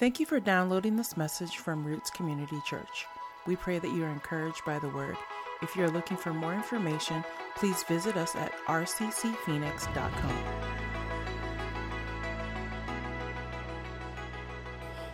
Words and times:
Thank 0.00 0.18
you 0.18 0.24
for 0.24 0.40
downloading 0.40 0.96
this 0.96 1.14
message 1.18 1.58
from 1.58 1.84
Roots 1.84 2.08
Community 2.08 2.58
Church. 2.64 3.04
We 3.46 3.54
pray 3.54 3.78
that 3.78 3.92
you 3.92 4.02
are 4.02 4.08
encouraged 4.08 4.64
by 4.64 4.78
the 4.78 4.88
word. 4.88 5.14
If 5.60 5.76
you 5.76 5.84
are 5.84 5.90
looking 5.90 6.16
for 6.16 6.32
more 6.32 6.54
information, 6.54 7.22
please 7.54 7.82
visit 7.82 8.16
us 8.16 8.34
at 8.34 8.50
rccphoenix.com. 8.66 10.44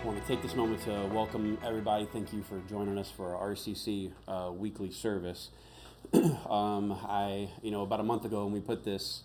I 0.00 0.04
want 0.04 0.22
to 0.22 0.28
take 0.28 0.40
this 0.40 0.54
moment 0.54 0.80
to 0.82 1.10
welcome 1.12 1.58
everybody. 1.64 2.04
Thank 2.12 2.32
you 2.32 2.44
for 2.44 2.60
joining 2.68 2.96
us 2.96 3.10
for 3.10 3.34
our 3.34 3.54
RCC 3.54 4.12
uh, 4.28 4.52
weekly 4.52 4.92
service. 4.92 5.50
um, 6.12 6.92
I, 6.92 7.48
you 7.60 7.72
know, 7.72 7.82
about 7.82 7.98
a 7.98 8.04
month 8.04 8.24
ago 8.24 8.44
when 8.44 8.52
we 8.52 8.60
put 8.60 8.84
this 8.84 9.24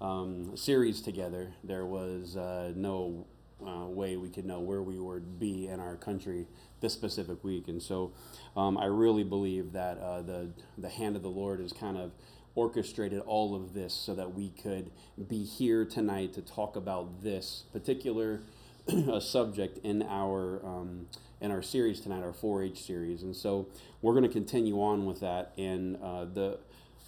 um, 0.00 0.56
series 0.56 1.00
together, 1.00 1.52
there 1.64 1.84
was 1.84 2.36
uh, 2.36 2.72
no 2.76 3.26
uh, 3.66 3.86
way 3.86 4.16
we 4.16 4.28
could 4.28 4.44
know 4.44 4.60
where 4.60 4.82
we 4.82 4.98
would 4.98 5.38
be 5.38 5.66
in 5.68 5.80
our 5.80 5.96
country 5.96 6.46
this 6.80 6.92
specific 6.92 7.42
week. 7.44 7.68
And 7.68 7.82
so 7.82 8.12
um, 8.56 8.78
I 8.78 8.86
really 8.86 9.24
believe 9.24 9.72
that 9.72 9.98
uh, 9.98 10.22
the, 10.22 10.50
the 10.78 10.88
hand 10.88 11.16
of 11.16 11.22
the 11.22 11.30
Lord 11.30 11.60
has 11.60 11.72
kind 11.72 11.96
of 11.96 12.12
orchestrated 12.54 13.20
all 13.20 13.54
of 13.54 13.74
this 13.74 13.94
so 13.94 14.14
that 14.14 14.34
we 14.34 14.50
could 14.50 14.90
be 15.28 15.44
here 15.44 15.84
tonight 15.84 16.32
to 16.34 16.42
talk 16.42 16.76
about 16.76 17.22
this 17.22 17.64
particular 17.72 18.40
subject 19.20 19.78
in 19.84 20.02
our. 20.02 20.64
Um, 20.64 21.06
in 21.42 21.50
our 21.50 21.62
series 21.62 22.00
tonight, 22.02 22.22
our 22.22 22.34
4-H 22.34 22.82
series, 22.84 23.22
and 23.22 23.34
so 23.34 23.66
we're 24.02 24.12
going 24.12 24.24
to 24.24 24.28
continue 24.28 24.82
on 24.82 25.06
with 25.06 25.20
that. 25.20 25.54
And 25.56 25.96
uh, 26.02 26.26
the 26.26 26.58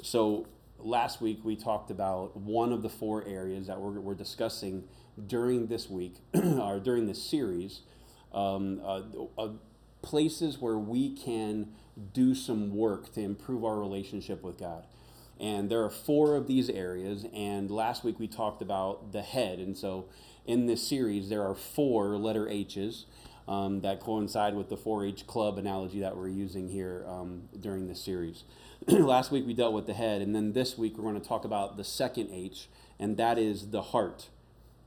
so 0.02 0.46
last 0.78 1.20
week 1.20 1.40
we 1.44 1.56
talked 1.56 1.90
about 1.90 2.36
one 2.36 2.72
of 2.72 2.82
the 2.82 2.88
four 2.88 3.24
areas 3.26 3.66
that 3.66 3.80
we're, 3.80 4.00
we're 4.00 4.14
discussing 4.14 4.84
during 5.26 5.66
this 5.66 5.88
week 5.88 6.16
or 6.34 6.80
during 6.80 7.06
this 7.06 7.22
series 7.22 7.80
um, 8.32 8.80
uh, 8.84 9.02
uh, 9.38 9.48
places 10.00 10.58
where 10.58 10.78
we 10.78 11.14
can 11.14 11.72
do 12.12 12.34
some 12.34 12.74
work 12.74 13.12
to 13.12 13.20
improve 13.20 13.64
our 13.64 13.78
relationship 13.78 14.42
with 14.42 14.58
God. 14.58 14.84
And 15.38 15.70
there 15.70 15.82
are 15.82 15.90
four 15.90 16.36
of 16.36 16.46
these 16.46 16.70
areas. 16.70 17.26
And 17.34 17.70
last 17.70 18.04
week 18.04 18.18
we 18.18 18.28
talked 18.28 18.62
about 18.62 19.12
the 19.12 19.22
head. 19.22 19.58
And 19.58 19.76
so 19.76 20.06
in 20.46 20.66
this 20.66 20.86
series, 20.86 21.28
there 21.28 21.42
are 21.42 21.54
four 21.54 22.16
letter 22.16 22.48
H's 22.48 23.06
um, 23.48 23.80
that 23.80 24.00
coincide 24.00 24.54
with 24.54 24.68
the 24.68 24.76
4 24.76 25.04
H 25.04 25.26
club 25.26 25.58
analogy 25.58 26.00
that 26.00 26.16
we're 26.16 26.28
using 26.28 26.68
here 26.68 27.04
um, 27.08 27.48
during 27.58 27.88
this 27.88 28.00
series. 28.00 28.44
last 28.86 29.30
week 29.30 29.46
we 29.46 29.52
dealt 29.52 29.74
with 29.74 29.86
the 29.86 29.94
head. 29.94 30.22
And 30.22 30.34
then 30.34 30.52
this 30.52 30.78
week 30.78 30.96
we're 30.96 31.10
going 31.10 31.20
to 31.20 31.26
talk 31.26 31.44
about 31.44 31.76
the 31.76 31.84
second 31.84 32.30
H, 32.32 32.68
and 32.98 33.16
that 33.16 33.38
is 33.38 33.70
the 33.70 33.82
heart 33.82 34.28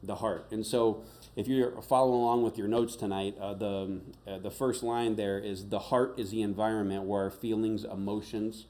the 0.05 0.15
heart. 0.15 0.47
And 0.51 0.65
so, 0.65 1.03
if 1.35 1.47
you're 1.47 1.81
following 1.81 2.21
along 2.21 2.43
with 2.43 2.57
your 2.57 2.67
notes 2.67 2.95
tonight, 2.95 3.35
uh, 3.39 3.53
the, 3.53 4.01
uh, 4.25 4.39
the 4.39 4.51
first 4.51 4.83
line 4.83 5.15
there 5.15 5.37
is 5.37 5.67
the 5.69 5.79
heart 5.79 6.17
is 6.17 6.31
the 6.31 6.41
environment 6.41 7.03
where 7.03 7.23
our 7.23 7.31
feelings, 7.31 7.83
emotions, 7.83 8.65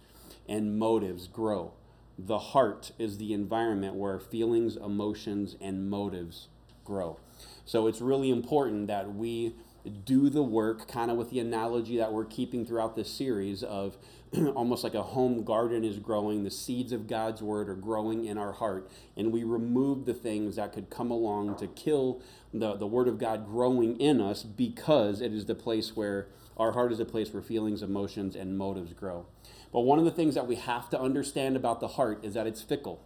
and 0.47 0.78
motives 0.78 1.28
grow. 1.28 1.73
The 2.17 2.39
heart 2.39 2.91
is 2.97 3.17
the 3.17 3.33
environment 3.33 3.95
where 3.95 4.19
feelings, 4.19 4.78
emotions, 4.78 5.56
and 5.61 5.89
motives 5.89 6.47
grow. 6.83 7.19
So, 7.66 7.88
it's 7.88 8.02
really 8.02 8.30
important 8.30 8.88
that 8.88 9.13
we 9.13 9.56
do 9.86 10.30
the 10.30 10.44
work, 10.44 10.88
kind 10.88 11.11
of 11.11 11.17
with 11.17 11.30
the 11.30 11.39
analogy 11.39 11.97
that 11.97 12.11
we're 12.11 12.25
keeping 12.25 12.66
throughout 12.66 12.95
this 12.95 13.09
series 13.09 13.64
of 13.64 13.97
almost 14.55 14.83
like 14.83 14.94
a 14.94 15.03
home 15.03 15.44
garden 15.44 15.83
is 15.83 16.00
growing, 16.00 16.44
the 16.44 16.52
seeds 16.52 16.91
of 16.91 17.08
God's 17.08 17.41
word 17.41 17.69
are 17.69 17.75
growing 17.75 18.25
in 18.25 18.38
our 18.38 18.53
heart, 18.53 18.89
and 19.16 19.31
we 19.31 19.44
remove 19.44 20.06
the 20.06 20.13
things 20.13 20.56
that 20.56 20.73
could 20.73 20.89
come 20.89 21.11
along 21.11 21.58
to 21.58 21.67
kill 21.67 22.22
the, 22.53 22.75
the 22.75 22.88
word 22.88 23.08
of 23.08 23.17
God 23.17 23.45
growing 23.45 24.00
in 24.00 24.19
us 24.19 24.44
because 24.44 25.22
it 25.22 25.33
is 25.33 25.45
the 25.45 25.56
place 25.56 25.95
where 25.95 26.28
our 26.58 26.72
heart 26.72 26.91
is 26.91 26.97
the 26.97 27.06
place 27.06 27.34
where 27.34 27.44
feelings, 27.44 27.81
emotions, 27.81 28.35
and 28.35 28.57
motives 28.57 28.94
grow. 28.94 29.25
But 29.72 29.81
one 29.81 30.00
of 30.00 30.06
the 30.06 30.12
things 30.12 30.35
that 30.35 30.47
we 30.47 30.56
have 30.56 30.90
to 30.91 31.00
understand 31.00 31.56
about 31.56 31.79
the 31.79 31.90
heart 31.90 32.24
is 32.24 32.34
that 32.34 32.47
it's 32.47 32.62
fickle. 32.62 33.03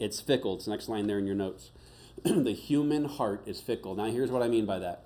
It's 0.00 0.20
fickle. 0.20 0.54
It's 0.56 0.64
the 0.64 0.70
next 0.70 0.88
line 0.88 1.06
there 1.06 1.18
in 1.18 1.26
your 1.26 1.34
notes. 1.34 1.70
the 2.24 2.54
human 2.54 3.04
heart 3.04 3.42
is 3.46 3.60
fickle. 3.60 3.94
Now, 3.94 4.06
here's 4.06 4.30
what 4.30 4.42
I 4.42 4.48
mean 4.48 4.64
by 4.64 4.78
that 4.78 5.05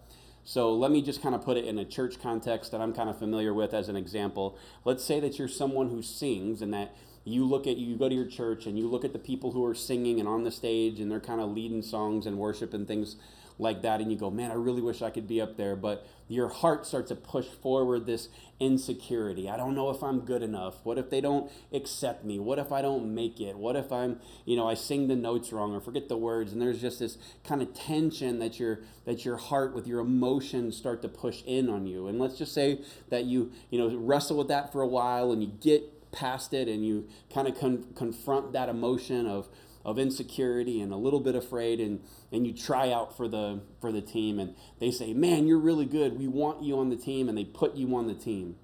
so 0.50 0.75
let 0.75 0.91
me 0.91 1.00
just 1.00 1.22
kind 1.22 1.33
of 1.33 1.44
put 1.44 1.56
it 1.56 1.65
in 1.65 1.78
a 1.78 1.84
church 1.84 2.21
context 2.21 2.72
that 2.72 2.81
I'm 2.81 2.93
kind 2.93 3.09
of 3.09 3.16
familiar 3.16 3.55
with 3.55 3.72
as 3.72 3.88
an 3.88 3.94
example. 3.94 4.59
Let's 4.84 5.05
say 5.05 5.21
that 5.21 5.38
you're 5.38 5.47
someone 5.47 5.91
who 5.91 6.03
sings 6.03 6.61
and 6.61 6.75
that 6.75 6.97
you 7.22 7.44
look 7.44 7.69
at 7.69 7.77
you 7.77 7.97
go 7.97 8.09
to 8.09 8.15
your 8.16 8.27
church 8.27 8.66
and 8.66 8.77
you 8.77 8.88
look 8.88 9.05
at 9.05 9.12
the 9.12 9.19
people 9.21 9.53
who 9.53 9.65
are 9.65 9.77
singing 9.77 10.19
and 10.19 10.28
on 10.28 10.43
the 10.43 10.50
stage 10.50 10.99
and 10.99 11.09
they're 11.09 11.21
kind 11.21 11.41
of 11.41 11.50
leading 11.50 11.83
songs 11.83 12.27
and 12.27 12.37
worship 12.37 12.75
and 12.75 12.88
things 12.88 13.15
like 13.60 13.82
that 13.82 14.00
and 14.00 14.10
you 14.10 14.19
go 14.19 14.31
man 14.31 14.50
i 14.50 14.54
really 14.54 14.82
wish 14.82 15.03
i 15.03 15.10
could 15.10 15.28
be 15.28 15.41
up 15.41 15.56
there. 15.56 15.76
But 15.76 16.06
your 16.28 16.48
heart 16.48 16.87
starts 16.87 17.09
to 17.09 17.16
push 17.16 17.47
forward 17.47 18.06
this 18.06 18.28
insecurity. 18.60 19.48
I 19.48 19.56
don't 19.56 19.75
know 19.75 19.91
if 19.91 20.03
i'm 20.03 20.21
good 20.21 20.43
enough. 20.43 20.76
What 20.84 20.98
if 20.98 21.10
they 21.10 21.21
don't 21.21 21.50
accept 21.72 22.25
me? 22.25 22.38
What 22.38 22.59
if 22.59 22.72
i 22.72 22.82
don't 22.82 23.15
make 23.15 23.41
it? 23.41 23.56
What 23.56 23.76
if 23.76 23.93
i'm 23.93 24.20
you 24.44 24.56
know 24.56 24.69
i 24.69 24.75
sing 24.75 25.09
the 25.09 25.16
notes 25.16 25.53
wrong 25.53 25.75
or 25.75 25.81
forget 25.81 26.09
the 26.09 26.16
words? 26.16 26.53
And 26.53 26.60
there's 26.60 26.81
just 26.81 26.99
this 26.99 27.19
kind 27.44 27.62
of 27.62 27.75
tension 27.75 28.38
that 28.38 28.59
your 28.59 28.81
that 29.06 29.25
your 29.25 29.37
heart 29.37 29.75
with 29.75 29.87
your 29.87 30.00
emotions 30.00 30.76
start 30.76 31.03
to 31.03 31.09
push 31.09 31.43
in 31.47 31.69
on 31.69 31.87
you. 31.87 32.06
And 32.06 32.19
let's 32.19 32.38
just 32.38 32.53
say 32.53 32.81
that 33.09 33.25
you 33.25 33.53
you 33.70 33.78
know 33.78 33.97
wrestle 33.97 34.37
with 34.37 34.49
that 34.49 34.72
for 34.72 34.82
a 34.82 34.88
while 34.88 35.32
and 35.32 35.43
you 35.43 35.50
get 35.60 36.12
past 36.12 36.53
it 36.53 36.69
and 36.69 36.84
you 36.84 37.09
kind 37.32 37.47
of 37.47 37.59
con- 37.59 37.87
confront 37.94 38.53
that 38.53 38.69
emotion 38.69 39.26
of 39.26 39.49
of 39.90 39.98
insecurity 39.98 40.80
and 40.80 40.92
a 40.92 40.96
little 40.96 41.20
bit 41.20 41.34
afraid 41.34 41.80
and, 41.80 42.00
and 42.30 42.46
you 42.46 42.52
try 42.52 42.92
out 42.92 43.16
for 43.16 43.26
the 43.28 43.60
for 43.80 43.90
the 43.90 44.00
team 44.00 44.38
and 44.38 44.54
they 44.78 44.90
say 44.90 45.12
man 45.12 45.46
you're 45.46 45.58
really 45.58 45.84
good. 45.84 46.18
We 46.18 46.28
want 46.28 46.62
you 46.62 46.78
on 46.78 46.88
the 46.90 46.96
team 46.96 47.28
and 47.28 47.36
they 47.36 47.44
put 47.44 47.74
you 47.74 47.94
on 47.96 48.06
the 48.06 48.14
team. 48.14 48.56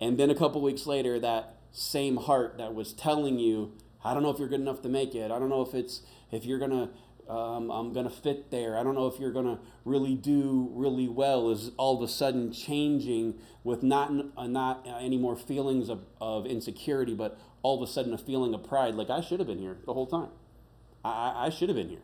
And 0.00 0.18
then 0.18 0.30
a 0.30 0.34
couple 0.34 0.62
weeks 0.62 0.86
later 0.86 1.20
that 1.20 1.56
same 1.72 2.16
heart 2.16 2.56
that 2.58 2.74
was 2.74 2.92
telling 2.92 3.38
you 3.38 3.72
i 4.04 4.12
don't 4.12 4.24
know 4.24 4.30
if 4.30 4.38
you're 4.38 4.48
good 4.48 4.60
enough 4.60 4.82
to 4.82 4.88
make 4.88 5.14
it. 5.14 5.30
I 5.30 5.38
don't 5.38 5.50
know 5.50 5.62
if 5.62 5.74
it's 5.74 6.02
if 6.32 6.44
you're 6.44 6.58
gonna 6.58 6.90
um, 7.28 7.70
i'm 7.70 7.92
gonna 7.92 8.10
fit 8.10 8.50
there. 8.50 8.76
I 8.78 8.82
don't 8.82 8.94
know 8.94 9.06
if 9.06 9.20
you're 9.20 9.32
gonna 9.32 9.60
really 9.84 10.14
do 10.14 10.70
really 10.72 11.08
well 11.08 11.50
is 11.50 11.70
all 11.76 11.96
of 11.96 12.02
a 12.02 12.12
sudden 12.12 12.52
changing 12.52 13.34
with 13.62 13.82
not 13.82 14.10
uh, 14.36 14.46
not 14.46 14.86
any 15.00 15.18
more 15.18 15.36
feelings 15.36 15.88
of, 15.88 16.00
of 16.20 16.46
insecurity 16.46 17.14
but 17.14 17.38
all 17.62 17.82
of 17.82 17.88
a 17.88 17.92
sudden 17.92 18.12
a 18.12 18.18
feeling 18.18 18.54
of 18.54 18.64
pride, 18.64 18.94
like 18.94 19.10
I 19.10 19.20
should 19.20 19.40
have 19.40 19.46
been 19.46 19.58
here 19.58 19.78
the 19.86 19.94
whole 19.94 20.06
time. 20.06 20.28
I, 21.04 21.46
I 21.46 21.50
should 21.50 21.68
have 21.68 21.76
been 21.76 21.88
here. 21.88 22.02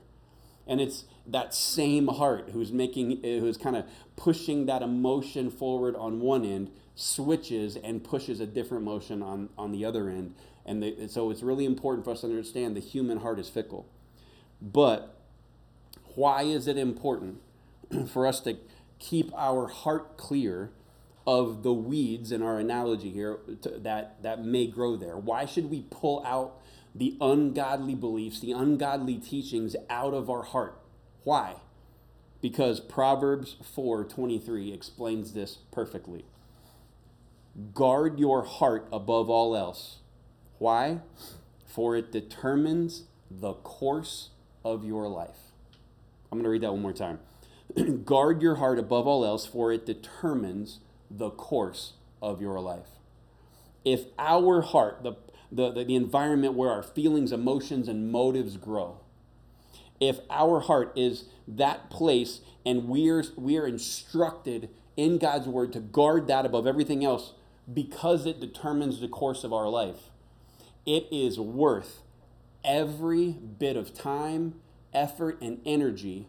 And 0.67 0.81
it's 0.81 1.05
that 1.27 1.55
same 1.55 2.09
heart 2.09 2.51
who's 2.53 2.73
making, 2.73 3.25
eh, 3.25 3.39
who's 3.39 3.57
kind 3.57 3.77
of 3.77 3.85
pushing 4.17 4.67
that 4.67 4.83
emotion 4.83 5.51
forward 5.51 5.95
on 5.97 6.21
one 6.21 6.45
end, 6.45 6.71
switches 6.95 7.77
and 7.77 8.03
pushes 8.03 8.41
a 8.41 8.47
different 8.47 8.85
motion 8.85 9.23
on, 9.23 9.49
on 9.57 9.71
the 9.71 9.85
other 9.85 10.09
end. 10.09 10.35
And 10.65 10.83
the, 10.83 11.09
so 11.09 11.31
it's 11.31 11.43
really 11.43 11.65
important 11.65 12.05
for 12.05 12.11
us 12.11 12.23
to 12.23 12.27
understand 12.27 12.75
the 12.75 12.81
human 12.81 13.19
heart 13.19 13.39
is 13.39 13.49
fickle. 13.49 13.87
But 14.61 15.17
why 16.17 16.43
is 16.43 16.67
it 16.67 16.77
important 16.77 17.41
for 18.09 18.27
us 18.27 18.41
to 18.41 18.57
keep 18.99 19.33
our 19.37 19.69
heart 19.69 20.17
clear 20.17 20.71
of 21.27 21.63
the 21.63 21.73
weeds 21.73 22.31
in 22.31 22.43
our 22.43 22.59
analogy 22.59 23.11
here 23.11 23.39
to, 23.63 23.71
that, 23.71 24.23
that 24.23 24.45
may 24.45 24.67
grow 24.67 24.97
there? 24.97 25.17
Why 25.17 25.45
should 25.45 25.71
we 25.71 25.87
pull 25.91 26.25
out 26.25 26.61
the 26.95 27.17
ungodly 27.21 27.95
beliefs, 27.95 28.41
the 28.41 28.53
ungodly 28.53 29.17
teachings 29.17 29.75
out 29.91 30.15
of 30.15 30.31
our 30.31 30.43
heart? 30.43 30.79
Why? 31.25 31.57
Because 32.41 32.79
Proverbs 32.81 33.57
4:23 33.77 34.73
explains 34.73 35.33
this 35.33 35.59
perfectly. 35.73 36.25
Guard 37.75 38.21
your 38.21 38.45
heart 38.45 38.87
above 38.93 39.29
all 39.29 39.57
else. 39.57 39.99
Why? 40.59 41.01
For 41.65 41.97
it 41.97 42.13
determines 42.13 43.05
the 43.31 43.55
course 43.55 44.31
of 44.65 44.85
your 44.85 45.09
life. 45.09 45.51
I'm 46.31 46.39
going 46.39 46.45
to 46.45 46.51
read 46.51 46.63
that 46.63 46.73
one 46.73 46.83
more 46.83 46.93
time. 46.93 47.19
Guard 48.05 48.43
your 48.43 48.57
heart 48.57 48.79
above 48.79 49.07
all 49.07 49.25
else, 49.25 49.47
for 49.47 49.73
it 49.73 49.87
determines 49.87 50.81
the 51.11 51.31
course 51.31 51.95
of 52.23 52.41
your 52.41 52.61
life. 52.61 52.89
If 53.85 54.07
our 54.19 54.63
heart, 54.63 55.03
the, 55.03 55.15
the, 55.53 55.85
the, 55.85 55.95
environment 55.95 56.55
where 56.55 56.71
our 56.71 56.83
feelings, 56.83 57.33
emotions, 57.33 57.89
and 57.89 58.11
motives 58.11 58.57
grow, 58.57 59.01
if 60.01 60.19
our 60.29 60.61
heart 60.61 60.93
is 60.97 61.27
that 61.47 61.89
place 61.89 62.41
and 62.65 62.89
we're, 62.89 63.25
we're 63.37 63.67
instructed 63.67 64.69
in 64.97 65.19
God's 65.19 65.47
word 65.47 65.73
to 65.75 65.81
guard 65.81 66.27
that 66.27 66.45
above 66.45 66.67
everything 66.67 67.05
else 67.05 67.33
because 67.73 68.27
it 68.27 68.41
determines 68.41 69.01
the 69.01 69.09
course 69.09 69.45
of 69.45 69.53
our 69.53 69.69
life, 69.69 70.11
it 70.85 71.07
is 71.11 71.39
worth 71.39 72.03
every 72.65 73.33
bit 73.33 73.77
of 73.77 73.95
time, 73.95 74.55
effort, 74.93 75.41
and 75.41 75.61
energy 75.65 76.27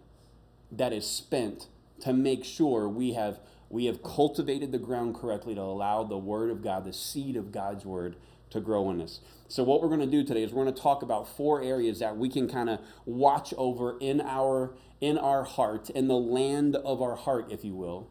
that 0.72 0.94
is 0.94 1.08
spent 1.08 1.68
to 2.02 2.14
make 2.14 2.44
sure 2.44 2.88
we 2.88 3.14
have 3.14 3.40
we 3.70 3.86
have 3.86 4.02
cultivated 4.04 4.72
the 4.72 4.80
ground 4.80 5.16
correctly 5.16 5.56
to 5.56 5.62
allow 5.62 6.04
the 6.04 6.18
Word 6.18 6.50
of 6.50 6.64
God, 6.64 6.86
the 6.86 6.94
seed 6.94 7.36
of 7.36 7.52
God's 7.52 7.86
Word, 7.86 8.16
to 8.50 8.62
grow 8.62 8.90
in 8.92 9.02
us. 9.02 9.20
So, 9.50 9.64
what 9.64 9.82
we're 9.82 9.90
going 9.90 10.00
to 10.00 10.08
do 10.08 10.24
today 10.24 10.44
is 10.44 10.54
we're 10.54 10.64
going 10.64 10.76
to 10.76 10.82
talk 10.82 11.02
about 11.02 11.28
four 11.28 11.62
areas 11.62 12.00
that 12.00 12.18
we 12.18 12.30
can 12.30 12.50
kind 12.50 12.70
of 12.70 12.80
watch 13.06 13.54
over 13.58 13.98
in 14.00 14.22
our 14.22 14.76
in 15.00 15.18
our 15.18 15.44
heart, 15.44 15.90
in 15.92 16.08
the 16.08 16.16
land 16.16 16.76
of 16.76 17.02
our 17.02 17.16
heart, 17.16 17.52
if 17.52 17.64
you 17.64 17.76
will, 17.76 18.10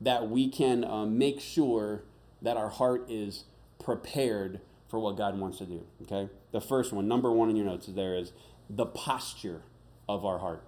that 0.00 0.30
we 0.30 0.48
can 0.48 0.84
uh, 0.84 1.04
make 1.04 1.40
sure 1.40 2.04
that 2.40 2.56
our 2.56 2.70
heart 2.70 3.04
is 3.10 3.44
prepared 3.78 4.60
for 4.88 4.98
what 4.98 5.16
God 5.16 5.38
wants 5.38 5.58
to 5.58 5.66
do. 5.66 5.84
Okay? 6.02 6.32
The 6.52 6.60
first 6.60 6.92
one, 6.92 7.06
number 7.06 7.30
one 7.30 7.50
in 7.50 7.56
your 7.56 7.66
notes, 7.66 7.86
there 7.86 8.14
is 8.14 8.32
the 8.68 8.86
posture 8.86 9.62
of 10.08 10.24
our 10.24 10.38
heart. 10.38 10.64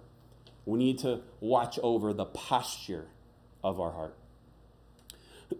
We 0.65 0.77
need 0.77 0.99
to 0.99 1.21
watch 1.39 1.79
over 1.81 2.13
the 2.13 2.25
posture 2.25 3.07
of 3.63 3.79
our 3.79 3.91
heart. 3.91 4.15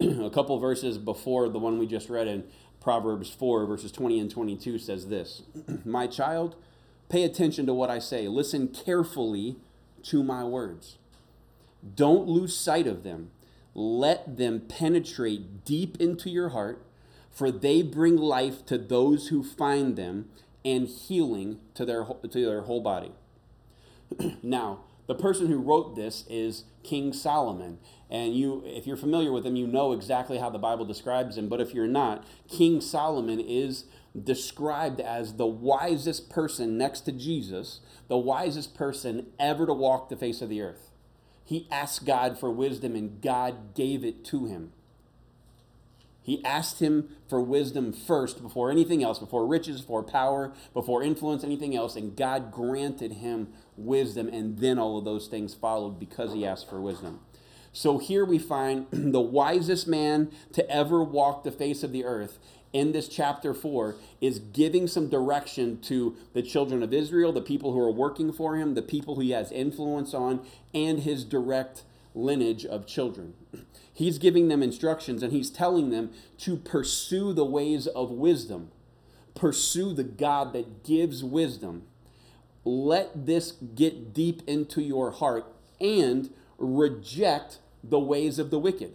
a 0.00 0.30
couple 0.30 0.58
verses 0.58 0.98
before 0.98 1.48
the 1.48 1.58
one 1.58 1.78
we 1.78 1.86
just 1.86 2.08
read 2.08 2.26
in 2.26 2.44
Proverbs 2.80 3.30
4, 3.30 3.66
verses 3.66 3.92
20 3.92 4.20
and 4.20 4.30
22 4.30 4.78
says 4.78 5.08
this 5.08 5.42
My 5.84 6.06
child, 6.06 6.56
pay 7.08 7.24
attention 7.24 7.66
to 7.66 7.74
what 7.74 7.90
I 7.90 7.98
say. 7.98 8.28
Listen 8.28 8.68
carefully 8.68 9.56
to 10.04 10.22
my 10.22 10.44
words. 10.44 10.98
Don't 11.94 12.26
lose 12.28 12.56
sight 12.56 12.86
of 12.86 13.02
them. 13.02 13.30
Let 13.74 14.36
them 14.36 14.60
penetrate 14.60 15.64
deep 15.64 16.00
into 16.00 16.30
your 16.30 16.50
heart, 16.50 16.84
for 17.30 17.50
they 17.50 17.82
bring 17.82 18.16
life 18.16 18.64
to 18.66 18.78
those 18.78 19.28
who 19.28 19.42
find 19.42 19.96
them 19.96 20.28
and 20.64 20.86
healing 20.86 21.58
to 21.74 21.84
their, 21.84 22.04
to 22.04 22.44
their 22.44 22.62
whole 22.62 22.80
body. 22.80 23.12
now, 24.42 24.80
the 25.06 25.14
person 25.14 25.48
who 25.48 25.58
wrote 25.58 25.96
this 25.96 26.24
is 26.28 26.64
King 26.82 27.12
Solomon. 27.12 27.78
And 28.10 28.34
you, 28.34 28.62
if 28.64 28.86
you're 28.86 28.96
familiar 28.96 29.32
with 29.32 29.44
him, 29.44 29.56
you 29.56 29.66
know 29.66 29.92
exactly 29.92 30.38
how 30.38 30.50
the 30.50 30.58
Bible 30.58 30.84
describes 30.84 31.36
him. 31.36 31.48
But 31.48 31.60
if 31.60 31.74
you're 31.74 31.86
not, 31.86 32.24
King 32.48 32.80
Solomon 32.80 33.40
is 33.40 33.84
described 34.20 35.00
as 35.00 35.34
the 35.34 35.46
wisest 35.46 36.30
person 36.30 36.78
next 36.78 37.00
to 37.02 37.12
Jesus, 37.12 37.80
the 38.08 38.16
wisest 38.16 38.74
person 38.74 39.26
ever 39.38 39.66
to 39.66 39.74
walk 39.74 40.08
the 40.08 40.16
face 40.16 40.40
of 40.40 40.48
the 40.48 40.62
earth. 40.62 40.90
He 41.44 41.66
asked 41.70 42.06
God 42.06 42.38
for 42.38 42.50
wisdom, 42.50 42.94
and 42.94 43.20
God 43.20 43.74
gave 43.74 44.04
it 44.04 44.24
to 44.26 44.46
him. 44.46 44.72
He 46.22 46.42
asked 46.42 46.80
him 46.80 47.10
for 47.28 47.42
wisdom 47.42 47.92
first 47.92 48.42
before 48.42 48.70
anything 48.70 49.04
else, 49.04 49.18
before 49.18 49.46
riches, 49.46 49.82
before 49.82 50.02
power, 50.02 50.54
before 50.72 51.02
influence, 51.02 51.44
anything 51.44 51.76
else, 51.76 51.96
and 51.96 52.16
God 52.16 52.50
granted 52.50 53.12
him 53.12 53.48
wisdom, 53.76 54.28
and 54.28 54.58
then 54.58 54.78
all 54.78 54.98
of 54.98 55.04
those 55.04 55.26
things 55.26 55.54
followed 55.54 55.98
because 55.98 56.32
he 56.32 56.46
asked 56.46 56.68
for 56.68 56.80
wisdom. 56.80 57.20
So 57.72 57.98
here 57.98 58.24
we 58.24 58.38
find 58.38 58.86
the 58.90 59.20
wisest 59.20 59.88
man 59.88 60.30
to 60.52 60.68
ever 60.70 61.02
walk 61.02 61.44
the 61.44 61.52
face 61.52 61.82
of 61.82 61.92
the 61.92 62.04
earth 62.04 62.38
in 62.74 62.90
this 62.90 63.08
chapter 63.08 63.54
4 63.54 63.94
is 64.20 64.40
giving 64.40 64.86
some 64.88 65.08
direction 65.08 65.80
to 65.82 66.16
the 66.34 66.42
children 66.42 66.82
of 66.82 66.92
Israel, 66.92 67.32
the 67.32 67.40
people 67.40 67.72
who 67.72 67.78
are 67.78 67.90
working 67.90 68.32
for 68.32 68.56
him, 68.56 68.74
the 68.74 68.82
people 68.82 69.20
he 69.20 69.30
has 69.30 69.52
influence 69.52 70.12
on, 70.12 70.44
and 70.74 71.00
his 71.00 71.24
direct 71.24 71.84
lineage 72.14 72.66
of 72.66 72.84
children. 72.84 73.34
He's 73.96 74.18
giving 74.18 74.48
them 74.48 74.60
instructions 74.60 75.22
and 75.22 75.32
he's 75.32 75.50
telling 75.50 75.90
them 75.90 76.10
to 76.38 76.56
pursue 76.56 77.32
the 77.32 77.44
ways 77.44 77.86
of 77.86 78.10
wisdom, 78.10 78.72
pursue 79.36 79.92
the 79.92 80.02
God 80.02 80.52
that 80.52 80.82
gives 80.82 81.22
wisdom. 81.22 81.84
Let 82.64 83.26
this 83.26 83.52
get 83.52 84.14
deep 84.14 84.42
into 84.46 84.80
your 84.82 85.10
heart 85.10 85.46
and 85.80 86.30
reject 86.58 87.58
the 87.82 87.98
ways 87.98 88.38
of 88.38 88.50
the 88.50 88.58
wicked. 88.58 88.94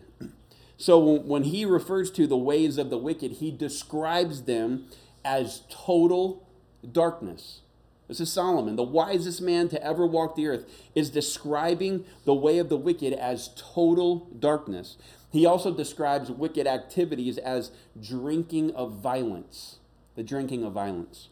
So 0.77 0.97
when 0.99 1.43
he 1.43 1.65
refers 1.65 2.09
to 2.11 2.25
the 2.25 2.37
ways 2.37 2.77
of 2.77 2.89
the 2.89 2.97
wicked, 2.97 3.33
he 3.33 3.51
describes 3.51 4.43
them 4.43 4.87
as 5.25 5.63
total 5.69 6.47
darkness. 6.89 7.61
This 8.07 8.21
is 8.21 8.31
Solomon, 8.31 8.75
the 8.75 8.83
wisest 8.83 9.39
man 9.41 9.69
to 9.69 9.83
ever 9.83 10.07
walk 10.07 10.35
the 10.35 10.47
earth, 10.47 10.65
is 10.95 11.11
describing 11.11 12.05
the 12.25 12.33
way 12.33 12.57
of 12.57 12.69
the 12.69 12.77
wicked 12.77 13.13
as 13.13 13.51
total 13.55 14.27
darkness. 14.39 14.97
He 15.31 15.45
also 15.45 15.71
describes 15.71 16.31
wicked 16.31 16.65
activities 16.65 17.37
as 17.37 17.71
drinking 18.01 18.73
of 18.73 18.93
violence, 18.93 19.77
the 20.15 20.23
drinking 20.23 20.63
of 20.63 20.73
violence. 20.73 21.29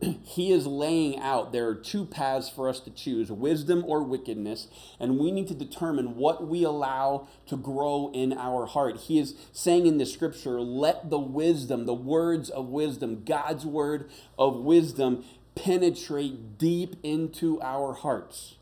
he 0.24 0.52
is 0.52 0.66
laying 0.66 1.18
out 1.18 1.52
there 1.52 1.68
are 1.68 1.74
two 1.74 2.04
paths 2.04 2.48
for 2.48 2.68
us 2.68 2.80
to 2.80 2.90
choose 2.90 3.30
wisdom 3.30 3.84
or 3.86 4.02
wickedness, 4.02 4.68
and 4.98 5.18
we 5.18 5.30
need 5.30 5.48
to 5.48 5.54
determine 5.54 6.16
what 6.16 6.46
we 6.46 6.64
allow 6.64 7.28
to 7.46 7.56
grow 7.56 8.10
in 8.14 8.32
our 8.32 8.66
heart. 8.66 8.96
He 8.96 9.18
is 9.18 9.34
saying 9.52 9.86
in 9.86 9.98
the 9.98 10.06
scripture, 10.06 10.60
let 10.60 11.10
the 11.10 11.18
wisdom, 11.18 11.86
the 11.86 11.94
words 11.94 12.50
of 12.50 12.68
wisdom, 12.68 13.24
God's 13.24 13.64
word 13.64 14.10
of 14.38 14.56
wisdom, 14.56 15.24
penetrate 15.54 16.58
deep 16.58 16.96
into 17.02 17.60
our 17.62 17.92
hearts. 17.92 18.56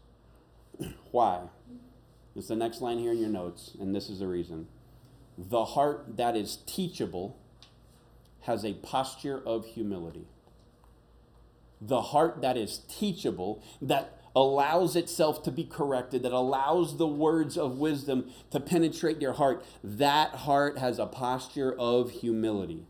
Why? 1.10 1.42
It's 2.34 2.48
the 2.48 2.56
next 2.56 2.80
line 2.80 2.98
here 2.98 3.12
in 3.12 3.18
your 3.18 3.28
notes, 3.28 3.72
and 3.78 3.94
this 3.94 4.08
is 4.08 4.18
the 4.18 4.26
reason. 4.26 4.68
The 5.38 5.64
heart 5.64 6.16
that 6.16 6.36
is 6.36 6.58
teachable 6.66 7.38
has 8.42 8.64
a 8.64 8.74
posture 8.74 9.40
of 9.46 9.66
humility 9.66 10.26
the 11.84 12.00
heart 12.00 12.40
that 12.42 12.56
is 12.56 12.82
teachable, 12.88 13.62
that 13.80 14.18
allows 14.34 14.96
itself 14.96 15.42
to 15.42 15.50
be 15.50 15.64
corrected, 15.64 16.22
that 16.22 16.32
allows 16.32 16.96
the 16.96 17.06
words 17.06 17.58
of 17.58 17.78
wisdom 17.78 18.30
to 18.50 18.60
penetrate 18.60 19.20
your 19.20 19.34
heart, 19.34 19.64
that 19.82 20.30
heart 20.30 20.78
has 20.78 20.98
a 20.98 21.06
posture 21.06 21.74
of 21.78 22.10
humility. 22.10 22.86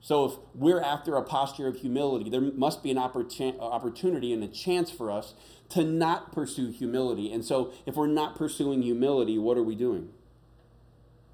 So, 0.00 0.24
if 0.26 0.32
we're 0.54 0.82
after 0.82 1.16
a 1.16 1.22
posture 1.22 1.66
of 1.66 1.76
humility, 1.76 2.28
there 2.28 2.42
must 2.42 2.82
be 2.82 2.90
an 2.90 2.98
opportunity 2.98 4.34
and 4.34 4.44
a 4.44 4.48
chance 4.48 4.90
for 4.90 5.10
us 5.10 5.32
to 5.70 5.82
not 5.82 6.30
pursue 6.30 6.70
humility. 6.70 7.32
And 7.32 7.42
so, 7.42 7.72
if 7.86 7.94
we're 7.94 8.06
not 8.06 8.36
pursuing 8.36 8.82
humility, 8.82 9.38
what 9.38 9.56
are 9.56 9.62
we 9.62 9.74
doing? 9.74 10.10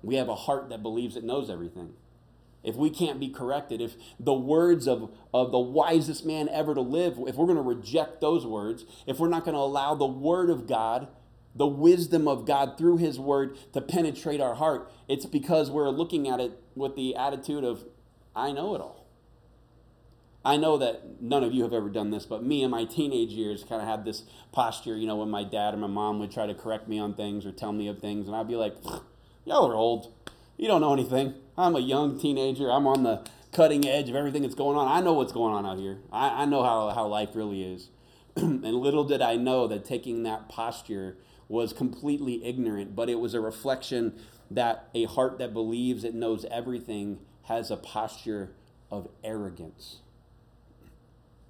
We 0.02 0.14
have 0.16 0.28
a 0.28 0.36
heart 0.36 0.68
that 0.68 0.84
believes 0.84 1.16
it 1.16 1.24
knows 1.24 1.50
everything 1.50 1.94
if 2.62 2.76
we 2.76 2.90
can't 2.90 3.18
be 3.18 3.28
corrected, 3.28 3.80
if 3.80 3.94
the 4.18 4.34
words 4.34 4.86
of, 4.86 5.10
of 5.32 5.50
the 5.50 5.58
wisest 5.58 6.26
man 6.26 6.48
ever 6.48 6.74
to 6.74 6.80
live, 6.80 7.14
if 7.26 7.36
we're 7.36 7.46
going 7.46 7.56
to 7.56 7.62
reject 7.62 8.20
those 8.20 8.46
words, 8.46 8.84
if 9.06 9.18
we're 9.18 9.28
not 9.28 9.44
going 9.44 9.54
to 9.54 9.60
allow 9.60 9.94
the 9.94 10.06
word 10.06 10.50
of 10.50 10.66
God, 10.66 11.08
the 11.54 11.66
wisdom 11.66 12.28
of 12.28 12.46
God 12.46 12.76
through 12.78 12.98
his 12.98 13.18
word 13.18 13.56
to 13.72 13.80
penetrate 13.80 14.40
our 14.40 14.54
heart, 14.54 14.92
it's 15.08 15.26
because 15.26 15.70
we're 15.70 15.88
looking 15.88 16.28
at 16.28 16.40
it 16.40 16.52
with 16.74 16.96
the 16.96 17.16
attitude 17.16 17.64
of, 17.64 17.84
I 18.36 18.52
know 18.52 18.74
it 18.74 18.80
all. 18.80 19.06
I 20.42 20.56
know 20.56 20.78
that 20.78 21.20
none 21.20 21.44
of 21.44 21.52
you 21.52 21.64
have 21.64 21.74
ever 21.74 21.90
done 21.90 22.10
this, 22.10 22.24
but 22.24 22.42
me 22.42 22.62
in 22.62 22.70
my 22.70 22.84
teenage 22.84 23.30
years 23.30 23.62
kind 23.62 23.82
of 23.82 23.88
had 23.88 24.04
this 24.04 24.22
posture, 24.52 24.96
you 24.96 25.06
know, 25.06 25.16
when 25.16 25.28
my 25.28 25.44
dad 25.44 25.74
or 25.74 25.76
my 25.76 25.86
mom 25.86 26.18
would 26.20 26.30
try 26.30 26.46
to 26.46 26.54
correct 26.54 26.88
me 26.88 26.98
on 26.98 27.14
things 27.14 27.44
or 27.44 27.52
tell 27.52 27.72
me 27.72 27.88
of 27.88 27.98
things, 27.98 28.26
and 28.26 28.34
I'd 28.34 28.48
be 28.48 28.56
like, 28.56 28.74
y'all 29.44 29.68
are 29.70 29.74
old. 29.74 30.14
You 30.60 30.68
don't 30.68 30.82
know 30.82 30.92
anything. 30.92 31.32
I'm 31.56 31.74
a 31.74 31.80
young 31.80 32.20
teenager. 32.20 32.70
I'm 32.70 32.86
on 32.86 33.02
the 33.02 33.26
cutting 33.50 33.88
edge 33.88 34.10
of 34.10 34.14
everything 34.14 34.42
that's 34.42 34.54
going 34.54 34.76
on. 34.76 34.88
I 34.88 35.00
know 35.00 35.14
what's 35.14 35.32
going 35.32 35.54
on 35.54 35.64
out 35.64 35.78
here. 35.78 36.00
I, 36.12 36.42
I 36.42 36.44
know 36.44 36.62
how, 36.62 36.90
how 36.90 37.06
life 37.06 37.30
really 37.32 37.62
is. 37.62 37.88
and 38.36 38.62
little 38.62 39.04
did 39.04 39.22
I 39.22 39.36
know 39.36 39.66
that 39.68 39.86
taking 39.86 40.22
that 40.24 40.50
posture 40.50 41.16
was 41.48 41.72
completely 41.72 42.44
ignorant, 42.44 42.94
but 42.94 43.08
it 43.08 43.20
was 43.20 43.32
a 43.32 43.40
reflection 43.40 44.20
that 44.50 44.90
a 44.94 45.04
heart 45.04 45.38
that 45.38 45.54
believes 45.54 46.04
it 46.04 46.14
knows 46.14 46.44
everything 46.50 47.20
has 47.44 47.70
a 47.70 47.76
posture 47.78 48.50
of 48.90 49.08
arrogance. 49.24 50.00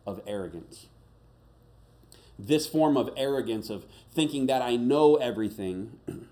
Of 0.06 0.20
arrogance. 0.24 0.86
This 2.38 2.68
form 2.68 2.96
of 2.96 3.10
arrogance, 3.16 3.70
of 3.70 3.86
thinking 4.12 4.46
that 4.46 4.62
I 4.62 4.76
know 4.76 5.16
everything, 5.16 5.98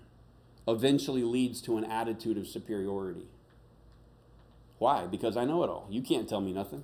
eventually 0.71 1.23
leads 1.23 1.61
to 1.61 1.77
an 1.77 1.85
attitude 1.85 2.37
of 2.37 2.47
superiority. 2.47 3.27
Why? 4.77 5.05
Because 5.05 5.37
I 5.37 5.45
know 5.45 5.63
it 5.63 5.69
all. 5.69 5.87
You 5.89 6.01
can't 6.01 6.27
tell 6.27 6.41
me 6.41 6.53
nothing. 6.53 6.83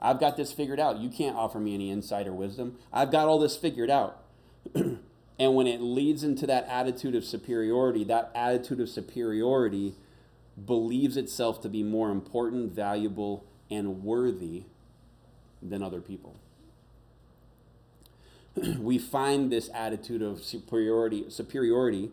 I've 0.00 0.20
got 0.20 0.36
this 0.36 0.52
figured 0.52 0.80
out. 0.80 0.98
You 0.98 1.10
can't 1.10 1.36
offer 1.36 1.58
me 1.58 1.74
any 1.74 1.90
insight 1.90 2.26
or 2.26 2.32
wisdom. 2.32 2.78
I've 2.92 3.10
got 3.10 3.28
all 3.28 3.38
this 3.38 3.56
figured 3.56 3.90
out. 3.90 4.22
and 4.74 4.98
when 5.38 5.66
it 5.66 5.80
leads 5.80 6.24
into 6.24 6.46
that 6.46 6.66
attitude 6.68 7.14
of 7.14 7.24
superiority, 7.24 8.04
that 8.04 8.30
attitude 8.34 8.80
of 8.80 8.88
superiority 8.88 9.94
believes 10.64 11.16
itself 11.16 11.60
to 11.62 11.68
be 11.68 11.82
more 11.82 12.10
important, 12.10 12.72
valuable, 12.72 13.44
and 13.70 14.02
worthy 14.02 14.64
than 15.62 15.82
other 15.82 16.00
people. 16.00 16.36
we 18.78 18.98
find 18.98 19.52
this 19.52 19.68
attitude 19.74 20.22
of 20.22 20.42
superiority, 20.42 21.26
superiority 21.28 22.10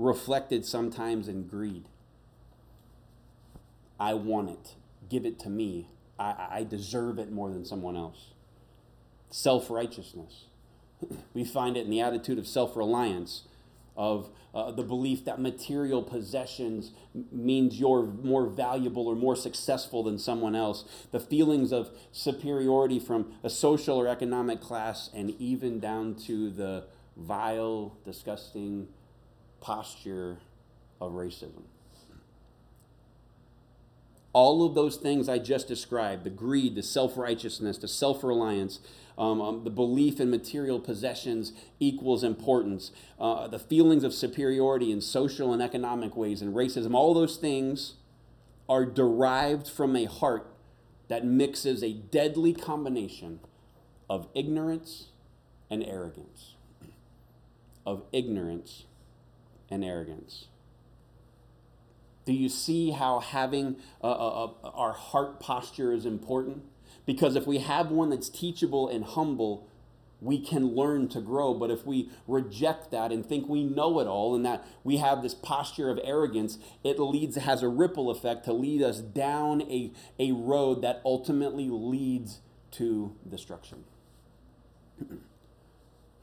reflected 0.00 0.64
sometimes 0.64 1.28
in 1.28 1.46
greed. 1.46 1.84
I 3.98 4.14
want 4.14 4.48
it. 4.48 4.74
Give 5.10 5.26
it 5.26 5.38
to 5.40 5.50
me. 5.50 5.88
I, 6.18 6.46
I 6.50 6.66
deserve 6.68 7.18
it 7.18 7.30
more 7.30 7.50
than 7.50 7.66
someone 7.66 7.96
else. 7.96 8.32
Self 9.28 9.70
righteousness. 9.70 10.46
we 11.34 11.44
find 11.44 11.76
it 11.76 11.84
in 11.84 11.90
the 11.90 12.00
attitude 12.00 12.38
of 12.38 12.46
self 12.46 12.76
reliance, 12.76 13.42
of 13.94 14.30
uh, 14.54 14.70
the 14.70 14.82
belief 14.82 15.26
that 15.26 15.38
material 15.38 16.02
possessions 16.02 16.92
means 17.30 17.78
you're 17.78 18.04
more 18.04 18.46
valuable 18.46 19.06
or 19.06 19.14
more 19.14 19.36
successful 19.36 20.02
than 20.02 20.18
someone 20.18 20.56
else, 20.56 20.84
the 21.12 21.20
feelings 21.20 21.72
of 21.72 21.90
superiority 22.10 22.98
from 22.98 23.32
a 23.42 23.50
social 23.50 23.98
or 23.98 24.08
economic 24.08 24.62
class, 24.62 25.10
and 25.12 25.30
even 25.38 25.78
down 25.78 26.14
to 26.14 26.50
the 26.50 26.84
vile, 27.16 27.96
disgusting 28.04 28.88
posture 29.60 30.38
of 31.00 31.12
racism. 31.12 31.62
All 34.32 34.64
of 34.64 34.74
those 34.74 34.96
things 34.96 35.28
I 35.28 35.38
just 35.38 35.66
described 35.66 36.24
the 36.24 36.30
greed, 36.30 36.76
the 36.76 36.82
self 36.82 37.16
righteousness, 37.16 37.78
the 37.78 37.88
self 37.88 38.22
reliance, 38.22 38.78
um, 39.18 39.40
um, 39.40 39.64
the 39.64 39.70
belief 39.70 40.20
in 40.20 40.30
material 40.30 40.78
possessions 40.78 41.52
equals 41.80 42.22
importance, 42.22 42.92
uh, 43.18 43.48
the 43.48 43.58
feelings 43.58 44.04
of 44.04 44.14
superiority 44.14 44.92
in 44.92 45.00
social 45.00 45.52
and 45.52 45.60
economic 45.60 46.16
ways, 46.16 46.42
and 46.42 46.54
racism, 46.54 46.94
all 46.94 47.12
those 47.12 47.36
things 47.36 47.94
are 48.68 48.86
derived 48.86 49.68
from 49.68 49.96
a 49.96 50.04
heart 50.04 50.46
that 51.08 51.24
mixes 51.24 51.82
a 51.82 51.92
deadly 51.92 52.52
combination 52.52 53.40
of 54.08 54.28
ignorance 54.32 55.08
and 55.68 55.84
arrogance. 55.84 56.54
Of 57.84 58.04
ignorance 58.12 58.84
and 59.70 59.84
arrogance. 59.84 60.46
Do 62.24 62.32
you 62.32 62.48
see 62.48 62.90
how 62.90 63.20
having 63.20 63.76
a, 64.02 64.08
a, 64.08 64.44
a, 64.44 64.70
our 64.70 64.92
heart 64.92 65.40
posture 65.40 65.92
is 65.92 66.04
important? 66.04 66.62
Because 67.06 67.34
if 67.34 67.46
we 67.46 67.58
have 67.58 67.90
one 67.90 68.10
that's 68.10 68.28
teachable 68.28 68.88
and 68.88 69.04
humble, 69.04 69.68
we 70.20 70.38
can 70.38 70.74
learn 70.74 71.08
to 71.08 71.20
grow. 71.20 71.54
But 71.54 71.70
if 71.70 71.86
we 71.86 72.10
reject 72.28 72.90
that 72.90 73.10
and 73.10 73.24
think 73.24 73.48
we 73.48 73.64
know 73.64 74.00
it 74.00 74.06
all 74.06 74.34
and 74.34 74.44
that 74.44 74.66
we 74.84 74.98
have 74.98 75.22
this 75.22 75.34
posture 75.34 75.90
of 75.90 75.98
arrogance, 76.04 76.58
it 76.84 76.98
leads, 76.98 77.36
has 77.36 77.62
a 77.62 77.68
ripple 77.68 78.10
effect 78.10 78.44
to 78.44 78.52
lead 78.52 78.82
us 78.82 79.00
down 79.00 79.62
a, 79.62 79.92
a 80.18 80.32
road 80.32 80.82
that 80.82 81.00
ultimately 81.04 81.68
leads 81.70 82.40
to 82.72 83.16
destruction. 83.28 83.84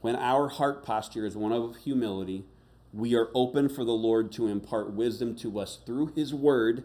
when 0.00 0.16
our 0.16 0.48
heart 0.48 0.84
posture 0.84 1.26
is 1.26 1.36
one 1.36 1.52
of 1.52 1.76
humility, 1.78 2.44
we 2.92 3.14
are 3.14 3.28
open 3.34 3.68
for 3.68 3.84
the 3.84 3.92
Lord 3.92 4.32
to 4.32 4.46
impart 4.46 4.92
wisdom 4.92 5.34
to 5.36 5.58
us 5.58 5.78
through 5.84 6.12
His 6.14 6.32
Word 6.32 6.84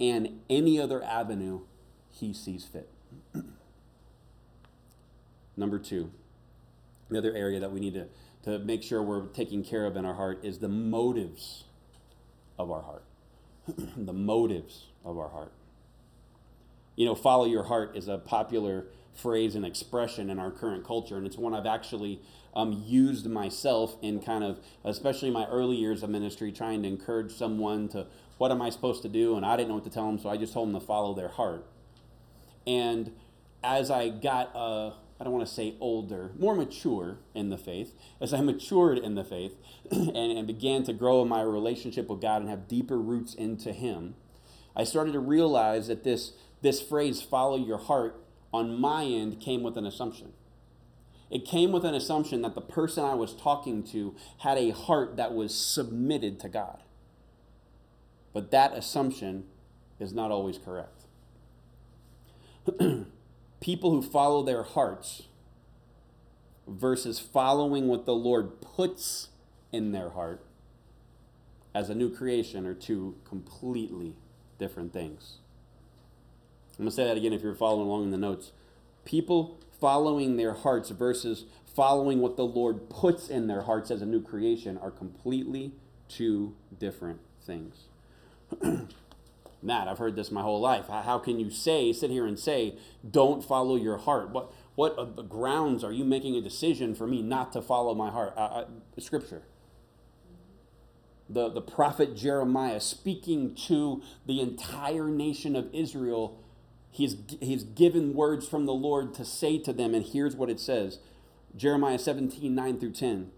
and 0.00 0.40
any 0.48 0.80
other 0.80 1.02
avenue 1.02 1.60
He 2.10 2.32
sees 2.32 2.64
fit. 2.64 2.88
Number 5.56 5.78
two, 5.78 6.12
the 7.10 7.18
other 7.18 7.34
area 7.34 7.58
that 7.60 7.72
we 7.72 7.80
need 7.80 7.94
to, 7.94 8.06
to 8.44 8.58
make 8.60 8.82
sure 8.82 9.02
we're 9.02 9.26
taking 9.26 9.64
care 9.64 9.86
of 9.86 9.96
in 9.96 10.04
our 10.04 10.14
heart 10.14 10.44
is 10.44 10.58
the 10.58 10.68
motives 10.68 11.64
of 12.58 12.70
our 12.70 12.82
heart. 12.82 13.04
the 13.96 14.12
motives 14.12 14.86
of 15.04 15.18
our 15.18 15.28
heart. 15.28 15.52
You 16.98 17.04
know, 17.04 17.14
follow 17.14 17.44
your 17.44 17.62
heart 17.62 17.96
is 17.96 18.08
a 18.08 18.18
popular 18.18 18.86
phrase 19.14 19.54
and 19.54 19.64
expression 19.64 20.30
in 20.30 20.40
our 20.40 20.50
current 20.50 20.84
culture, 20.84 21.16
and 21.16 21.28
it's 21.28 21.38
one 21.38 21.54
I've 21.54 21.64
actually 21.64 22.20
um, 22.56 22.82
used 22.84 23.24
myself 23.24 23.94
in 24.02 24.18
kind 24.18 24.42
of, 24.42 24.58
especially 24.84 25.30
my 25.30 25.46
early 25.46 25.76
years 25.76 26.02
of 26.02 26.10
ministry, 26.10 26.50
trying 26.50 26.82
to 26.82 26.88
encourage 26.88 27.30
someone 27.30 27.86
to, 27.90 28.08
what 28.38 28.50
am 28.50 28.60
I 28.60 28.70
supposed 28.70 29.02
to 29.02 29.08
do? 29.08 29.36
And 29.36 29.46
I 29.46 29.56
didn't 29.56 29.68
know 29.68 29.76
what 29.76 29.84
to 29.84 29.90
tell 29.90 30.08
them, 30.08 30.18
so 30.18 30.28
I 30.28 30.36
just 30.36 30.52
told 30.52 30.66
them 30.66 30.80
to 30.80 30.84
follow 30.84 31.14
their 31.14 31.28
heart. 31.28 31.64
And 32.66 33.12
as 33.62 33.92
I 33.92 34.08
got, 34.08 34.50
uh, 34.56 34.88
I 35.20 35.24
don't 35.24 35.32
want 35.32 35.46
to 35.46 35.54
say 35.54 35.76
older, 35.78 36.32
more 36.36 36.56
mature 36.56 37.18
in 37.32 37.50
the 37.50 37.58
faith, 37.58 37.94
as 38.20 38.34
I 38.34 38.40
matured 38.40 38.98
in 38.98 39.14
the 39.14 39.22
faith 39.22 39.54
and, 39.92 40.16
and 40.16 40.48
began 40.48 40.82
to 40.82 40.92
grow 40.92 41.22
in 41.22 41.28
my 41.28 41.42
relationship 41.42 42.08
with 42.08 42.20
God 42.20 42.40
and 42.40 42.50
have 42.50 42.66
deeper 42.66 42.98
roots 42.98 43.34
into 43.34 43.72
Him, 43.72 44.16
I 44.78 44.84
started 44.84 45.12
to 45.12 45.20
realize 45.20 45.88
that 45.88 46.04
this, 46.04 46.32
this 46.60 46.80
phrase, 46.80 47.22
follow 47.22 47.56
your 47.56 47.78
heart, 47.78 48.20
on 48.52 48.80
my 48.80 49.04
end 49.04 49.40
came 49.40 49.62
with 49.62 49.76
an 49.76 49.86
assumption. 49.86 50.32
It 51.30 51.44
came 51.44 51.72
with 51.72 51.84
an 51.84 51.94
assumption 51.94 52.42
that 52.42 52.54
the 52.54 52.60
person 52.60 53.04
I 53.04 53.14
was 53.14 53.34
talking 53.34 53.82
to 53.88 54.14
had 54.38 54.56
a 54.56 54.70
heart 54.70 55.16
that 55.16 55.34
was 55.34 55.54
submitted 55.54 56.40
to 56.40 56.48
God. 56.48 56.82
But 58.32 58.50
that 58.50 58.72
assumption 58.72 59.44
is 60.00 60.12
not 60.12 60.30
always 60.30 60.58
correct. 60.58 61.04
People 63.60 63.90
who 63.90 64.02
follow 64.02 64.42
their 64.42 64.62
hearts 64.62 65.24
versus 66.66 67.18
following 67.18 67.88
what 67.88 68.06
the 68.06 68.14
Lord 68.14 68.60
puts 68.60 69.28
in 69.72 69.92
their 69.92 70.10
heart 70.10 70.44
as 71.74 71.90
a 71.90 71.94
new 71.94 72.14
creation 72.14 72.66
are 72.66 72.74
two 72.74 73.16
completely 73.24 74.16
different 74.58 74.92
things. 74.92 75.38
I'm 76.78 76.84
going 76.84 76.90
to 76.90 76.96
say 76.96 77.04
that 77.04 77.16
again 77.16 77.32
if 77.32 77.42
you're 77.42 77.54
following 77.54 77.88
along 77.88 78.04
in 78.04 78.10
the 78.10 78.18
notes. 78.18 78.52
People 79.04 79.58
following 79.80 80.36
their 80.36 80.54
hearts 80.54 80.90
versus 80.90 81.44
following 81.74 82.20
what 82.20 82.36
the 82.36 82.44
Lord 82.44 82.88
puts 82.88 83.28
in 83.28 83.46
their 83.46 83.62
hearts 83.62 83.90
as 83.90 84.02
a 84.02 84.06
new 84.06 84.22
creation 84.22 84.78
are 84.78 84.90
completely 84.90 85.72
two 86.08 86.54
different 86.78 87.20
things. 87.44 87.84
Matt, 89.62 89.88
I've 89.88 89.98
heard 89.98 90.14
this 90.14 90.30
my 90.30 90.42
whole 90.42 90.60
life. 90.60 90.86
How 90.86 91.18
can 91.18 91.40
you 91.40 91.50
say, 91.50 91.92
sit 91.92 92.10
here 92.10 92.26
and 92.26 92.38
say, 92.38 92.76
don't 93.08 93.44
follow 93.44 93.74
your 93.74 93.98
heart? 93.98 94.30
What, 94.30 94.52
what 94.76 95.28
grounds 95.28 95.82
are 95.82 95.92
you 95.92 96.04
making 96.04 96.36
a 96.36 96.40
decision 96.40 96.94
for 96.94 97.06
me 97.06 97.22
not 97.22 97.52
to 97.54 97.62
follow 97.62 97.94
my 97.94 98.10
heart? 98.10 98.34
Uh, 98.36 98.40
uh, 98.40 98.64
scripture. 98.98 99.42
The, 101.28 101.50
the 101.50 101.60
prophet 101.60 102.16
Jeremiah 102.16 102.80
speaking 102.80 103.54
to 103.66 104.02
the 104.26 104.40
entire 104.40 105.08
nation 105.08 105.56
of 105.56 105.68
Israel 105.74 106.40
He's, 106.90 107.16
he's 107.40 107.64
given 107.64 108.14
words 108.14 108.48
from 108.48 108.66
the 108.66 108.72
Lord 108.72 109.14
to 109.14 109.24
say 109.24 109.58
to 109.58 109.72
them, 109.72 109.94
and 109.94 110.04
here's 110.04 110.34
what 110.34 110.50
it 110.50 110.60
says 110.60 110.98
Jeremiah 111.56 111.98
17, 111.98 112.54
9 112.54 112.80
through 112.80 112.92
10. 112.92 113.30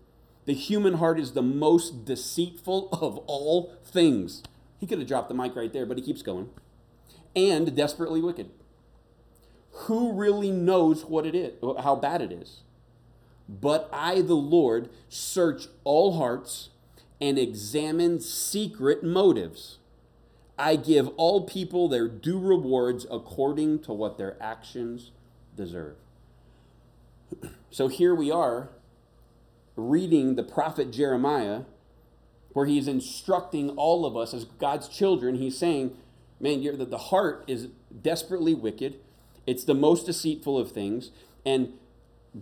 The 0.47 0.55
human 0.55 0.95
heart 0.95 1.21
is 1.21 1.33
the 1.33 1.43
most 1.43 2.05
deceitful 2.05 2.89
of 2.93 3.19
all 3.27 3.75
things. 3.85 4.43
He 4.79 4.87
could 4.87 4.99
have 4.99 5.09
dropped 5.09 5.29
the 5.29 5.35
mic 5.35 5.55
right 5.55 5.73
there, 5.73 5.87
but 5.87 5.99
he 5.99 6.03
keeps 6.03 6.23
going. 6.23 6.49
And 7.37 7.77
desperately 7.77 8.21
wicked. 8.21 8.51
Who 9.73 10.13
really 10.13 10.51
knows 10.51 11.05
what 11.05 11.27
it 11.27 11.35
is, 11.35 11.53
how 11.81 11.95
bad 11.97 12.23
it 12.23 12.33
is? 12.33 12.63
But 13.49 13.89
I, 13.93 14.21
the 14.23 14.35
Lord, 14.35 14.89
search 15.09 15.67
all 15.85 16.17
hearts 16.17 16.71
and 17.21 17.39
examine 17.39 18.21
secret 18.21 19.03
motives. 19.03 19.79
I 20.61 20.77
give 20.77 21.09
all 21.17 21.47
people 21.47 21.89
their 21.89 22.07
due 22.07 22.39
rewards 22.39 23.07
according 23.11 23.79
to 23.81 23.95
what 23.95 24.19
their 24.19 24.37
actions 24.41 25.11
deserve. 25.57 25.97
So 27.73 27.87
here 27.87 28.17
we 28.17 28.33
are 28.33 28.69
reading 29.77 30.35
the 30.35 30.43
prophet 30.43 30.91
Jeremiah, 30.91 31.63
where 32.53 32.67
he's 32.67 32.89
instructing 32.89 33.71
all 33.71 34.05
of 34.05 34.17
us 34.17 34.35
as 34.35 34.45
God's 34.45 34.89
children. 34.89 35.37
He's 35.37 35.57
saying, 35.57 35.97
Man, 36.41 36.65
the, 36.65 36.85
the 36.85 36.99
heart 36.99 37.45
is 37.47 37.69
desperately 38.03 38.55
wicked, 38.55 38.97
it's 39.47 39.63
the 39.63 39.75
most 39.75 40.07
deceitful 40.07 40.59
of 40.59 40.73
things, 40.73 41.13
and 41.47 41.75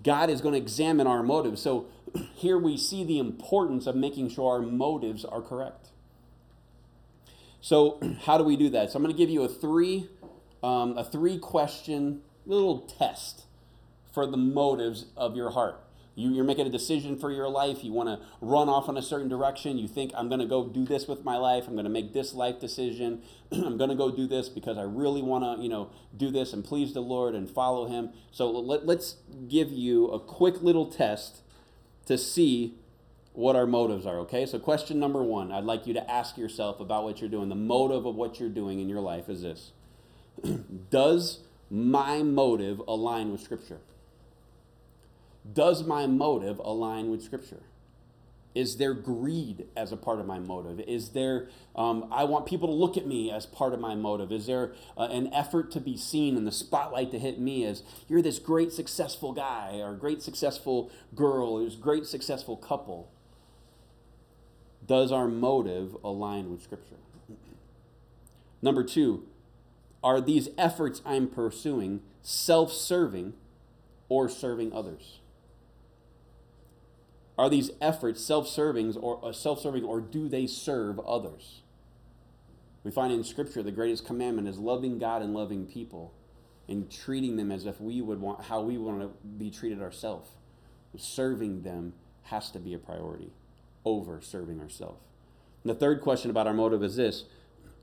God 0.02 0.30
is 0.30 0.40
going 0.40 0.54
to 0.54 0.58
examine 0.58 1.06
our 1.06 1.22
motives. 1.22 1.60
So 1.60 1.88
here 2.34 2.58
we 2.58 2.78
see 2.78 3.04
the 3.04 3.18
importance 3.18 3.86
of 3.86 3.96
making 3.96 4.30
sure 4.30 4.50
our 4.50 4.62
motives 4.62 5.26
are 5.26 5.42
correct. 5.42 5.88
So 7.60 8.00
how 8.22 8.38
do 8.38 8.44
we 8.44 8.56
do 8.56 8.70
that? 8.70 8.90
So 8.90 8.96
I'm 8.96 9.02
going 9.02 9.14
to 9.14 9.18
give 9.18 9.30
you 9.30 9.42
a 9.42 9.48
three, 9.48 10.08
um, 10.62 10.96
a 10.96 11.04
three 11.04 11.38
question 11.38 12.22
little 12.46 12.80
test 12.80 13.44
for 14.12 14.26
the 14.26 14.36
motives 14.36 15.06
of 15.16 15.36
your 15.36 15.50
heart. 15.50 15.80
You, 16.18 16.40
are 16.40 16.44
making 16.44 16.66
a 16.66 16.70
decision 16.70 17.16
for 17.16 17.30
your 17.30 17.48
life. 17.48 17.84
You 17.84 17.92
want 17.92 18.08
to 18.08 18.26
run 18.40 18.68
off 18.68 18.88
in 18.88 18.96
a 18.96 19.02
certain 19.02 19.28
direction. 19.28 19.78
You 19.78 19.86
think, 19.86 20.10
I'm 20.16 20.28
going 20.28 20.40
to 20.40 20.46
go 20.46 20.66
do 20.66 20.84
this 20.84 21.06
with 21.06 21.24
my 21.24 21.36
life. 21.36 21.68
I'm 21.68 21.74
going 21.74 21.84
to 21.84 21.90
make 21.90 22.12
this 22.12 22.34
life 22.34 22.58
decision. 22.58 23.22
I'm 23.52 23.78
going 23.78 23.90
to 23.90 23.94
go 23.94 24.10
do 24.10 24.26
this 24.26 24.48
because 24.48 24.78
I 24.78 24.82
really 24.82 25.22
want 25.22 25.44
to, 25.44 25.62
you 25.62 25.68
know, 25.68 25.90
do 26.16 26.32
this 26.32 26.52
and 26.52 26.64
please 26.64 26.92
the 26.92 27.00
Lord 27.00 27.36
and 27.36 27.48
follow 27.48 27.86
Him. 27.86 28.10
So 28.32 28.50
let, 28.50 28.84
let's 28.84 29.18
give 29.46 29.70
you 29.70 30.08
a 30.08 30.18
quick 30.18 30.60
little 30.60 30.86
test 30.86 31.42
to 32.06 32.18
see 32.18 32.74
what 33.38 33.54
our 33.54 33.66
motives 33.66 34.04
are, 34.04 34.18
okay? 34.18 34.46
So, 34.46 34.58
question 34.58 34.98
number 34.98 35.22
one 35.22 35.52
I'd 35.52 35.62
like 35.62 35.86
you 35.86 35.94
to 35.94 36.10
ask 36.10 36.36
yourself 36.36 36.80
about 36.80 37.04
what 37.04 37.20
you're 37.20 37.30
doing. 37.30 37.48
The 37.48 37.54
motive 37.54 38.04
of 38.04 38.16
what 38.16 38.40
you're 38.40 38.48
doing 38.48 38.80
in 38.80 38.88
your 38.88 39.00
life 39.00 39.28
is 39.28 39.42
this 39.42 39.70
Does 40.90 41.38
my 41.70 42.24
motive 42.24 42.82
align 42.88 43.30
with 43.30 43.40
Scripture? 43.40 43.78
Does 45.50 45.84
my 45.84 46.08
motive 46.08 46.58
align 46.58 47.12
with 47.12 47.22
Scripture? 47.22 47.62
Is 48.56 48.78
there 48.78 48.92
greed 48.92 49.68
as 49.76 49.92
a 49.92 49.96
part 49.96 50.18
of 50.18 50.26
my 50.26 50.40
motive? 50.40 50.80
Is 50.80 51.10
there, 51.10 51.46
um, 51.76 52.08
I 52.10 52.24
want 52.24 52.44
people 52.44 52.66
to 52.66 52.74
look 52.74 52.96
at 52.96 53.06
me 53.06 53.30
as 53.30 53.46
part 53.46 53.72
of 53.72 53.78
my 53.78 53.94
motive? 53.94 54.32
Is 54.32 54.46
there 54.46 54.72
uh, 54.96 55.02
an 55.12 55.32
effort 55.32 55.70
to 55.72 55.80
be 55.80 55.96
seen 55.96 56.36
and 56.36 56.44
the 56.44 56.50
spotlight 56.50 57.12
to 57.12 57.20
hit 57.20 57.38
me 57.38 57.64
as 57.64 57.84
you're 58.08 58.20
this 58.20 58.40
great 58.40 58.72
successful 58.72 59.32
guy 59.32 59.76
or 59.76 59.94
great 59.94 60.22
successful 60.22 60.90
girl 61.14 61.50
or 61.50 61.64
this 61.64 61.76
great 61.76 62.04
successful 62.04 62.56
couple? 62.56 63.12
Does 64.88 65.12
our 65.12 65.28
motive 65.28 65.96
align 66.02 66.50
with 66.50 66.62
Scripture? 66.62 66.96
Number 68.60 68.82
two, 68.82 69.26
are 70.02 70.20
these 70.20 70.48
efforts 70.56 71.02
I'm 71.04 71.28
pursuing 71.28 72.00
self 72.22 72.72
serving 72.72 73.34
or 74.08 74.28
serving 74.28 74.72
others? 74.72 75.20
Are 77.36 77.48
these 77.48 77.70
efforts 77.80 78.20
self-serving 78.20 78.96
or 78.96 79.24
uh, 79.24 79.32
self-serving 79.32 79.84
or 79.84 80.00
do 80.00 80.28
they 80.28 80.48
serve 80.48 80.98
others? 80.98 81.62
We 82.82 82.90
find 82.90 83.12
in 83.12 83.22
scripture 83.22 83.62
the 83.62 83.70
greatest 83.70 84.04
commandment 84.04 84.48
is 84.48 84.58
loving 84.58 84.98
God 84.98 85.22
and 85.22 85.32
loving 85.32 85.64
people 85.64 86.12
and 86.68 86.90
treating 86.90 87.36
them 87.36 87.52
as 87.52 87.64
if 87.64 87.80
we 87.80 88.02
would 88.02 88.20
want 88.20 88.42
how 88.46 88.62
we 88.62 88.76
want 88.76 89.00
to 89.02 89.10
be 89.38 89.52
treated 89.52 89.80
ourselves. 89.80 90.30
Serving 90.96 91.62
them 91.62 91.92
has 92.24 92.50
to 92.50 92.58
be 92.58 92.74
a 92.74 92.78
priority 92.78 93.30
over 93.88 94.20
serving 94.20 94.60
ourselves. 94.60 95.00
And 95.64 95.70
the 95.70 95.78
third 95.78 96.00
question 96.00 96.30
about 96.30 96.46
our 96.46 96.54
motive 96.54 96.82
is 96.82 96.96
this 96.96 97.24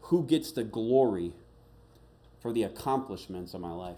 who 0.02 0.24
gets 0.24 0.52
the 0.52 0.64
glory 0.64 1.34
for 2.42 2.54
the 2.54 2.64
accomplishments 2.64 3.54
of 3.54 3.62
my 3.62 3.72
life? 3.72 3.98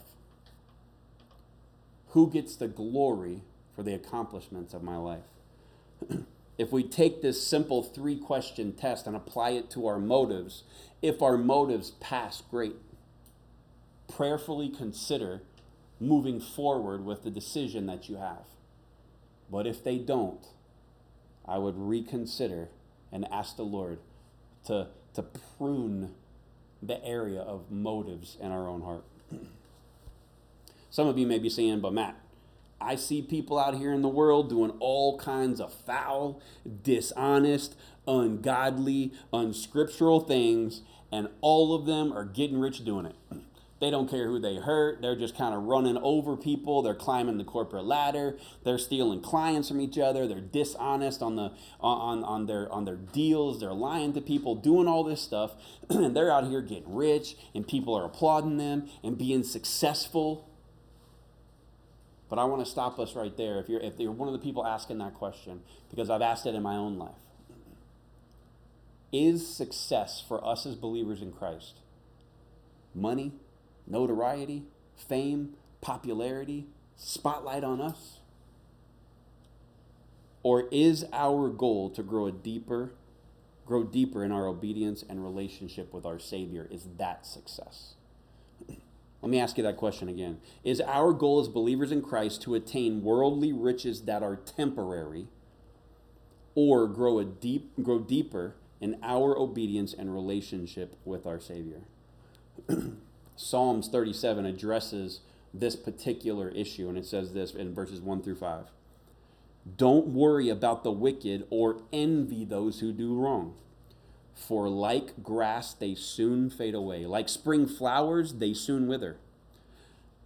Who 2.09 2.29
gets 2.29 2.55
the 2.55 2.69
glory 2.69 3.41
for 3.75 3.83
the 3.83 3.93
accomplishments 3.93 4.73
of 4.73 4.81
my 4.81 4.95
life? 4.97 5.25
if 6.57 6.71
we 6.71 6.83
take 6.83 7.21
this 7.21 7.45
simple 7.45 7.83
three 7.83 8.15
question 8.15 8.71
test 8.71 9.05
and 9.05 9.15
apply 9.15 9.51
it 9.51 9.69
to 9.71 9.85
our 9.87 9.99
motives, 9.99 10.63
if 11.01 11.21
our 11.21 11.37
motives 11.37 11.91
pass, 11.99 12.41
great. 12.49 12.75
Prayerfully 14.07 14.69
consider 14.69 15.41
moving 15.99 16.39
forward 16.39 17.03
with 17.03 17.23
the 17.23 17.29
decision 17.29 17.85
that 17.87 18.07
you 18.07 18.15
have. 18.15 18.45
But 19.51 19.67
if 19.67 19.83
they 19.83 19.97
don't, 19.97 20.45
I 21.47 21.57
would 21.57 21.75
reconsider 21.77 22.69
and 23.11 23.25
ask 23.31 23.55
the 23.55 23.63
Lord 23.63 23.99
to, 24.65 24.87
to 25.13 25.23
prune 25.57 26.13
the 26.81 27.03
area 27.03 27.41
of 27.41 27.71
motives 27.71 28.37
in 28.39 28.51
our 28.51 28.67
own 28.67 28.81
heart. 28.81 29.03
Some 30.89 31.07
of 31.07 31.17
you 31.17 31.25
may 31.25 31.39
be 31.39 31.49
saying, 31.49 31.79
but 31.79 31.93
Matt, 31.93 32.19
I 32.79 32.95
see 32.95 33.21
people 33.21 33.57
out 33.57 33.75
here 33.75 33.93
in 33.93 34.01
the 34.01 34.09
world 34.09 34.49
doing 34.49 34.71
all 34.79 35.17
kinds 35.17 35.59
of 35.59 35.73
foul, 35.73 36.41
dishonest, 36.83 37.75
ungodly, 38.07 39.13
unscriptural 39.33 40.19
things, 40.19 40.81
and 41.11 41.29
all 41.41 41.73
of 41.73 41.85
them 41.85 42.13
are 42.13 42.25
getting 42.25 42.59
rich 42.59 42.85
doing 42.85 43.07
it. 43.07 43.15
They 43.79 43.91
don't 43.91 44.09
care 44.09 44.27
who 44.27 44.39
they 44.39 44.55
hurt. 44.55 45.01
They're 45.01 45.15
just 45.15 45.37
kind 45.37 45.53
of 45.53 45.63
running 45.63 45.97
over 45.97 46.35
people. 46.35 46.81
They're 46.81 46.95
climbing 46.95 47.37
the 47.37 47.43
corporate 47.43 47.85
ladder. 47.85 48.37
They're 48.63 48.79
stealing 48.79 49.21
clients 49.21 49.67
from 49.67 49.79
each 49.79 49.99
other. 49.99 50.27
They're 50.27 50.41
dishonest 50.41 51.21
on 51.21 51.35
the 51.35 51.51
on, 51.79 52.23
on 52.23 52.47
their 52.47 52.71
on 52.71 52.85
their 52.85 52.95
deals. 52.95 53.59
They're 53.59 53.73
lying 53.73 54.13
to 54.13 54.21
people, 54.21 54.55
doing 54.55 54.87
all 54.87 55.03
this 55.03 55.21
stuff. 55.21 55.53
and 55.89 56.15
they're 56.15 56.31
out 56.31 56.47
here 56.47 56.61
getting 56.61 56.93
rich, 56.93 57.35
and 57.53 57.67
people 57.67 57.95
are 57.95 58.05
applauding 58.05 58.57
them 58.57 58.89
and 59.03 59.17
being 59.17 59.43
successful. 59.43 60.49
But 62.29 62.39
I 62.39 62.43
want 62.45 62.65
to 62.65 62.69
stop 62.69 62.99
us 62.99 63.15
right 63.15 63.35
there. 63.37 63.59
If 63.59 63.69
you're, 63.69 63.79
if 63.79 63.93
you're 63.99 64.11
one 64.11 64.27
of 64.27 64.33
the 64.33 64.39
people 64.39 64.65
asking 64.65 64.97
that 64.97 65.13
question, 65.13 65.61
because 65.89 66.09
I've 66.09 66.21
asked 66.21 66.45
it 66.45 66.55
in 66.55 66.63
my 66.63 66.75
own 66.75 66.97
life 66.97 67.15
Is 69.13 69.47
success 69.47 70.21
for 70.27 70.45
us 70.45 70.65
as 70.65 70.75
believers 70.75 71.21
in 71.21 71.31
Christ 71.31 71.75
money, 72.97 73.31
notoriety, 73.87 74.63
fame, 74.95 75.53
popularity, 75.81 76.67
spotlight 76.95 77.63
on 77.63 77.81
us? 77.81 78.19
Or 80.43 80.67
is 80.71 81.05
our 81.11 81.49
goal 81.49 81.89
to 81.91 82.03
grow 82.03 82.27
a 82.27 82.31
deeper, 82.31 82.93
grow 83.65 83.83
deeper 83.83 84.23
in 84.23 84.31
our 84.31 84.47
obedience 84.47 85.03
and 85.07 85.23
relationship 85.23 85.93
with 85.93 86.05
our 86.05 86.19
Savior? 86.19 86.67
Is 86.71 86.87
that 86.97 87.25
success? 87.25 87.95
Let 89.21 89.29
me 89.29 89.39
ask 89.39 89.57
you 89.57 89.63
that 89.63 89.77
question 89.77 90.07
again. 90.07 90.39
Is 90.63 90.79
our 90.81 91.11
goal 91.11 91.41
as 91.41 91.47
believers 91.47 91.91
in 91.91 92.01
Christ 92.01 92.41
to 92.43 92.55
attain 92.55 93.03
worldly 93.03 93.51
riches 93.51 94.03
that 94.03 94.23
are 94.23 94.35
temporary 94.35 95.27
or 96.55 96.87
grow 96.87 97.19
a 97.19 97.25
deep 97.25 97.71
grow 97.83 97.99
deeper 97.99 98.55
in 98.79 98.97
our 99.03 99.37
obedience 99.37 99.93
and 99.93 100.13
relationship 100.13 100.95
with 101.03 101.25
our 101.25 101.39
Savior? 101.39 101.81
Psalms 103.37 103.87
37 103.87 104.45
addresses 104.45 105.21
this 105.53 105.77
particular 105.77 106.49
issue 106.49 106.89
and 106.89 106.97
it 106.97 107.05
says 107.05 107.33
this 107.33 107.53
in 107.53 107.73
verses 107.73 108.01
1 108.01 108.21
through 108.21 108.35
5. 108.35 108.65
Don't 109.77 110.07
worry 110.07 110.49
about 110.49 110.83
the 110.83 110.91
wicked 110.91 111.45
or 111.49 111.81
envy 111.93 112.43
those 112.43 112.81
who 112.81 112.91
do 112.91 113.15
wrong 113.15 113.53
for 114.37 114.69
like 114.69 115.23
grass, 115.23 115.73
they 115.73 115.95
soon 115.95 116.49
fade 116.49 116.75
away. 116.75 117.05
Like 117.05 117.27
spring 117.27 117.65
flowers, 117.65 118.35
they 118.35 118.53
soon 118.53 118.87
wither. 118.87 119.17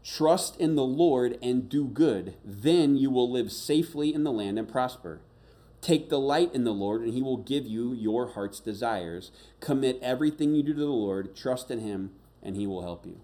Trust 0.03 0.59
in 0.59 0.75
the 0.75 0.83
Lord 0.83 1.37
and 1.41 1.69
do 1.69 1.85
good. 1.85 2.35
Then 2.43 2.97
you 2.97 3.09
will 3.09 3.31
live 3.31 3.51
safely 3.51 4.13
in 4.13 4.23
the 4.23 4.31
land 4.31 4.59
and 4.59 4.67
prosper. 4.67 5.21
Take 5.79 6.09
delight 6.09 6.53
in 6.53 6.63
the 6.63 6.73
Lord, 6.73 7.01
and 7.01 7.13
he 7.13 7.23
will 7.23 7.37
give 7.37 7.65
you 7.65 7.93
your 7.93 8.33
heart's 8.33 8.59
desires. 8.59 9.31
Commit 9.59 9.97
everything 10.01 10.53
you 10.53 10.61
do 10.61 10.73
to 10.73 10.79
the 10.79 10.85
Lord. 10.85 11.35
Trust 11.35 11.71
in 11.71 11.79
him, 11.79 12.11
and 12.43 12.55
he 12.55 12.67
will 12.67 12.81
help 12.81 13.05
you. 13.05 13.19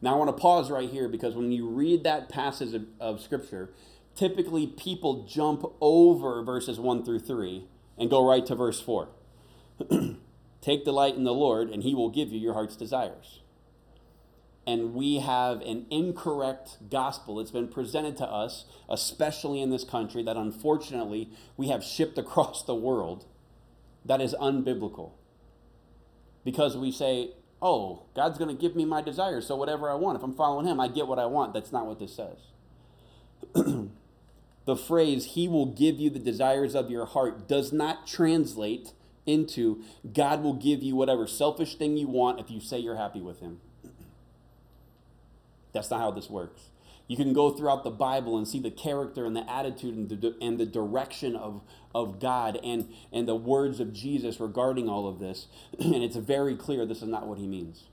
Now, 0.00 0.14
I 0.14 0.18
want 0.18 0.28
to 0.28 0.40
pause 0.40 0.70
right 0.70 0.88
here 0.88 1.08
because 1.08 1.34
when 1.34 1.50
you 1.50 1.68
read 1.68 2.04
that 2.04 2.28
passage 2.28 2.74
of, 2.74 2.86
of 3.00 3.20
Scripture, 3.20 3.70
typically 4.14 4.66
people 4.66 5.24
jump 5.24 5.64
over 5.80 6.42
verses 6.42 6.78
1 6.78 7.04
through 7.04 7.20
3 7.20 7.64
and 7.98 8.08
go 8.08 8.26
right 8.26 8.46
to 8.46 8.54
verse 8.54 8.80
4. 8.80 9.08
Take 10.60 10.84
delight 10.84 11.14
in 11.14 11.24
the 11.24 11.34
Lord, 11.34 11.70
and 11.70 11.82
he 11.82 11.94
will 11.94 12.10
give 12.10 12.32
you 12.32 12.38
your 12.38 12.54
heart's 12.54 12.76
desires. 12.76 13.40
And 14.66 14.92
we 14.92 15.20
have 15.20 15.62
an 15.62 15.86
incorrect 15.90 16.90
gospel 16.90 17.36
that's 17.36 17.50
been 17.50 17.68
presented 17.68 18.16
to 18.18 18.26
us, 18.26 18.66
especially 18.88 19.62
in 19.62 19.70
this 19.70 19.82
country, 19.82 20.22
that 20.24 20.36
unfortunately 20.36 21.30
we 21.56 21.68
have 21.68 21.82
shipped 21.82 22.18
across 22.18 22.62
the 22.62 22.74
world 22.74 23.24
that 24.04 24.20
is 24.20 24.34
unbiblical. 24.40 25.12
Because 26.44 26.76
we 26.76 26.92
say, 26.92 27.30
oh, 27.60 28.04
God's 28.14 28.38
going 28.38 28.54
to 28.54 28.60
give 28.60 28.76
me 28.76 28.84
my 28.84 29.02
desires, 29.02 29.46
so 29.46 29.56
whatever 29.56 29.90
I 29.90 29.94
want, 29.94 30.16
if 30.16 30.22
I'm 30.22 30.34
following 30.34 30.66
Him, 30.66 30.80
I 30.80 30.88
get 30.88 31.06
what 31.06 31.18
I 31.18 31.26
want. 31.26 31.54
That's 31.54 31.72
not 31.72 31.86
what 31.86 31.98
this 31.98 32.14
says. 32.14 32.38
the 34.64 34.76
phrase, 34.76 35.26
He 35.34 35.48
will 35.48 35.66
give 35.66 35.98
you 35.98 36.10
the 36.10 36.18
desires 36.18 36.74
of 36.74 36.90
your 36.90 37.06
heart, 37.06 37.48
does 37.48 37.72
not 37.72 38.06
translate 38.06 38.92
into 39.26 39.84
God 40.14 40.42
will 40.42 40.54
give 40.54 40.82
you 40.82 40.96
whatever 40.96 41.26
selfish 41.26 41.76
thing 41.76 41.98
you 41.98 42.08
want 42.08 42.40
if 42.40 42.50
you 42.50 42.60
say 42.60 42.78
you're 42.78 42.96
happy 42.96 43.20
with 43.20 43.40
Him. 43.40 43.60
That's 45.72 45.90
not 45.90 46.00
how 46.00 46.10
this 46.10 46.30
works. 46.30 46.70
You 47.08 47.16
can 47.16 47.32
go 47.32 47.50
throughout 47.50 47.84
the 47.84 47.90
Bible 47.90 48.36
and 48.36 48.46
see 48.46 48.60
the 48.60 48.70
character 48.70 49.24
and 49.24 49.34
the 49.34 49.50
attitude 49.50 49.96
and 49.96 50.08
the, 50.08 50.36
and 50.42 50.60
the 50.60 50.66
direction 50.66 51.34
of, 51.34 51.62
of 51.94 52.20
God 52.20 52.60
and, 52.62 52.92
and 53.10 53.26
the 53.26 53.34
words 53.34 53.80
of 53.80 53.94
Jesus 53.94 54.38
regarding 54.38 54.90
all 54.90 55.08
of 55.08 55.18
this. 55.18 55.46
and 55.80 56.04
it's 56.04 56.16
very 56.16 56.54
clear 56.54 56.84
this 56.84 57.02
is 57.02 57.08
not 57.08 57.26
what 57.26 57.38
He 57.38 57.46
means. 57.46 57.84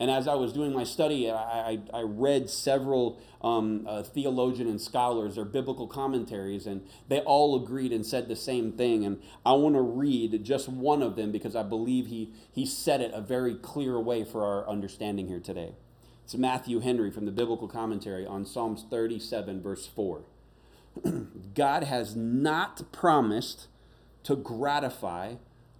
And 0.00 0.10
as 0.10 0.26
I 0.26 0.34
was 0.34 0.52
doing 0.52 0.72
my 0.72 0.82
study, 0.82 1.30
I, 1.30 1.78
I, 1.92 2.02
read 2.02 2.50
several 2.50 3.22
um, 3.40 3.86
uh, 3.88 4.02
theologian 4.02 4.68
and 4.68 4.80
scholars, 4.80 5.38
or 5.38 5.44
biblical 5.44 5.86
commentaries, 5.86 6.66
and 6.66 6.84
they 7.08 7.20
all 7.20 7.62
agreed 7.62 7.92
and 7.92 8.04
said 8.04 8.26
the 8.26 8.34
same 8.34 8.72
thing. 8.72 9.04
And 9.04 9.22
I 9.46 9.52
want 9.52 9.76
to 9.76 9.80
read 9.80 10.42
just 10.42 10.68
one 10.68 11.00
of 11.00 11.14
them 11.14 11.30
because 11.30 11.54
I 11.54 11.62
believe 11.62 12.08
he, 12.08 12.32
he 12.50 12.66
said 12.66 13.00
it 13.02 13.12
a 13.14 13.20
very 13.20 13.54
clear 13.54 14.00
way 14.00 14.24
for 14.24 14.44
our 14.44 14.68
understanding 14.68 15.28
here 15.28 15.38
today. 15.38 15.74
It's 16.24 16.34
Matthew 16.34 16.80
Henry 16.80 17.10
from 17.10 17.26
the 17.26 17.30
biblical 17.30 17.68
commentary 17.68 18.26
on 18.26 18.46
Psalms 18.46 18.86
37, 18.88 19.60
verse 19.60 19.86
4. 19.86 20.22
God 21.54 21.84
has 21.84 22.16
not 22.16 22.90
promised 22.92 23.66
to 24.22 24.34
gratify 24.34 25.34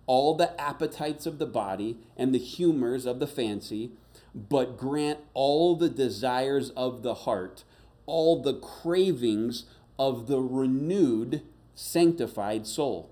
all 0.07 0.35
the 0.35 0.61
appetites 0.61 1.25
of 1.25 1.39
the 1.39 1.47
body 1.47 1.97
and 2.15 2.35
the 2.35 2.39
humors 2.39 3.07
of 3.07 3.21
the 3.21 3.27
fancy 3.27 3.93
but 4.35 4.77
grant 4.77 5.21
all 5.33 5.77
the 5.77 5.89
desires 5.89 6.69
of 6.77 7.03
the 7.03 7.15
heart, 7.15 7.65
all 8.05 8.43
the 8.43 8.53
cravings 8.53 9.65
of 9.99 10.27
the 10.27 10.43
renewed, 10.43 11.41
sanctified 11.75 12.67
soul. 12.67 13.11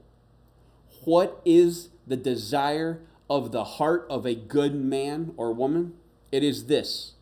What 1.04 1.40
is 1.46 1.88
the 2.06 2.18
desire 2.18 3.00
of 3.30 3.52
the 3.52 3.64
heart 3.64 4.06
of 4.10 4.26
a 4.26 4.34
good 4.34 4.74
man 4.74 5.32
or 5.38 5.54
woman? 5.54 5.94
It 6.30 6.42
is 6.42 6.66
this 6.66 7.14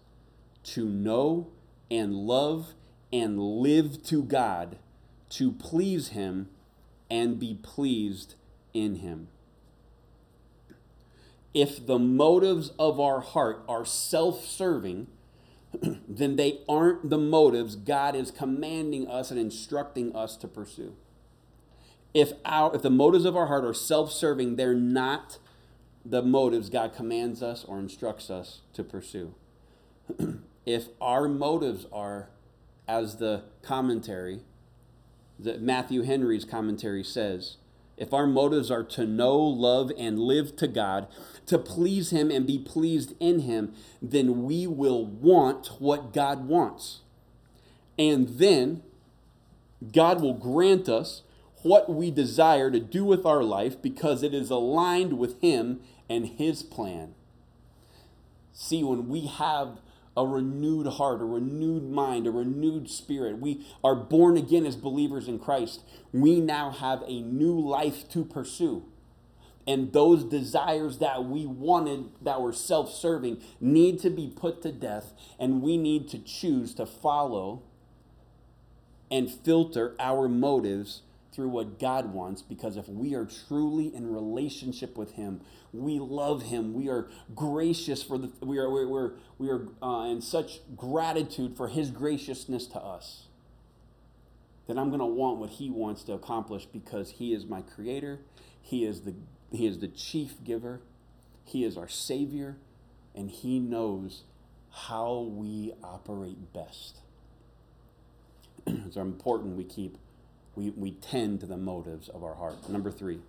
to 0.64 0.84
know 0.84 1.48
and 1.90 2.14
love 2.14 2.74
and 3.12 3.38
live 3.38 4.02
to 4.04 4.22
God, 4.22 4.76
to 5.30 5.52
please 5.52 6.08
Him 6.08 6.48
and 7.10 7.38
be 7.38 7.54
pleased 7.54 8.34
in 8.72 8.96
Him 8.96 9.28
if 11.54 11.84
the 11.86 11.98
motives 11.98 12.70
of 12.78 13.00
our 13.00 13.20
heart 13.20 13.64
are 13.68 13.84
self 13.84 14.44
serving, 14.44 15.08
then 16.08 16.36
they 16.36 16.60
aren't 16.68 17.10
the 17.10 17.18
motives 17.18 17.76
God 17.76 18.14
is 18.14 18.30
commanding 18.30 19.08
us 19.08 19.30
and 19.30 19.38
instructing 19.38 20.14
us 20.14 20.36
to 20.36 20.48
pursue. 20.48 20.94
if 22.14 22.32
our 22.44 22.74
if 22.74 22.82
the 22.82 22.90
motives 22.90 23.24
of 23.24 23.36
our 23.36 23.46
heart 23.46 23.64
are 23.64 23.74
self-serving, 23.74 24.56
they're 24.56 24.74
not 24.74 25.38
the 26.04 26.22
motives 26.22 26.70
God 26.70 26.94
commands 26.94 27.42
us 27.42 27.64
or 27.64 27.78
instructs 27.78 28.30
us 28.30 28.62
to 28.72 28.82
pursue. 28.82 29.34
if 30.66 30.88
our 31.00 31.28
motives 31.28 31.86
are, 31.92 32.30
as 32.88 33.16
the 33.16 33.44
commentary, 33.62 34.40
that 35.38 35.62
Matthew 35.62 36.02
Henry's 36.02 36.44
commentary 36.44 37.04
says, 37.04 37.56
if 37.96 38.14
our 38.14 38.26
motives 38.26 38.70
are 38.70 38.82
to 38.82 39.06
know, 39.06 39.36
love, 39.36 39.92
and 39.98 40.18
live 40.18 40.56
to 40.56 40.66
God, 40.66 41.06
to 41.46 41.58
please 41.58 42.10
Him 42.10 42.30
and 42.30 42.46
be 42.46 42.58
pleased 42.58 43.14
in 43.20 43.40
Him, 43.40 43.74
then 44.00 44.44
we 44.44 44.66
will 44.66 45.04
want 45.04 45.72
what 45.78 46.14
God 46.14 46.46
wants. 46.48 47.00
And 47.98 48.38
then 48.38 48.82
God 49.92 50.22
will 50.22 50.32
grant 50.32 50.88
us 50.88 51.22
what 51.62 51.92
we 51.92 52.10
desire 52.10 52.70
to 52.70 52.80
do 52.80 53.04
with 53.04 53.26
our 53.26 53.42
life 53.42 53.82
because 53.82 54.22
it 54.22 54.32
is 54.32 54.48
aligned 54.48 55.18
with 55.18 55.38
Him 55.42 55.80
and 56.08 56.26
His 56.26 56.62
plan. 56.62 57.14
See, 58.54 58.82
when 58.82 59.08
we 59.08 59.26
have 59.26 59.78
a 60.20 60.26
renewed 60.26 60.86
heart, 60.86 61.22
a 61.22 61.24
renewed 61.24 61.90
mind, 61.90 62.26
a 62.26 62.30
renewed 62.30 62.90
spirit, 62.90 63.38
we 63.38 63.66
are 63.82 63.94
born 63.94 64.36
again 64.36 64.66
as 64.66 64.76
believers 64.76 65.26
in 65.26 65.38
Christ, 65.38 65.82
we 66.12 66.40
now 66.40 66.70
have 66.70 67.02
a 67.06 67.22
new 67.22 67.58
life 67.58 68.06
to 68.10 68.24
pursue. 68.24 68.84
And 69.66 69.92
those 69.92 70.24
desires 70.24 70.98
that 70.98 71.24
we 71.24 71.46
wanted 71.46 72.10
that 72.22 72.40
were 72.42 72.52
self 72.52 72.92
serving 72.92 73.42
need 73.60 73.98
to 74.00 74.10
be 74.10 74.28
put 74.28 74.62
to 74.62 74.72
death, 74.72 75.14
and 75.38 75.62
we 75.62 75.76
need 75.76 76.08
to 76.08 76.18
choose 76.18 76.74
to 76.74 76.84
follow 76.84 77.62
and 79.10 79.30
filter 79.30 79.94
our 79.98 80.28
motives 80.28 81.02
through 81.32 81.48
what 81.48 81.78
God 81.78 82.12
wants 82.12 82.42
because 82.42 82.76
if 82.76 82.88
we 82.88 83.14
are 83.14 83.26
truly 83.48 83.94
in 83.94 84.12
relationship 84.12 84.96
with 84.96 85.12
Him, 85.12 85.40
we 85.72 85.98
love 85.98 86.42
Him, 86.42 86.74
we 86.74 86.88
are 86.88 87.08
gracious 87.34 88.02
for 88.02 88.18
the, 88.18 88.30
we 88.40 88.58
are, 88.58 88.68
we're, 88.68 89.12
we 89.38 89.48
are 89.48 89.68
uh, 89.82 90.06
in 90.06 90.20
such 90.20 90.60
gratitude 90.76 91.56
for 91.56 91.68
His 91.68 91.90
graciousness 91.90 92.66
to 92.68 92.80
us, 92.80 93.26
then 94.66 94.78
I'm 94.78 94.88
going 94.88 95.00
to 95.00 95.06
want 95.06 95.38
what 95.38 95.50
He 95.50 95.70
wants 95.70 96.02
to 96.04 96.12
accomplish 96.12 96.66
because 96.66 97.12
He 97.12 97.32
is 97.32 97.46
my 97.46 97.62
Creator, 97.62 98.20
He 98.60 98.84
is 98.84 99.02
the, 99.02 99.14
he 99.52 99.66
is 99.66 99.78
the 99.78 99.88
chief 99.88 100.34
giver, 100.44 100.80
He 101.44 101.64
is 101.64 101.76
our 101.76 101.88
Savior, 101.88 102.56
and 103.14 103.30
He 103.30 103.60
knows 103.60 104.24
how 104.72 105.20
we 105.20 105.72
operate 105.82 106.52
best. 106.52 107.00
it's 108.66 108.96
important 108.96 109.56
we 109.56 109.64
keep 109.64 109.96
we, 110.60 110.70
we 110.70 110.90
tend 110.92 111.40
to 111.40 111.46
the 111.46 111.56
motives 111.56 112.08
of 112.08 112.22
our 112.22 112.34
heart. 112.34 112.68
Number 112.68 112.90
three. 112.90 113.20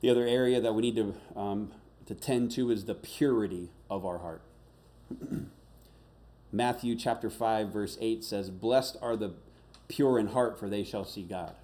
The 0.00 0.10
other 0.10 0.26
area 0.26 0.60
that 0.60 0.74
we 0.74 0.82
need 0.82 0.96
to, 0.96 1.14
um, 1.34 1.72
to 2.06 2.14
tend 2.14 2.50
to 2.52 2.70
is 2.70 2.84
the 2.84 2.94
purity 2.94 3.70
of 3.88 4.04
our 4.04 4.18
heart. 4.18 4.42
Matthew 6.52 6.96
chapter 6.96 7.30
5, 7.30 7.68
verse 7.72 7.96
8 8.00 8.24
says, 8.24 8.50
Blessed 8.50 8.96
are 9.00 9.16
the 9.16 9.32
pure 9.88 10.18
in 10.18 10.28
heart, 10.28 10.58
for 10.58 10.68
they 10.68 10.84
shall 10.84 11.04
see 11.04 11.22
God. 11.22 11.54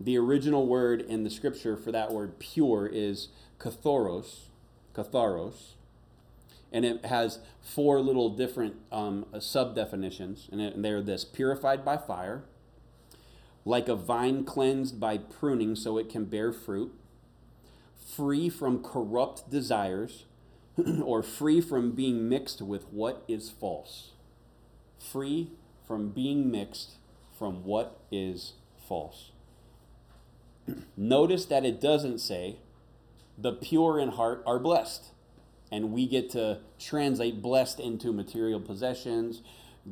The 0.00 0.18
original 0.18 0.66
word 0.66 1.00
in 1.00 1.22
the 1.22 1.30
scripture 1.30 1.76
for 1.76 1.92
that 1.92 2.12
word 2.12 2.38
pure 2.38 2.86
is 2.86 3.28
kathoros, 3.58 4.46
katharos, 4.92 5.73
and 6.74 6.84
it 6.84 7.04
has 7.06 7.38
four 7.62 8.00
little 8.00 8.28
different 8.28 8.74
um, 8.90 9.24
uh, 9.32 9.38
sub 9.38 9.76
definitions, 9.76 10.48
and, 10.50 10.60
and 10.60 10.84
they're 10.84 11.00
this 11.00 11.24
purified 11.24 11.84
by 11.84 11.96
fire, 11.96 12.42
like 13.64 13.88
a 13.88 13.94
vine 13.94 14.44
cleansed 14.44 14.98
by 14.98 15.16
pruning 15.16 15.76
so 15.76 15.96
it 15.96 16.10
can 16.10 16.24
bear 16.24 16.52
fruit, 16.52 16.92
free 17.96 18.48
from 18.48 18.82
corrupt 18.82 19.48
desires, 19.48 20.24
or 21.02 21.22
free 21.22 21.60
from 21.60 21.92
being 21.92 22.28
mixed 22.28 22.60
with 22.60 22.84
what 22.88 23.22
is 23.28 23.50
false. 23.50 24.10
Free 24.98 25.52
from 25.86 26.08
being 26.08 26.50
mixed 26.50 26.96
from 27.38 27.62
what 27.62 28.00
is 28.10 28.54
false. 28.88 29.30
Notice 30.96 31.44
that 31.44 31.64
it 31.64 31.80
doesn't 31.80 32.18
say 32.18 32.56
the 33.38 33.52
pure 33.52 34.00
in 34.00 34.08
heart 34.08 34.42
are 34.44 34.58
blessed 34.58 35.10
and 35.74 35.90
we 35.90 36.06
get 36.06 36.30
to 36.30 36.60
translate 36.78 37.42
blessed 37.42 37.80
into 37.80 38.12
material 38.12 38.60
possessions, 38.60 39.42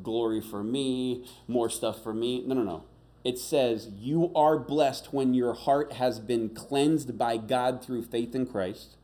glory 0.01 0.39
for 0.39 0.63
me, 0.63 1.25
more 1.45 1.69
stuff 1.69 2.01
for 2.01 2.13
me. 2.13 2.41
No, 2.47 2.55
no, 2.55 2.63
no. 2.63 2.85
It 3.25 3.37
says, 3.37 3.89
You 3.89 4.31
are 4.33 4.57
blessed 4.57 5.11
when 5.11 5.33
your 5.33 5.53
heart 5.53 5.91
has 5.93 6.21
been 6.21 6.51
cleansed 6.55 7.17
by 7.17 7.35
God 7.35 7.83
through 7.83 8.03
faith 8.03 8.33
in 8.33 8.45
Christ, 8.45 8.95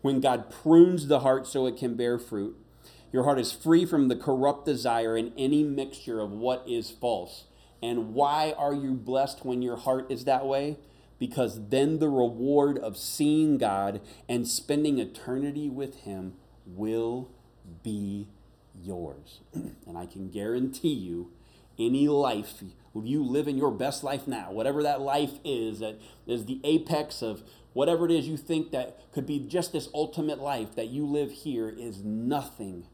when 0.00 0.20
God 0.20 0.50
prunes 0.50 1.06
the 1.06 1.20
heart 1.20 1.46
so 1.46 1.66
it 1.66 1.76
can 1.76 1.94
bear 1.94 2.18
fruit. 2.18 2.56
Your 3.12 3.22
heart 3.22 3.38
is 3.38 3.52
free 3.52 3.86
from 3.86 4.08
the 4.08 4.16
corrupt 4.16 4.66
desire 4.66 5.16
and 5.16 5.32
any 5.38 5.62
mixture 5.62 6.18
of 6.18 6.32
what 6.32 6.64
is 6.66 6.90
false. 6.90 7.44
And 7.80 8.12
why 8.12 8.56
are 8.58 8.74
you 8.74 8.94
blessed 8.94 9.44
when 9.44 9.62
your 9.62 9.76
heart 9.76 10.10
is 10.10 10.24
that 10.24 10.46
way? 10.46 10.78
Because 11.18 11.68
then 11.68 11.98
the 11.98 12.08
reward 12.08 12.78
of 12.78 12.96
seeing 12.96 13.58
God 13.58 14.00
and 14.28 14.46
spending 14.46 14.98
eternity 14.98 15.68
with 15.68 16.00
Him 16.00 16.34
will 16.66 17.30
be 17.82 18.28
yours. 18.80 19.40
and 19.52 19.98
I 19.98 20.06
can 20.06 20.28
guarantee 20.30 20.94
you, 20.94 21.32
any 21.78 22.08
life, 22.08 22.62
you 22.94 23.22
live 23.22 23.46
in 23.46 23.56
your 23.56 23.70
best 23.70 24.02
life 24.02 24.26
now, 24.26 24.50
whatever 24.50 24.82
that 24.82 25.00
life 25.00 25.38
is, 25.44 25.78
that 25.78 26.00
is 26.26 26.46
the 26.46 26.60
apex 26.64 27.22
of 27.22 27.44
whatever 27.72 28.04
it 28.04 28.10
is 28.10 28.26
you 28.26 28.36
think 28.36 28.72
that 28.72 29.00
could 29.12 29.26
be 29.26 29.38
just 29.38 29.72
this 29.72 29.88
ultimate 29.94 30.40
life 30.40 30.74
that 30.74 30.88
you 30.88 31.06
live 31.06 31.30
here, 31.30 31.68
is 31.68 32.02
nothing 32.02 32.86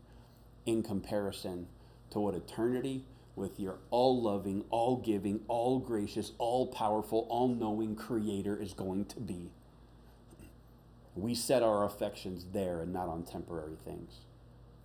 in 0.66 0.82
comparison 0.82 1.66
to 2.10 2.20
what 2.20 2.34
eternity 2.34 3.04
with 3.36 3.58
your 3.58 3.78
all 3.90 4.20
loving, 4.22 4.64
all 4.70 4.96
giving, 4.96 5.40
all 5.48 5.78
gracious, 5.78 6.32
all 6.38 6.66
powerful, 6.68 7.26
all 7.28 7.48
knowing 7.48 7.96
Creator 7.96 8.56
is 8.60 8.74
going 8.74 9.04
to 9.06 9.20
be. 9.20 9.50
We 11.14 11.34
set 11.34 11.62
our 11.62 11.84
affections 11.84 12.46
there 12.52 12.80
and 12.80 12.92
not 12.92 13.08
on 13.08 13.24
temporary 13.24 13.76
things. 13.84 14.20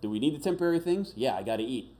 Do 0.00 0.10
we 0.10 0.18
need 0.18 0.34
the 0.34 0.42
temporary 0.42 0.80
things? 0.80 1.12
Yeah, 1.16 1.34
I 1.34 1.42
got 1.42 1.56
to 1.56 1.62
eat. 1.62 1.94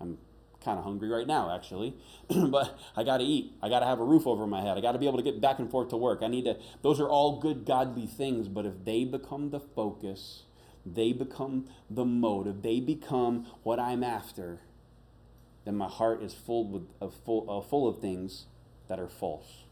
I'm 0.00 0.18
kind 0.64 0.78
of 0.78 0.84
hungry 0.84 1.08
right 1.08 1.26
now, 1.26 1.54
actually, 1.54 1.94
but 2.28 2.78
I 2.96 3.04
got 3.04 3.18
to 3.18 3.24
eat. 3.24 3.52
I 3.62 3.68
got 3.68 3.80
to 3.80 3.86
have 3.86 4.00
a 4.00 4.04
roof 4.04 4.26
over 4.26 4.46
my 4.46 4.60
head. 4.60 4.76
I 4.76 4.80
got 4.80 4.92
to 4.92 4.98
be 4.98 5.06
able 5.06 5.18
to 5.18 5.22
get 5.22 5.40
back 5.40 5.58
and 5.58 5.70
forth 5.70 5.88
to 5.90 5.96
work. 5.96 6.20
I 6.22 6.28
need 6.28 6.44
to, 6.44 6.56
those 6.82 7.00
are 7.00 7.08
all 7.08 7.40
good, 7.40 7.64
godly 7.64 8.06
things, 8.06 8.48
but 8.48 8.66
if 8.66 8.84
they 8.84 9.04
become 9.04 9.50
the 9.50 9.60
focus, 9.60 10.42
they 10.84 11.12
become 11.12 11.66
the 11.88 12.04
motive, 12.04 12.62
they 12.62 12.80
become 12.80 13.46
what 13.62 13.78
I'm 13.78 14.02
after 14.02 14.60
then 15.66 15.76
my 15.76 15.88
heart 15.88 16.22
is 16.22 16.32
full, 16.32 16.68
with, 16.68 16.86
uh, 17.02 17.08
full, 17.08 17.44
uh, 17.50 17.60
full 17.60 17.88
of 17.88 17.98
things 17.98 18.46
that 18.88 19.00
are 19.00 19.08
false. 19.08 19.64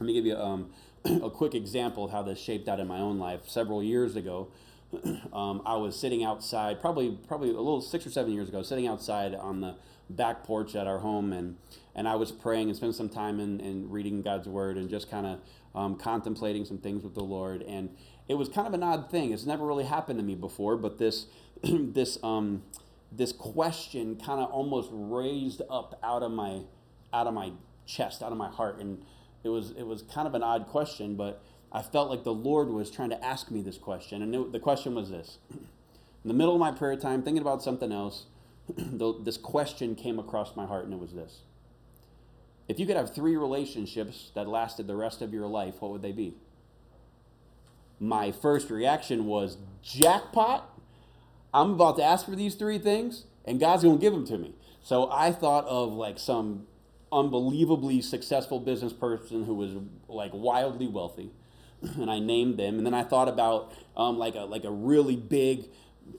Let 0.00 0.06
me 0.06 0.14
give 0.14 0.24
you 0.24 0.36
um, 0.36 0.70
a 1.04 1.30
quick 1.30 1.54
example 1.54 2.06
of 2.06 2.10
how 2.10 2.22
this 2.22 2.40
shaped 2.40 2.66
out 2.66 2.80
in 2.80 2.88
my 2.88 2.98
own 2.98 3.18
life. 3.18 3.42
Several 3.46 3.82
years 3.82 4.16
ago, 4.16 4.48
um, 5.34 5.60
I 5.66 5.76
was 5.76 6.00
sitting 6.00 6.24
outside, 6.24 6.80
probably 6.80 7.18
probably 7.28 7.50
a 7.50 7.52
little 7.52 7.82
six 7.82 8.06
or 8.06 8.10
seven 8.10 8.32
years 8.32 8.48
ago, 8.48 8.62
sitting 8.62 8.86
outside 8.86 9.34
on 9.34 9.60
the 9.60 9.74
back 10.08 10.44
porch 10.44 10.74
at 10.74 10.86
our 10.86 11.00
home, 11.00 11.32
and 11.32 11.56
and 11.94 12.08
I 12.08 12.16
was 12.16 12.32
praying 12.32 12.68
and 12.68 12.76
spending 12.76 12.96
some 12.96 13.10
time 13.10 13.40
in, 13.40 13.60
in 13.60 13.90
reading 13.90 14.22
God's 14.22 14.48
word 14.48 14.78
and 14.78 14.88
just 14.88 15.10
kind 15.10 15.26
of 15.26 15.40
um, 15.74 15.96
contemplating 15.96 16.64
some 16.64 16.78
things 16.78 17.04
with 17.04 17.14
the 17.14 17.24
Lord. 17.24 17.62
And 17.62 17.90
it 18.28 18.34
was 18.34 18.48
kind 18.48 18.66
of 18.66 18.72
an 18.72 18.82
odd 18.82 19.10
thing. 19.10 19.32
It's 19.32 19.44
never 19.44 19.66
really 19.66 19.84
happened 19.84 20.18
to 20.18 20.24
me 20.24 20.34
before, 20.34 20.78
but 20.78 20.96
this 20.96 21.26
this 21.62 22.18
um, 22.22 22.62
this 23.10 23.32
question 23.32 24.16
kind 24.16 24.40
of 24.40 24.50
almost 24.50 24.90
raised 24.92 25.62
up 25.70 25.98
out 26.02 26.22
of 26.22 26.30
my 26.30 26.62
out 27.12 27.26
of 27.26 27.34
my 27.34 27.52
chest, 27.86 28.22
out 28.22 28.32
of 28.32 28.38
my 28.38 28.48
heart, 28.48 28.78
and 28.78 29.02
it 29.42 29.48
was 29.48 29.70
it 29.72 29.84
was 29.86 30.02
kind 30.02 30.28
of 30.28 30.34
an 30.34 30.42
odd 30.42 30.66
question, 30.66 31.16
but 31.16 31.42
I 31.72 31.82
felt 31.82 32.10
like 32.10 32.24
the 32.24 32.32
Lord 32.32 32.68
was 32.68 32.90
trying 32.90 33.10
to 33.10 33.24
ask 33.24 33.50
me 33.50 33.62
this 33.62 33.78
question, 33.78 34.22
and 34.22 34.34
it, 34.34 34.52
the 34.52 34.60
question 34.60 34.94
was 34.94 35.10
this: 35.10 35.38
in 35.50 36.28
the 36.28 36.34
middle 36.34 36.54
of 36.54 36.60
my 36.60 36.70
prayer 36.70 36.96
time, 36.96 37.22
thinking 37.22 37.42
about 37.42 37.62
something 37.62 37.92
else, 37.92 38.26
this 38.76 39.38
question 39.38 39.94
came 39.94 40.18
across 40.18 40.54
my 40.54 40.66
heart, 40.66 40.84
and 40.84 40.92
it 40.92 41.00
was 41.00 41.12
this: 41.12 41.40
If 42.68 42.78
you 42.78 42.86
could 42.86 42.96
have 42.96 43.14
three 43.14 43.36
relationships 43.36 44.30
that 44.34 44.46
lasted 44.46 44.86
the 44.86 44.96
rest 44.96 45.22
of 45.22 45.32
your 45.32 45.46
life, 45.46 45.80
what 45.80 45.90
would 45.92 46.02
they 46.02 46.12
be? 46.12 46.34
My 48.00 48.30
first 48.30 48.70
reaction 48.70 49.26
was 49.26 49.56
jackpot 49.82 50.77
I'm 51.52 51.72
about 51.72 51.96
to 51.96 52.04
ask 52.04 52.24
for 52.24 52.36
these 52.36 52.54
three 52.54 52.78
things, 52.78 53.24
and 53.44 53.58
God's 53.58 53.82
going 53.82 53.98
to 53.98 54.00
give 54.00 54.12
them 54.12 54.26
to 54.26 54.38
me. 54.38 54.54
So 54.82 55.10
I 55.10 55.32
thought 55.32 55.66
of 55.66 55.92
like 55.92 56.18
some 56.18 56.66
unbelievably 57.10 58.02
successful 58.02 58.60
business 58.60 58.92
person 58.92 59.44
who 59.44 59.54
was 59.54 59.72
like 60.08 60.30
wildly 60.34 60.86
wealthy, 60.86 61.30
and 61.82 62.10
I 62.10 62.18
named 62.18 62.58
them. 62.58 62.78
And 62.78 62.86
then 62.86 62.94
I 62.94 63.02
thought 63.02 63.28
about 63.28 63.72
um, 63.96 64.18
like 64.18 64.34
a 64.34 64.40
like 64.40 64.64
a 64.64 64.70
really 64.70 65.16
big, 65.16 65.68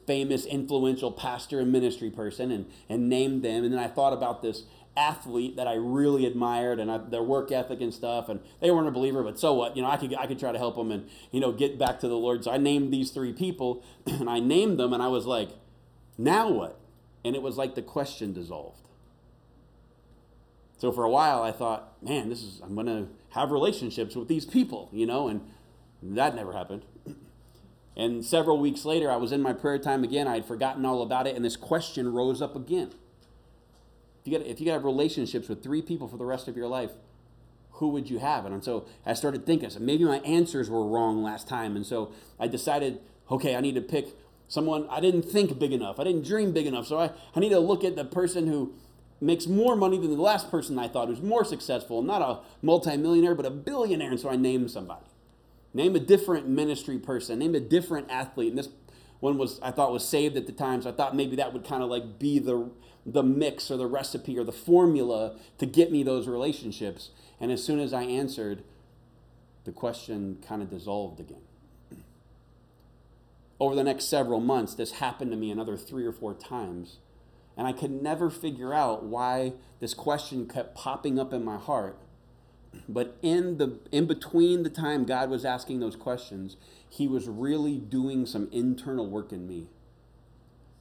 famous, 0.07 0.45
influential 0.45 1.11
pastor 1.11 1.59
and 1.59 1.71
ministry 1.71 2.09
person, 2.09 2.51
and 2.51 2.65
and 2.89 3.09
named 3.09 3.43
them. 3.43 3.63
And 3.63 3.73
then 3.73 3.79
I 3.79 3.87
thought 3.87 4.13
about 4.13 4.41
this 4.41 4.63
athlete 4.99 5.55
that 5.55 5.67
I 5.67 5.75
really 5.75 6.25
admired 6.25 6.79
and 6.79 6.91
I, 6.91 6.97
their 6.97 7.23
work 7.23 7.51
ethic 7.51 7.79
and 7.81 7.93
stuff. 7.93 8.27
And 8.29 8.41
they 8.59 8.69
weren't 8.69 8.87
a 8.87 8.91
believer, 8.91 9.23
but 9.23 9.39
so 9.39 9.53
what? 9.53 9.75
You 9.77 9.83
know, 9.83 9.89
I 9.89 9.97
could 9.97 10.13
I 10.15 10.27
could 10.27 10.39
try 10.39 10.51
to 10.51 10.57
help 10.57 10.75
them 10.75 10.91
and 10.91 11.09
you 11.31 11.39
know 11.39 11.51
get 11.51 11.79
back 11.79 11.99
to 12.01 12.07
the 12.07 12.17
Lord. 12.17 12.43
So 12.43 12.51
I 12.51 12.57
named 12.57 12.91
these 12.93 13.11
three 13.11 13.33
people, 13.33 13.83
and 14.05 14.29
I 14.29 14.39
named 14.39 14.79
them, 14.79 14.93
and 14.93 15.01
I 15.01 15.07
was 15.07 15.25
like, 15.25 15.49
now 16.17 16.49
what? 16.49 16.79
And 17.23 17.35
it 17.35 17.41
was 17.41 17.57
like 17.57 17.75
the 17.75 17.81
question 17.81 18.33
dissolved. 18.33 18.81
So 20.77 20.91
for 20.91 21.03
a 21.03 21.09
while, 21.09 21.41
I 21.41 21.51
thought, 21.51 22.01
man, 22.01 22.29
this 22.29 22.43
is 22.43 22.61
I'm 22.63 22.75
gonna 22.75 23.07
have 23.31 23.51
relationships 23.51 24.15
with 24.15 24.27
these 24.27 24.45
people, 24.45 24.89
you 24.91 25.05
know, 25.05 25.27
and 25.27 25.41
that 26.01 26.35
never 26.35 26.53
happened. 26.53 26.83
And 27.97 28.23
several 28.23 28.59
weeks 28.59 28.85
later, 28.85 29.11
I 29.11 29.17
was 29.17 29.33
in 29.33 29.41
my 29.41 29.51
prayer 29.51 29.77
time 29.77 30.05
again. 30.05 30.25
I 30.25 30.35
had 30.35 30.45
forgotten 30.45 30.85
all 30.85 31.01
about 31.01 31.27
it, 31.27 31.35
and 31.35 31.43
this 31.43 31.57
question 31.57 32.13
rose 32.13 32.41
up 32.41 32.55
again. 32.55 32.93
If 34.29 34.33
you 34.33 34.39
got 34.39 34.47
if 34.47 34.61
you 34.61 34.71
have 34.71 34.83
relationships 34.83 35.49
with 35.49 35.63
three 35.63 35.81
people 35.81 36.07
for 36.07 36.17
the 36.17 36.25
rest 36.25 36.47
of 36.47 36.55
your 36.55 36.67
life, 36.67 36.91
who 37.73 37.89
would 37.89 38.09
you 38.09 38.19
have? 38.19 38.45
And 38.45 38.63
so 38.63 38.85
I 39.05 39.13
started 39.13 39.45
thinking, 39.45 39.69
so 39.69 39.79
maybe 39.79 40.03
my 40.03 40.19
answers 40.19 40.69
were 40.69 40.85
wrong 40.85 41.23
last 41.23 41.47
time, 41.47 41.75
and 41.75 41.85
so 41.85 42.11
I 42.39 42.47
decided, 42.47 42.99
okay, 43.31 43.55
I 43.55 43.61
need 43.61 43.75
to 43.75 43.81
pick 43.81 44.09
someone. 44.47 44.87
I 44.89 44.99
didn't 44.99 45.23
think 45.23 45.57
big 45.57 45.73
enough. 45.73 45.99
I 45.99 46.03
didn't 46.03 46.25
dream 46.25 46.51
big 46.51 46.67
enough. 46.67 46.85
So 46.85 46.99
I, 46.99 47.11
I 47.35 47.39
need 47.39 47.49
to 47.49 47.59
look 47.59 47.83
at 47.83 47.95
the 47.95 48.05
person 48.05 48.47
who 48.47 48.73
makes 49.19 49.47
more 49.47 49.75
money 49.75 49.97
than 49.97 50.11
the 50.11 50.21
last 50.21 50.51
person 50.51 50.77
I 50.77 50.87
thought, 50.87 51.07
who's 51.07 51.21
more 51.21 51.43
successful, 51.43 52.01
not 52.01 52.21
a 52.21 52.39
multimillionaire, 52.61 53.35
but 53.35 53.45
a 53.45 53.49
billionaire. 53.49 54.11
And 54.11 54.19
so 54.19 54.29
I 54.29 54.35
named 54.35 54.69
somebody. 54.69 55.05
Name 55.73 55.95
a 55.95 55.99
different 55.99 56.47
ministry 56.47 56.99
person. 56.99 57.39
Name 57.39 57.55
a 57.55 57.59
different 57.59 58.09
athlete. 58.09 58.49
And 58.49 58.57
this 58.57 58.69
one 59.19 59.37
was 59.37 59.59
I 59.61 59.71
thought 59.71 59.91
was 59.91 60.07
saved 60.07 60.37
at 60.37 60.45
the 60.45 60.51
time, 60.51 60.81
so 60.81 60.89
I 60.89 60.93
thought 60.93 61.15
maybe 61.15 61.35
that 61.35 61.53
would 61.53 61.65
kind 61.65 61.83
of 61.83 61.89
like 61.89 62.19
be 62.19 62.39
the 62.39 62.69
the 63.05 63.23
mix 63.23 63.71
or 63.71 63.77
the 63.77 63.87
recipe 63.87 64.37
or 64.37 64.43
the 64.43 64.51
formula 64.51 65.35
to 65.57 65.65
get 65.65 65.91
me 65.91 66.03
those 66.03 66.27
relationships. 66.27 67.09
And 67.39 67.51
as 67.51 67.63
soon 67.63 67.79
as 67.79 67.93
I 67.93 68.03
answered, 68.03 68.63
the 69.65 69.71
question 69.71 70.37
kind 70.45 70.61
of 70.61 70.69
dissolved 70.69 71.19
again. 71.19 71.41
Over 73.59 73.75
the 73.75 73.83
next 73.83 74.05
several 74.05 74.39
months, 74.39 74.75
this 74.75 74.93
happened 74.93 75.31
to 75.31 75.37
me 75.37 75.51
another 75.51 75.77
three 75.77 76.05
or 76.05 76.11
four 76.11 76.33
times. 76.33 76.97
And 77.57 77.67
I 77.67 77.73
could 77.73 77.91
never 77.91 78.29
figure 78.29 78.73
out 78.73 79.03
why 79.03 79.53
this 79.79 79.93
question 79.93 80.47
kept 80.47 80.75
popping 80.75 81.19
up 81.19 81.33
in 81.33 81.43
my 81.43 81.57
heart 81.57 81.97
but 82.87 83.17
in 83.21 83.57
the 83.57 83.79
in 83.91 84.05
between 84.05 84.63
the 84.63 84.69
time 84.69 85.05
God 85.05 85.29
was 85.29 85.45
asking 85.45 85.79
those 85.79 85.95
questions, 85.95 86.57
he 86.89 87.07
was 87.07 87.27
really 87.27 87.77
doing 87.77 88.25
some 88.25 88.47
internal 88.51 89.07
work 89.07 89.31
in 89.31 89.47
me. 89.47 89.67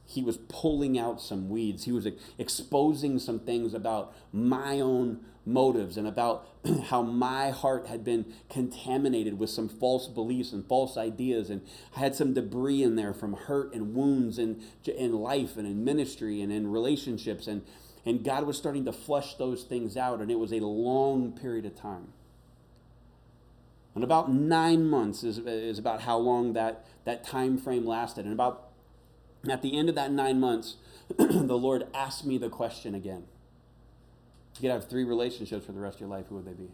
He 0.05 0.23
was 0.23 0.37
pulling 0.37 0.97
out 0.97 1.21
some 1.21 1.49
weeds. 1.49 1.83
He 1.83 1.91
was 1.91 2.07
exposing 2.39 3.19
some 3.19 3.39
things 3.39 3.75
about 3.75 4.15
my 4.33 4.79
own 4.79 5.19
motives 5.45 5.97
and 5.97 6.07
about 6.07 6.47
how 6.85 7.01
my 7.01 7.51
heart 7.51 7.87
had 7.87 8.03
been 8.03 8.25
contaminated 8.49 9.37
with 9.37 9.49
some 9.49 9.69
false 9.69 10.07
beliefs 10.07 10.51
and 10.51 10.65
false 10.65 10.97
ideas. 10.97 11.49
And 11.49 11.61
I 11.95 11.99
had 11.99 12.15
some 12.15 12.33
debris 12.33 12.81
in 12.81 12.95
there 12.95 13.13
from 13.13 13.33
hurt 13.33 13.73
and 13.73 13.93
wounds 13.93 14.39
in, 14.39 14.61
in 14.85 15.13
life 15.13 15.57
and 15.57 15.67
in 15.67 15.83
ministry 15.83 16.41
and 16.41 16.51
in 16.51 16.71
relationships. 16.71 17.47
And 17.47 17.63
and 18.09 18.23
God 18.23 18.45
was 18.47 18.57
starting 18.57 18.85
to 18.85 18.91
flush 18.91 19.35
those 19.35 19.63
things 19.63 19.95
out, 19.95 20.19
and 20.19 20.31
it 20.31 20.39
was 20.39 20.51
a 20.51 20.61
long 20.61 21.31
period 21.31 21.63
of 21.63 21.75
time. 21.75 22.07
And 23.93 24.03
about 24.03 24.31
nine 24.31 24.89
months 24.89 25.23
is, 25.23 25.37
is 25.37 25.77
about 25.77 26.01
how 26.01 26.17
long 26.17 26.53
that, 26.53 26.85
that 27.05 27.23
time 27.23 27.59
frame 27.59 27.85
lasted. 27.85 28.25
And 28.25 28.33
about 28.33 28.69
at 29.47 29.61
the 29.61 29.77
end 29.77 29.89
of 29.89 29.95
that 29.95 30.11
nine 30.11 30.39
months, 30.39 30.77
the 31.17 31.55
Lord 31.55 31.85
asked 31.93 32.25
me 32.25 32.39
the 32.39 32.49
question 32.49 32.95
again. 32.95 33.25
You 34.55 34.61
could 34.61 34.71
have 34.71 34.89
three 34.89 35.03
relationships 35.03 35.67
for 35.67 35.71
the 35.71 35.79
rest 35.79 35.97
of 35.97 36.01
your 36.01 36.09
life, 36.09 36.25
who 36.29 36.35
would 36.37 36.45
they 36.45 36.53
be? 36.53 36.71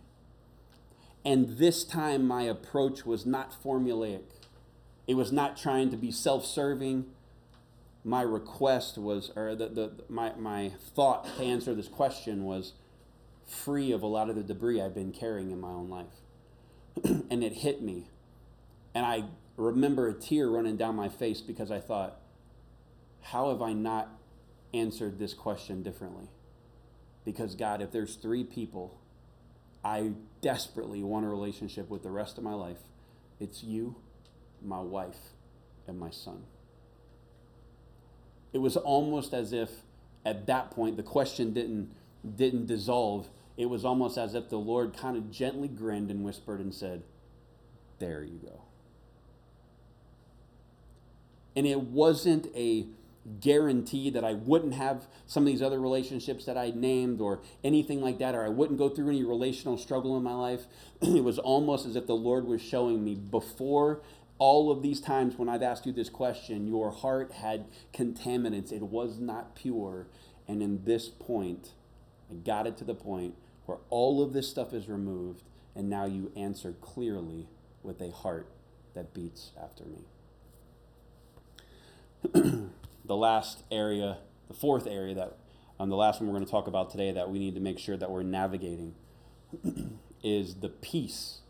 And 1.25 1.57
this 1.57 1.83
time, 1.83 2.25
my 2.25 2.43
approach 2.43 3.05
was 3.05 3.25
not 3.25 3.61
formulaic. 3.61 4.23
It 5.05 5.15
was 5.15 5.33
not 5.33 5.57
trying 5.57 5.89
to 5.91 5.97
be 5.97 6.11
self 6.11 6.45
serving 6.45 7.07
my 8.05 8.21
request 8.21 8.99
was, 8.99 9.31
or 9.35 9.55
the, 9.55 9.67
the, 9.67 9.91
my, 10.07 10.31
my 10.37 10.71
thought 10.93 11.25
to 11.25 11.43
answer 11.43 11.73
this 11.73 11.87
question 11.87 12.43
was 12.43 12.73
free 13.47 13.91
of 13.91 14.03
a 14.03 14.07
lot 14.07 14.29
of 14.29 14.35
the 14.35 14.43
debris 14.43 14.79
I've 14.79 14.93
been 14.93 15.11
carrying 15.11 15.49
in 15.49 15.59
my 15.59 15.69
own 15.69 15.89
life. 15.89 16.21
and 17.03 17.43
it 17.43 17.53
hit 17.53 17.81
me. 17.81 18.11
And 18.93 19.07
I 19.07 19.23
remember 19.57 20.07
a 20.07 20.13
tear 20.13 20.47
running 20.47 20.77
down 20.77 20.95
my 20.95 21.09
face 21.09 21.41
because 21.41 21.71
I 21.71 21.79
thought, 21.79 22.19
how 23.21 23.49
have 23.49 23.63
I 23.63 23.73
not 23.73 24.09
answered 24.71 25.17
this 25.17 25.33
question 25.33 25.81
differently? 25.81 26.29
Because, 27.25 27.55
God, 27.55 27.81
if 27.81 27.91
there's 27.91 28.15
three 28.15 28.43
people 28.43 28.99
I 29.83 30.11
desperately 30.41 31.01
want 31.01 31.25
a 31.25 31.29
relationship 31.29 31.89
with 31.89 32.03
the 32.03 32.11
rest 32.11 32.37
of 32.37 32.43
my 32.43 32.53
life, 32.53 32.83
it's 33.39 33.63
you, 33.63 33.95
my 34.63 34.79
wife, 34.79 35.33
and 35.87 35.99
my 35.99 36.11
son 36.11 36.43
it 38.55 38.61
was 38.61 38.77
almost 38.77 39.33
as 39.33 39.51
if 39.51 39.69
at 40.25 40.47
that 40.47 40.71
point 40.71 40.95
the 40.95 41.03
question 41.03 41.53
didn't 41.53 41.91
didn't 42.37 42.65
dissolve 42.65 43.27
it 43.57 43.65
was 43.65 43.83
almost 43.83 44.17
as 44.17 44.33
if 44.33 44.49
the 44.49 44.57
lord 44.57 44.95
kind 44.95 45.17
of 45.17 45.29
gently 45.29 45.67
grinned 45.67 46.09
and 46.09 46.23
whispered 46.23 46.61
and 46.61 46.73
said 46.73 47.03
there 47.99 48.23
you 48.23 48.39
go 48.41 48.61
and 51.53 51.67
it 51.67 51.81
wasn't 51.81 52.47
a 52.55 52.87
guarantee 53.41 54.11
that 54.11 54.23
I 54.23 54.33
wouldn't 54.33 54.75
have 54.75 55.07
some 55.25 55.43
of 55.43 55.47
these 55.47 55.61
other 55.61 55.79
relationships 55.79 56.45
that 56.45 56.57
I 56.57 56.71
named 56.75 57.21
or 57.21 57.39
anything 57.63 57.99
like 57.99 58.19
that, 58.19 58.35
or 58.35 58.45
I 58.45 58.49
wouldn't 58.49 58.77
go 58.77 58.87
through 58.87 59.09
any 59.09 59.23
relational 59.23 59.77
struggle 59.79 60.15
in 60.15 60.23
my 60.23 60.33
life. 60.33 60.67
it 61.01 61.23
was 61.23 61.39
almost 61.39 61.87
as 61.87 61.95
if 61.95 62.05
the 62.05 62.15
Lord 62.15 62.45
was 62.45 62.61
showing 62.61 63.03
me 63.03 63.15
before 63.15 64.01
all 64.37 64.71
of 64.71 64.81
these 64.81 64.99
times 64.99 65.37
when 65.37 65.47
I've 65.47 65.61
asked 65.63 65.85
you 65.85 65.93
this 65.93 66.09
question, 66.09 66.67
your 66.67 66.91
heart 66.91 67.31
had 67.31 67.65
contaminants. 67.93 68.71
It 68.71 68.83
was 68.83 69.17
not 69.17 69.55
pure. 69.55 70.07
And 70.47 70.61
in 70.61 70.83
this 70.83 71.07
point, 71.07 71.71
I 72.29 72.35
got 72.35 72.67
it 72.67 72.77
to 72.77 72.83
the 72.83 72.95
point 72.95 73.35
where 73.65 73.77
all 73.89 74.21
of 74.21 74.33
this 74.33 74.49
stuff 74.49 74.73
is 74.73 74.89
removed, 74.89 75.43
and 75.75 75.89
now 75.89 76.05
you 76.05 76.31
answer 76.35 76.73
clearly 76.81 77.47
with 77.81 78.01
a 78.01 78.11
heart 78.11 78.47
that 78.93 79.13
beats 79.13 79.51
after 79.61 79.83
me. 79.85 80.03
the 83.05 83.15
last 83.15 83.63
area, 83.71 84.17
the 84.47 84.53
fourth 84.53 84.87
area 84.87 85.15
that, 85.15 85.37
um, 85.79 85.89
the 85.89 85.95
last 85.95 86.19
one 86.19 86.27
we're 86.29 86.35
going 86.35 86.45
to 86.45 86.51
talk 86.51 86.67
about 86.67 86.89
today 86.89 87.11
that 87.11 87.29
we 87.29 87.39
need 87.39 87.55
to 87.55 87.61
make 87.61 87.79
sure 87.79 87.97
that 87.97 88.09
we're 88.11 88.23
navigating 88.23 88.95
is 90.23 90.55
the 90.55 90.69
peace 90.69 91.41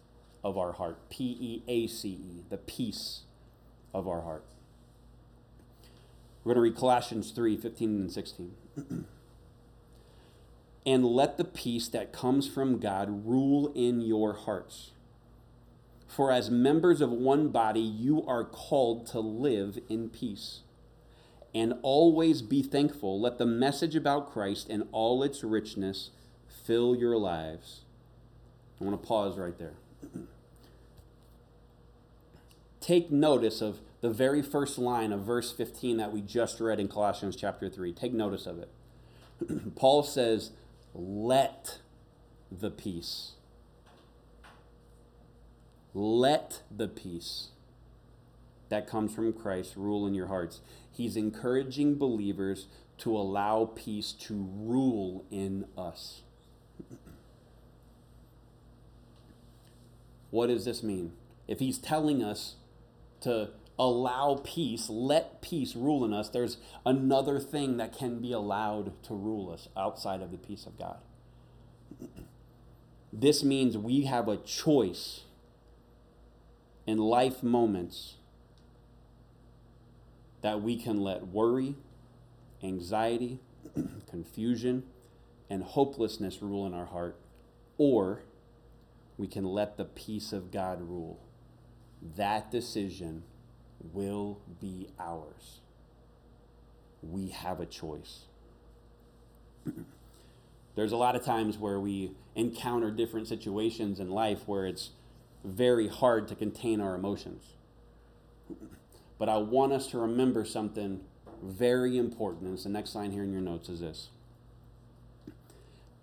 of 0.46 0.58
our 0.60 0.74
heart. 0.74 1.10
P 1.10 1.36
E 1.40 1.64
A 1.68 1.88
C 1.88 2.10
E, 2.10 2.44
the 2.50 2.58
peace 2.58 3.22
of 3.94 4.08
our 4.08 4.22
heart. 4.22 4.46
We're 6.44 6.54
going 6.54 6.64
to 6.64 6.70
read 6.70 6.80
Colossians 6.80 7.32
3 7.32 7.58
15 7.58 7.90
and 7.90 8.12
16. 8.12 8.52
and 10.86 11.04
let 11.04 11.38
the 11.38 11.44
peace 11.44 11.88
that 11.88 12.14
comes 12.14 12.48
from 12.48 12.78
God 12.80 13.26
rule 13.26 13.74
in 13.74 14.02
your 14.02 14.34
hearts. 14.34 14.92
For 16.08 16.32
as 16.32 16.52
members 16.52 17.02
of 17.02 17.10
one 17.12 17.50
body, 17.50 17.82
you 17.82 18.24
are 18.28 18.44
called 18.44 19.08
to 19.08 19.20
live 19.20 19.80
in 19.90 20.10
peace. 20.10 20.60
And 21.56 21.74
always 21.82 22.44
be 22.44 22.62
thankful. 22.62 23.20
Let 23.20 23.40
the 23.40 23.46
message 23.48 23.96
about 23.96 24.32
Christ 24.32 24.70
and 24.70 24.88
all 24.92 25.24
its 25.24 25.44
richness 25.44 26.12
fill 26.64 26.96
your 26.96 27.18
lives. 27.18 27.82
I 28.80 28.84
want 28.84 29.02
to 29.02 29.08
pause 29.08 29.40
right 29.40 29.58
there. 29.58 29.74
take 32.86 33.10
notice 33.10 33.62
of 33.62 33.80
the 34.02 34.10
very 34.12 34.44
first 34.44 34.78
line 34.78 35.12
of 35.12 35.22
verse 35.22 35.52
15 35.52 35.98
that 35.98 36.14
we 36.14 36.22
just 36.22 36.60
read 36.60 36.80
in 36.80 36.88
Colossians 36.88 37.36
chapter 37.36 37.68
3. 37.68 37.92
Take 37.94 38.14
notice 38.14 38.46
of 38.46 38.60
it. 38.60 38.70
Paul 39.76 40.04
says, 40.04 40.52
Let 40.94 41.80
the 42.52 42.70
peace. 42.70 43.32
Let 45.96 46.62
the 46.70 46.88
peace 46.88 47.48
that 48.70 48.88
comes 48.88 49.14
from 49.16 49.34
Christ 49.34 49.74
rule 49.76 50.06
in 50.06 50.14
your 50.14 50.28
hearts. 50.28 50.60
He's 50.92 51.16
encouraging 51.16 51.98
believers 51.98 52.68
to 53.00 53.16
allow 53.16 53.72
peace 53.74 54.12
to 54.12 54.34
rule 54.36 55.26
in 55.32 55.66
us. 55.78 56.22
What 60.32 60.48
does 60.48 60.66
this 60.66 60.84
mean? 60.84 61.14
If 61.48 61.60
he's 61.60 61.78
telling 61.78 62.22
us 62.22 62.56
to 63.26 63.50
allow 63.78 64.40
peace, 64.44 64.90
let 64.90 65.42
peace 65.42 65.76
rule 65.76 66.06
in 66.06 66.14
us, 66.14 66.30
there's 66.30 66.58
another 66.86 67.40
thing 67.40 67.78
that 67.78 67.98
can 67.98 68.20
be 68.20 68.32
allowed 68.32 69.04
to 69.04 69.14
rule 69.14 69.52
us 69.52 69.68
outside 69.76 70.22
of 70.22 70.32
the 70.32 70.38
peace 70.38 70.66
of 70.66 70.78
God. 70.80 70.98
This 73.18 73.46
means 73.46 73.78
we 73.78 74.04
have 74.04 74.28
a 74.28 74.36
choice 74.36 75.22
in 76.86 76.98
life 76.98 77.42
moments 77.42 78.16
that 80.42 80.62
we 80.62 80.76
can 80.76 81.00
let 81.00 81.28
worry, 81.28 81.76
anxiety, 82.62 83.40
confusion, 84.10 84.84
and 85.50 85.64
hopelessness 85.64 86.42
rule 86.42 86.68
in 86.68 86.74
our 86.74 86.88
heart, 86.88 87.18
or 87.78 88.24
we 89.18 89.28
can 89.28 89.46
let 89.46 89.78
the 89.78 89.86
peace 89.86 90.34
of 90.34 90.52
God 90.52 90.82
rule. 90.82 91.18
That 92.16 92.52
decision 92.52 93.24
will 93.94 94.40
be 94.62 94.90
ours. 95.00 95.60
We 97.02 97.30
have 97.30 97.60
a 97.60 97.66
choice. 97.66 98.26
There's 100.76 100.92
a 100.92 100.98
lot 100.98 101.16
of 101.16 101.24
times 101.24 101.58
where 101.58 101.80
we 101.80 102.12
encounter 102.36 102.92
different 102.92 103.28
situations 103.28 104.00
in 104.00 104.10
life 104.10 104.42
where 104.46 104.66
it's 104.66 104.92
very 105.44 105.88
hard 105.88 106.28
to 106.28 106.36
contain 106.36 106.82
our 106.82 106.96
emotions. 106.96 107.44
But 109.18 109.30
I 109.30 109.38
want 109.38 109.72
us 109.72 109.88
to 109.92 109.98
remember 109.98 110.44
something 110.44 111.00
very 111.42 111.98
important. 111.98 112.44
And 112.44 112.54
it's 112.54 112.64
the 112.64 112.70
next 112.70 112.96
line 112.96 113.12
here 113.12 113.24
in 113.24 113.32
your 113.32 113.42
notes 113.42 113.70
is 113.70 113.80
this 113.80 114.10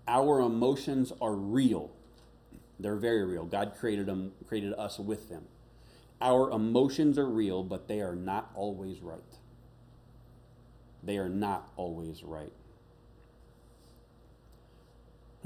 Our 0.08 0.40
emotions 0.40 1.12
are 1.20 1.34
real. 1.34 1.90
They're 2.80 2.96
very 2.96 3.24
real. 3.24 3.44
God 3.44 3.74
created 3.78 4.06
them, 4.06 4.32
created 4.48 4.72
us 4.74 4.98
with 4.98 5.28
them. 5.28 5.44
Our 6.22 6.52
emotions 6.52 7.18
are 7.18 7.28
real, 7.28 7.64
but 7.64 7.88
they 7.88 8.00
are 8.00 8.14
not 8.14 8.52
always 8.54 9.00
right. 9.00 9.20
They 11.02 11.18
are 11.18 11.28
not 11.28 11.68
always 11.76 12.22
right. 12.22 12.52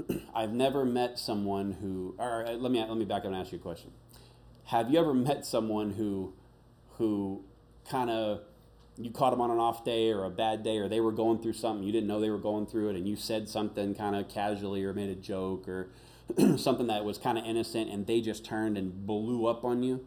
I've 0.35 0.53
never 0.53 0.85
met 0.85 1.17
someone 1.17 1.71
who, 1.73 2.15
or 2.19 2.45
uh, 2.45 2.51
let 2.53 2.71
me 2.71 2.79
let 2.79 2.95
me 2.95 3.05
back 3.05 3.21
up 3.21 3.25
and 3.25 3.35
ask 3.35 3.51
you 3.51 3.57
a 3.57 3.61
question. 3.61 3.91
Have 4.65 4.91
you 4.91 4.99
ever 4.99 5.15
met 5.15 5.45
someone 5.45 5.91
who, 5.91 6.33
who, 6.97 7.43
kind 7.89 8.11
of, 8.11 8.41
you 8.97 9.09
caught 9.09 9.31
them 9.31 9.41
on 9.41 9.49
an 9.49 9.57
off 9.59 9.83
day 9.83 10.11
or 10.11 10.25
a 10.25 10.29
bad 10.29 10.61
day, 10.63 10.77
or 10.77 10.87
they 10.87 10.99
were 10.99 11.11
going 11.11 11.41
through 11.41 11.53
something 11.53 11.83
you 11.83 11.91
didn't 11.91 12.07
know 12.07 12.19
they 12.19 12.29
were 12.29 12.37
going 12.37 12.67
through 12.67 12.89
it, 12.89 12.95
and 12.95 13.07
you 13.07 13.15
said 13.15 13.49
something 13.49 13.95
kind 13.95 14.15
of 14.15 14.29
casually 14.29 14.83
or 14.83 14.93
made 14.93 15.09
a 15.09 15.15
joke 15.15 15.67
or 15.67 15.89
something 16.57 16.85
that 16.85 17.03
was 17.03 17.17
kind 17.17 17.39
of 17.39 17.45
innocent, 17.45 17.89
and 17.89 18.05
they 18.05 18.21
just 18.21 18.45
turned 18.45 18.77
and 18.77 19.07
blew 19.07 19.47
up 19.47 19.63
on 19.63 19.81
you, 19.81 20.05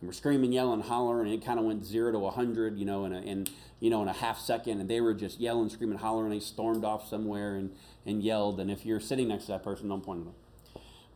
and 0.00 0.02
we 0.02 0.08
were 0.08 0.12
screaming, 0.12 0.52
yelling, 0.52 0.80
hollering, 0.80 1.26
and 1.26 1.42
it 1.42 1.44
kind 1.44 1.58
of 1.58 1.64
went 1.64 1.84
zero 1.84 2.12
to 2.12 2.26
a 2.26 2.30
hundred, 2.30 2.78
you 2.78 2.84
know, 2.84 3.04
in 3.04 3.12
a 3.12 3.20
in 3.20 3.46
you 3.80 3.90
know 3.90 4.02
in 4.02 4.08
a 4.08 4.12
half 4.12 4.38
second, 4.38 4.80
and 4.80 4.88
they 4.88 5.00
were 5.00 5.14
just 5.14 5.40
yelling, 5.40 5.68
screaming, 5.68 5.98
hollering, 5.98 6.32
and 6.32 6.40
they 6.40 6.44
stormed 6.44 6.84
off 6.84 7.08
somewhere, 7.08 7.56
and 7.56 7.74
and 8.06 8.22
yelled. 8.22 8.60
And 8.60 8.70
if 8.70 8.86
you're 8.86 9.00
sitting 9.00 9.28
next 9.28 9.46
to 9.46 9.52
that 9.52 9.62
person, 9.62 9.88
don't 9.88 10.02
point 10.02 10.20
at 10.20 10.26
them. 10.26 10.34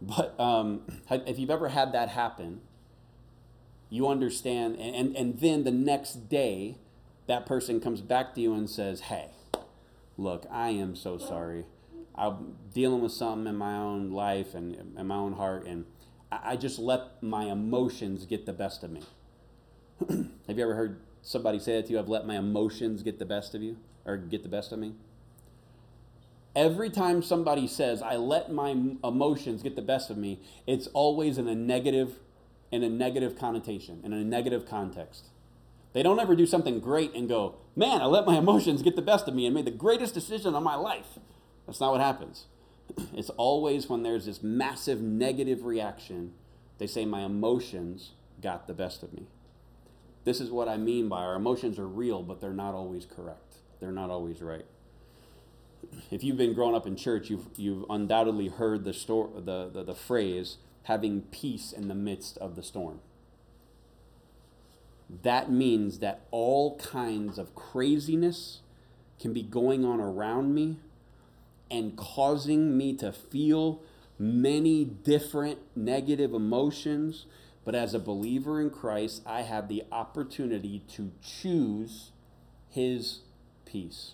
But 0.02 0.38
um, 0.40 0.82
if 1.10 1.38
you've 1.38 1.50
ever 1.50 1.68
had 1.68 1.92
that 1.92 2.08
happen, 2.08 2.60
you 3.88 4.08
understand. 4.08 4.76
And, 4.80 4.96
and, 4.96 5.16
and 5.16 5.38
then 5.38 5.62
the 5.62 5.70
next 5.70 6.28
day, 6.28 6.78
that 7.28 7.46
person 7.46 7.80
comes 7.80 8.00
back 8.00 8.34
to 8.34 8.40
you 8.40 8.52
and 8.54 8.68
says, 8.68 9.02
Hey, 9.02 9.28
look, 10.16 10.44
I 10.50 10.70
am 10.70 10.96
so 10.96 11.18
sorry. 11.18 11.66
I'm 12.14 12.56
dealing 12.74 13.00
with 13.00 13.12
something 13.12 13.46
in 13.46 13.56
my 13.56 13.76
own 13.76 14.10
life 14.10 14.54
and 14.54 14.96
in 14.98 15.06
my 15.06 15.14
own 15.14 15.34
heart, 15.34 15.66
and 15.66 15.86
I 16.44 16.56
just 16.56 16.78
let 16.78 17.22
my 17.22 17.44
emotions 17.44 18.24
get 18.26 18.46
the 18.46 18.52
best 18.52 18.82
of 18.82 18.90
me. 18.90 19.02
Have 20.08 20.58
you 20.58 20.64
ever 20.64 20.74
heard 20.74 21.00
somebody 21.22 21.58
say 21.58 21.76
that 21.76 21.86
to 21.86 21.92
you? 21.92 21.98
I've 21.98 22.08
let 22.08 22.26
my 22.26 22.36
emotions 22.36 23.02
get 23.02 23.18
the 23.18 23.26
best 23.26 23.54
of 23.54 23.62
you, 23.62 23.76
or 24.04 24.16
get 24.16 24.42
the 24.42 24.48
best 24.48 24.72
of 24.72 24.78
me? 24.78 24.94
every 26.54 26.90
time 26.90 27.22
somebody 27.22 27.66
says 27.66 28.02
i 28.02 28.14
let 28.14 28.52
my 28.52 28.70
emotions 29.02 29.62
get 29.62 29.74
the 29.76 29.82
best 29.82 30.10
of 30.10 30.16
me 30.16 30.40
it's 30.66 30.86
always 30.88 31.38
in 31.38 31.48
a 31.48 31.54
negative 31.54 32.18
in 32.70 32.82
a 32.82 32.88
negative 32.88 33.38
connotation 33.38 34.00
in 34.04 34.12
a 34.12 34.24
negative 34.24 34.66
context 34.66 35.26
they 35.94 36.02
don't 36.02 36.20
ever 36.20 36.36
do 36.36 36.46
something 36.46 36.78
great 36.78 37.14
and 37.14 37.28
go 37.28 37.54
man 37.74 38.02
i 38.02 38.04
let 38.04 38.26
my 38.26 38.36
emotions 38.36 38.82
get 38.82 38.96
the 38.96 39.02
best 39.02 39.26
of 39.28 39.34
me 39.34 39.46
and 39.46 39.54
made 39.54 39.64
the 39.64 39.70
greatest 39.70 40.12
decision 40.12 40.54
of 40.54 40.62
my 40.62 40.74
life 40.74 41.18
that's 41.66 41.80
not 41.80 41.92
what 41.92 42.00
happens 42.00 42.46
it's 43.14 43.30
always 43.30 43.88
when 43.88 44.02
there's 44.02 44.26
this 44.26 44.42
massive 44.42 45.00
negative 45.00 45.64
reaction 45.64 46.32
they 46.78 46.86
say 46.86 47.04
my 47.04 47.20
emotions 47.20 48.12
got 48.40 48.66
the 48.66 48.74
best 48.74 49.04
of 49.04 49.12
me. 49.12 49.26
This 50.24 50.40
is 50.40 50.50
what 50.50 50.68
i 50.68 50.76
mean 50.76 51.08
by 51.08 51.20
our 51.22 51.34
emotions 51.34 51.78
are 51.78 51.86
real 51.86 52.22
but 52.22 52.40
they're 52.40 52.52
not 52.52 52.74
always 52.74 53.06
correct. 53.06 53.56
They're 53.80 53.92
not 53.92 54.10
always 54.10 54.40
right. 54.40 54.64
If 56.10 56.22
you've 56.22 56.36
been 56.36 56.54
growing 56.54 56.74
up 56.74 56.86
in 56.86 56.96
church, 56.96 57.30
you've, 57.30 57.46
you've 57.56 57.84
undoubtedly 57.90 58.48
heard 58.48 58.84
the, 58.84 58.92
sto- 58.92 59.32
the, 59.34 59.68
the, 59.72 59.84
the 59.84 59.94
phrase, 59.94 60.58
having 60.84 61.22
peace 61.22 61.72
in 61.72 61.88
the 61.88 61.94
midst 61.94 62.38
of 62.38 62.56
the 62.56 62.62
storm. 62.62 63.00
That 65.22 65.50
means 65.50 65.98
that 65.98 66.26
all 66.30 66.78
kinds 66.78 67.38
of 67.38 67.54
craziness 67.54 68.60
can 69.20 69.32
be 69.32 69.42
going 69.42 69.84
on 69.84 70.00
around 70.00 70.54
me 70.54 70.78
and 71.72 71.96
causing 71.96 72.76
me 72.76 72.94
to 72.98 73.10
feel 73.10 73.82
many 74.18 74.84
different 74.84 75.58
negative 75.74 76.34
emotions. 76.34 77.24
But 77.64 77.74
as 77.74 77.94
a 77.94 77.98
believer 77.98 78.60
in 78.60 78.70
Christ, 78.70 79.22
I 79.24 79.42
have 79.42 79.68
the 79.68 79.84
opportunity 79.90 80.82
to 80.90 81.12
choose 81.22 82.12
His 82.68 83.20
peace. 83.64 84.12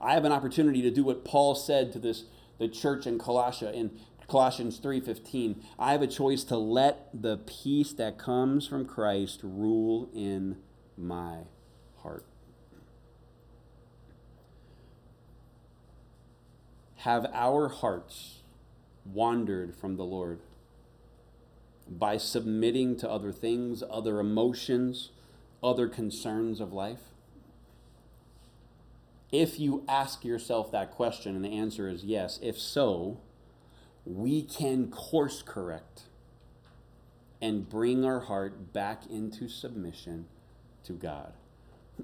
I 0.00 0.14
have 0.14 0.24
an 0.24 0.32
opportunity 0.32 0.80
to 0.82 0.90
do 0.90 1.02
what 1.04 1.24
Paul 1.24 1.54
said 1.54 1.92
to 1.92 1.98
this 1.98 2.24
the 2.58 2.68
church 2.68 3.06
in 3.06 3.18
Colossia 3.18 3.72
in 3.72 3.90
Colossians 4.28 4.78
3:15. 4.78 5.62
I 5.78 5.92
have 5.92 6.02
a 6.02 6.06
choice 6.06 6.44
to 6.44 6.56
let 6.56 7.08
the 7.12 7.38
peace 7.38 7.92
that 7.94 8.18
comes 8.18 8.66
from 8.66 8.86
Christ 8.86 9.40
rule 9.42 10.08
in 10.14 10.56
my 10.96 11.40
heart. 12.02 12.24
Have 16.96 17.26
our 17.32 17.68
hearts 17.68 18.40
wandered 19.04 19.74
from 19.74 19.96
the 19.96 20.04
Lord 20.04 20.40
by 21.88 22.16
submitting 22.16 22.96
to 22.96 23.10
other 23.10 23.32
things, 23.32 23.82
other 23.88 24.18
emotions, 24.18 25.10
other 25.62 25.88
concerns 25.88 26.60
of 26.60 26.72
life? 26.72 27.10
If 29.30 29.60
you 29.60 29.84
ask 29.88 30.24
yourself 30.24 30.70
that 30.72 30.92
question 30.92 31.36
and 31.36 31.44
the 31.44 31.56
answer 31.56 31.88
is 31.88 32.04
yes, 32.04 32.38
if 32.42 32.58
so, 32.58 33.18
we 34.04 34.42
can 34.42 34.88
course 34.88 35.42
correct 35.42 36.02
and 37.42 37.68
bring 37.68 38.04
our 38.04 38.20
heart 38.20 38.72
back 38.72 39.02
into 39.10 39.48
submission 39.48 40.26
to 40.84 40.92
God. 40.92 41.32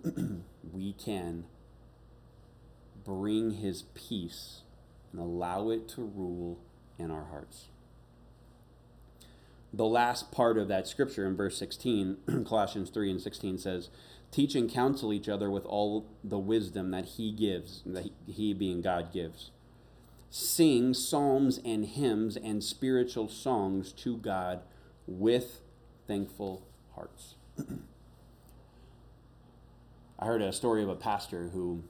we 0.73 0.93
can 0.93 1.45
bring 3.05 3.53
his 3.53 3.83
peace 3.95 4.63
and 5.13 5.21
allow 5.21 5.71
it 5.71 5.89
to 5.91 6.03
rule 6.03 6.59
in 6.99 7.11
our 7.11 7.27
hearts. 7.27 7.69
The 9.73 9.87
last 9.87 10.31
part 10.33 10.59
of 10.59 10.69
that 10.69 10.87
scripture 10.87 11.27
in 11.27 11.35
verse 11.37 11.57
16, 11.57 12.45
Colossians 12.47 12.91
3 12.91 13.11
and 13.13 13.21
16 13.21 13.59
says, 13.59 13.89
Teach 14.31 14.55
and 14.55 14.71
counsel 14.71 15.13
each 15.13 15.29
other 15.29 15.51
with 15.51 15.65
all 15.65 16.07
the 16.23 16.39
wisdom 16.39 16.91
that 16.91 17.05
He 17.05 17.33
gives, 17.33 17.83
that 17.87 18.11
He 18.27 18.55
being 18.55 18.83
God 18.83 19.13
gives. 19.13 19.51
Sing 20.31 20.95
psalms 20.95 21.61
and 21.65 21.85
hymns 21.85 22.37
and 22.37 22.65
spiritual 22.65 23.29
songs 23.29 23.93
to 23.93 24.17
God 24.17 24.63
with 25.07 25.61
thankful 26.07 26.67
hearts. 26.95 27.35
I 30.19 30.27
heard 30.27 30.41
a 30.41 30.53
story 30.53 30.83
of 30.83 30.89
a 30.89 30.95
pastor 30.95 31.49
who 31.53 31.83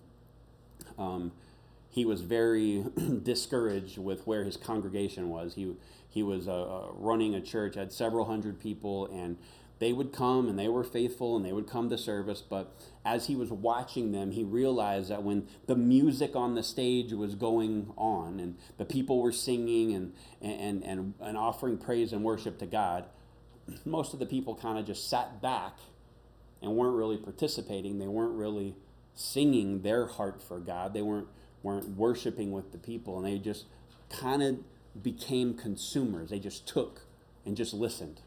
um, 0.99 1.33
he 1.93 2.07
was 2.07 2.23
very 2.23 2.85
discouraged 3.23 3.99
with 3.99 4.27
where 4.27 4.45
his 4.45 4.57
congregation 4.57 5.29
was. 5.29 5.55
He 5.55 5.77
he 6.09 6.23
was 6.23 6.49
uh, 6.49 6.63
uh, 6.63 6.89
running 6.95 7.35
a 7.35 7.41
church, 7.41 7.75
had 7.75 7.93
several 7.93 8.25
hundred 8.25 8.59
people, 8.59 9.07
and 9.07 9.37
they 9.79 9.93
would 9.93 10.13
come 10.13 10.49
and 10.49 10.59
they 10.59 10.69
were 10.69 10.85
faithful 10.85 11.37
and 11.37 11.45
they 11.45 11.53
would 11.53 11.67
come 11.67 11.91
to 11.91 11.99
service. 11.99 12.41
But 12.41 12.75
as 13.05 13.27
he 13.27 13.37
was 13.37 13.51
watching 13.51 14.13
them, 14.13 14.31
he 14.31 14.43
realized 14.43 15.11
that 15.11 15.23
when 15.23 15.49
the 15.67 15.77
music 15.77 16.37
on 16.37 16.55
the 16.55 16.63
stage 16.63 17.13
was 17.13 17.35
going 17.35 17.93
on 17.97 18.41
and 18.41 18.57
the 18.79 18.85
people 18.85 19.21
were 19.21 19.33
singing 19.33 19.93
and, 19.95 20.15
and, 20.41 20.85
and, 20.85 21.15
and 21.21 21.37
offering 21.37 21.79
praise 21.79 22.13
and 22.13 22.23
worship 22.23 22.59
to 22.61 22.67
God, 22.67 23.07
most 23.85 24.13
of 24.15 24.21
the 24.21 24.27
people 24.27 24.55
kind 24.55 24.79
of 24.79 24.87
just 24.87 25.11
sat 25.11 25.43
back 25.43 25.79
and 26.63 26.77
weren't 26.77 26.95
really 26.95 27.17
participating. 27.17 27.99
They 27.99 28.07
weren't 28.07 28.37
really 28.37 28.77
singing 29.15 29.83
their 29.83 30.07
heart 30.07 30.41
for 30.43 30.61
God. 30.61 30.95
They 30.95 31.03
weren't, 31.03 31.27
weren't 31.63 31.97
worshiping 31.97 32.53
with 32.53 32.73
the 32.73 32.79
people. 32.79 33.17
And 33.17 33.27
they 33.27 33.39
just 33.39 33.67
kind 34.11 34.43
of 34.43 34.59
became 35.03 35.55
consumers. 35.55 36.31
They 36.31 36.39
just 36.39 36.67
took 36.67 37.03
and 37.45 37.57
just 37.57 37.75
listened. 37.75 38.21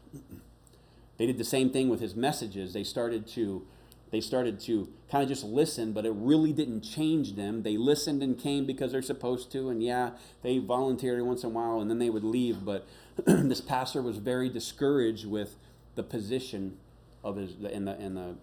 They 1.18 1.26
did 1.26 1.38
the 1.38 1.44
same 1.44 1.70
thing 1.70 1.88
with 1.88 2.00
his 2.00 2.14
messages. 2.14 2.72
They 2.72 2.84
started 2.84 3.26
to 3.28 3.66
they 4.12 4.20
started 4.20 4.60
to 4.60 4.88
kind 5.10 5.24
of 5.24 5.28
just 5.28 5.42
listen, 5.42 5.92
but 5.92 6.06
it 6.06 6.12
really 6.14 6.52
didn't 6.52 6.82
change 6.82 7.34
them. 7.34 7.64
They 7.64 7.76
listened 7.76 8.22
and 8.22 8.38
came 8.38 8.64
because 8.64 8.92
they're 8.92 9.02
supposed 9.02 9.50
to, 9.52 9.68
and 9.68 9.82
yeah, 9.82 10.10
they 10.42 10.58
volunteered 10.58 11.20
once 11.22 11.42
in 11.42 11.50
a 11.50 11.52
while, 11.52 11.80
and 11.80 11.90
then 11.90 11.98
they 11.98 12.10
would 12.10 12.22
leave. 12.22 12.64
But 12.64 12.86
this 13.26 13.60
pastor 13.60 14.00
was 14.02 14.18
very 14.18 14.48
discouraged 14.48 15.26
with 15.26 15.56
the 15.96 16.04
position 16.04 16.76
of 17.24 17.36
his 17.36 17.56
in 17.56 17.84
the 17.86 18.00
in 18.00 18.14
the 18.14 18.36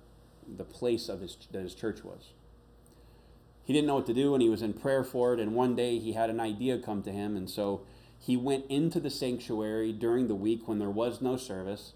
the 0.57 0.65
place 0.65 1.07
of 1.07 1.21
his 1.21 1.37
that 1.51 1.61
his 1.61 1.75
church 1.75 2.03
was. 2.03 2.33
He 3.63 3.73
didn't 3.73 3.87
know 3.87 3.95
what 3.95 4.05
to 4.07 4.13
do 4.13 4.33
and 4.33 4.41
he 4.41 4.49
was 4.49 4.61
in 4.61 4.73
prayer 4.73 5.03
for 5.03 5.33
it. 5.33 5.39
And 5.39 5.55
one 5.55 5.75
day 5.75 5.99
he 5.99 6.13
had 6.13 6.29
an 6.29 6.39
idea 6.39 6.77
come 6.77 7.01
to 7.03 7.11
him. 7.11 7.35
And 7.37 7.49
so 7.49 7.85
he 8.19 8.35
went 8.35 8.65
into 8.67 8.99
the 8.99 9.09
sanctuary 9.09 9.91
during 9.93 10.27
the 10.27 10.35
week 10.35 10.67
when 10.67 10.79
there 10.79 10.89
was 10.89 11.21
no 11.21 11.37
service 11.37 11.93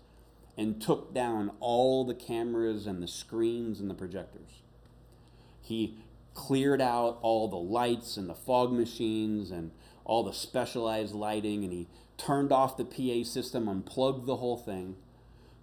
and 0.58 0.82
took 0.82 1.14
down 1.14 1.52
all 1.60 2.06
the 2.06 2.16
cameras 2.16 2.88
and 2.88 3.04
the 3.04 3.08
screens 3.08 3.80
and 3.80 3.90
the 3.90 3.94
projectors. 3.94 4.62
He 5.62 5.98
cleared 6.34 6.82
out 6.82 7.20
all 7.22 7.48
the 7.48 7.56
lights 7.56 8.16
and 8.16 8.30
the 8.30 8.36
fog 8.36 8.72
machines 8.72 9.52
and 9.52 9.72
all 10.06 10.24
the 10.24 10.34
specialized 10.34 11.14
lighting 11.14 11.64
and 11.64 11.74
he 11.74 11.88
turned 12.18 12.52
off 12.52 12.78
the 12.78 12.86
PA 12.86 13.28
system, 13.28 13.68
unplugged 13.68 14.26
the 14.26 14.38
whole 14.38 14.58
thing. 14.58 14.96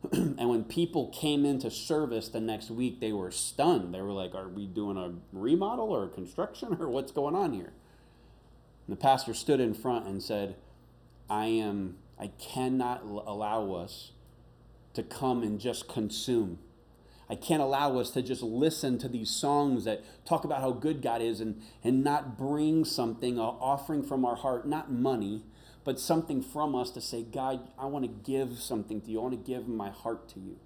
and 0.13 0.49
when 0.49 0.65
people 0.65 1.09
came 1.09 1.45
into 1.45 1.71
service 1.71 2.29
the 2.29 2.41
next 2.41 2.71
week, 2.71 3.01
they 3.01 3.13
were 3.13 3.31
stunned. 3.31 3.95
They 3.95 4.01
were 4.01 4.13
like, 4.13 4.35
Are 4.35 4.49
we 4.49 4.67
doing 4.67 4.97
a 4.97 5.13
remodel 5.33 5.91
or 5.95 6.09
construction 6.09 6.77
or 6.81 6.89
what's 6.89 7.13
going 7.13 7.35
on 7.35 7.53
here? 7.53 7.73
And 8.87 8.97
the 8.97 9.01
pastor 9.01 9.35
stood 9.35 9.61
in 9.61 9.75
front 9.75 10.07
and 10.07 10.23
said, 10.23 10.57
I 11.31 11.47
am, 11.47 11.97
I 12.19 12.29
cannot 12.39 13.03
allow 13.03 13.73
us 13.73 14.13
to 14.95 15.03
come 15.03 15.43
and 15.43 15.59
just 15.59 15.89
consume. 15.89 16.59
I 17.29 17.35
can't 17.35 17.63
allow 17.63 17.99
us 17.99 18.11
to 18.11 18.23
just 18.23 18.43
listen 18.43 18.99
to 18.99 19.09
these 19.09 19.31
songs 19.31 19.85
that 19.85 20.05
talk 20.27 20.45
about 20.45 20.61
how 20.61 20.73
good 20.73 21.01
God 21.01 21.23
is 21.23 21.41
and, 21.41 21.63
and 21.83 22.05
not 22.05 22.37
bring 22.37 22.85
something, 22.85 23.39
an 23.39 23.45
offering 23.45 24.03
from 24.03 24.27
our 24.27 24.37
heart, 24.37 24.69
not 24.69 24.93
money, 24.93 25.43
but 25.85 26.01
something 26.01 26.43
from 26.43 26.75
us 26.75 26.91
to 26.93 27.01
say, 27.01 27.23
God, 27.23 27.69
I 27.79 27.87
want 27.87 28.05
to 28.05 28.33
give 28.33 28.59
something 28.59 29.01
to 29.03 29.11
you. 29.11 29.21
I 29.21 29.23
want 29.23 29.45
to 29.45 29.53
give 29.53 29.69
my 29.69 29.91
heart 29.91 30.29
to 30.31 30.41
you. 30.41 30.57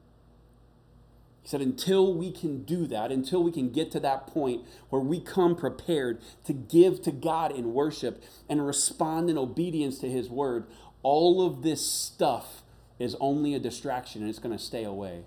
He 1.42 1.48
said, 1.48 1.60
until 1.60 2.14
we 2.14 2.30
can 2.30 2.62
do 2.62 2.86
that, 2.86 3.10
until 3.10 3.42
we 3.42 3.50
can 3.50 3.70
get 3.70 3.90
to 3.92 4.00
that 4.00 4.28
point 4.28 4.62
where 4.90 5.02
we 5.02 5.20
come 5.20 5.56
prepared 5.56 6.20
to 6.44 6.52
give 6.52 7.02
to 7.02 7.10
God 7.10 7.52
in 7.52 7.74
worship 7.74 8.22
and 8.48 8.64
respond 8.64 9.28
in 9.28 9.36
obedience 9.36 9.98
to 10.00 10.08
His 10.08 10.28
word, 10.28 10.66
all 11.02 11.44
of 11.44 11.62
this 11.62 11.84
stuff 11.84 12.62
is 12.98 13.16
only 13.20 13.54
a 13.54 13.58
distraction 13.58 14.22
and 14.22 14.30
it's 14.30 14.38
going 14.38 14.56
to 14.56 14.62
stay 14.62 14.84
away. 14.84 15.22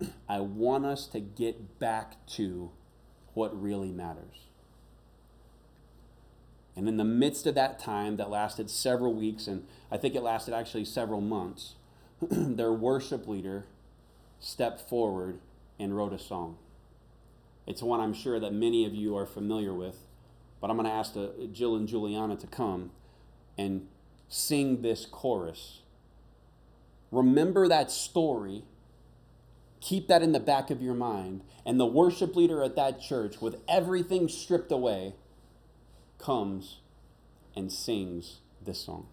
I 0.28 0.40
want 0.40 0.86
us 0.86 1.06
to 1.08 1.20
get 1.20 1.78
back 1.78 2.26
to 2.28 2.70
what 3.34 3.60
really 3.60 3.90
matters. 3.90 4.48
And 6.76 6.88
in 6.88 6.96
the 6.96 7.04
midst 7.04 7.46
of 7.46 7.54
that 7.54 7.78
time 7.78 8.16
that 8.16 8.30
lasted 8.30 8.68
several 8.68 9.14
weeks, 9.14 9.46
and 9.46 9.66
I 9.90 9.96
think 9.96 10.14
it 10.14 10.22
lasted 10.22 10.54
actually 10.54 10.84
several 10.84 11.20
months, 11.20 11.74
their 12.20 12.72
worship 12.72 13.28
leader 13.28 13.64
stepped 14.40 14.80
forward 14.80 15.38
and 15.78 15.96
wrote 15.96 16.12
a 16.12 16.18
song. 16.18 16.56
It's 17.66 17.82
one 17.82 18.00
I'm 18.00 18.14
sure 18.14 18.38
that 18.40 18.52
many 18.52 18.84
of 18.84 18.94
you 18.94 19.16
are 19.16 19.26
familiar 19.26 19.72
with, 19.72 19.96
but 20.60 20.70
I'm 20.70 20.76
going 20.76 20.88
to 20.88 20.92
ask 20.92 21.14
the, 21.14 21.48
Jill 21.52 21.76
and 21.76 21.88
Juliana 21.88 22.36
to 22.36 22.46
come 22.46 22.90
and 23.56 23.86
sing 24.28 24.82
this 24.82 25.06
chorus. 25.06 25.80
Remember 27.10 27.68
that 27.68 27.90
story. 27.90 28.64
Keep 29.80 30.08
that 30.08 30.22
in 30.22 30.32
the 30.32 30.40
back 30.40 30.70
of 30.70 30.82
your 30.82 30.94
mind. 30.94 31.42
And 31.64 31.78
the 31.78 31.86
worship 31.86 32.36
leader 32.36 32.62
at 32.62 32.76
that 32.76 33.00
church, 33.00 33.40
with 33.40 33.60
everything 33.68 34.28
stripped 34.28 34.72
away, 34.72 35.14
comes 36.24 36.78
and 37.54 37.70
sings 37.70 38.40
this 38.64 38.80
song. 38.80 39.06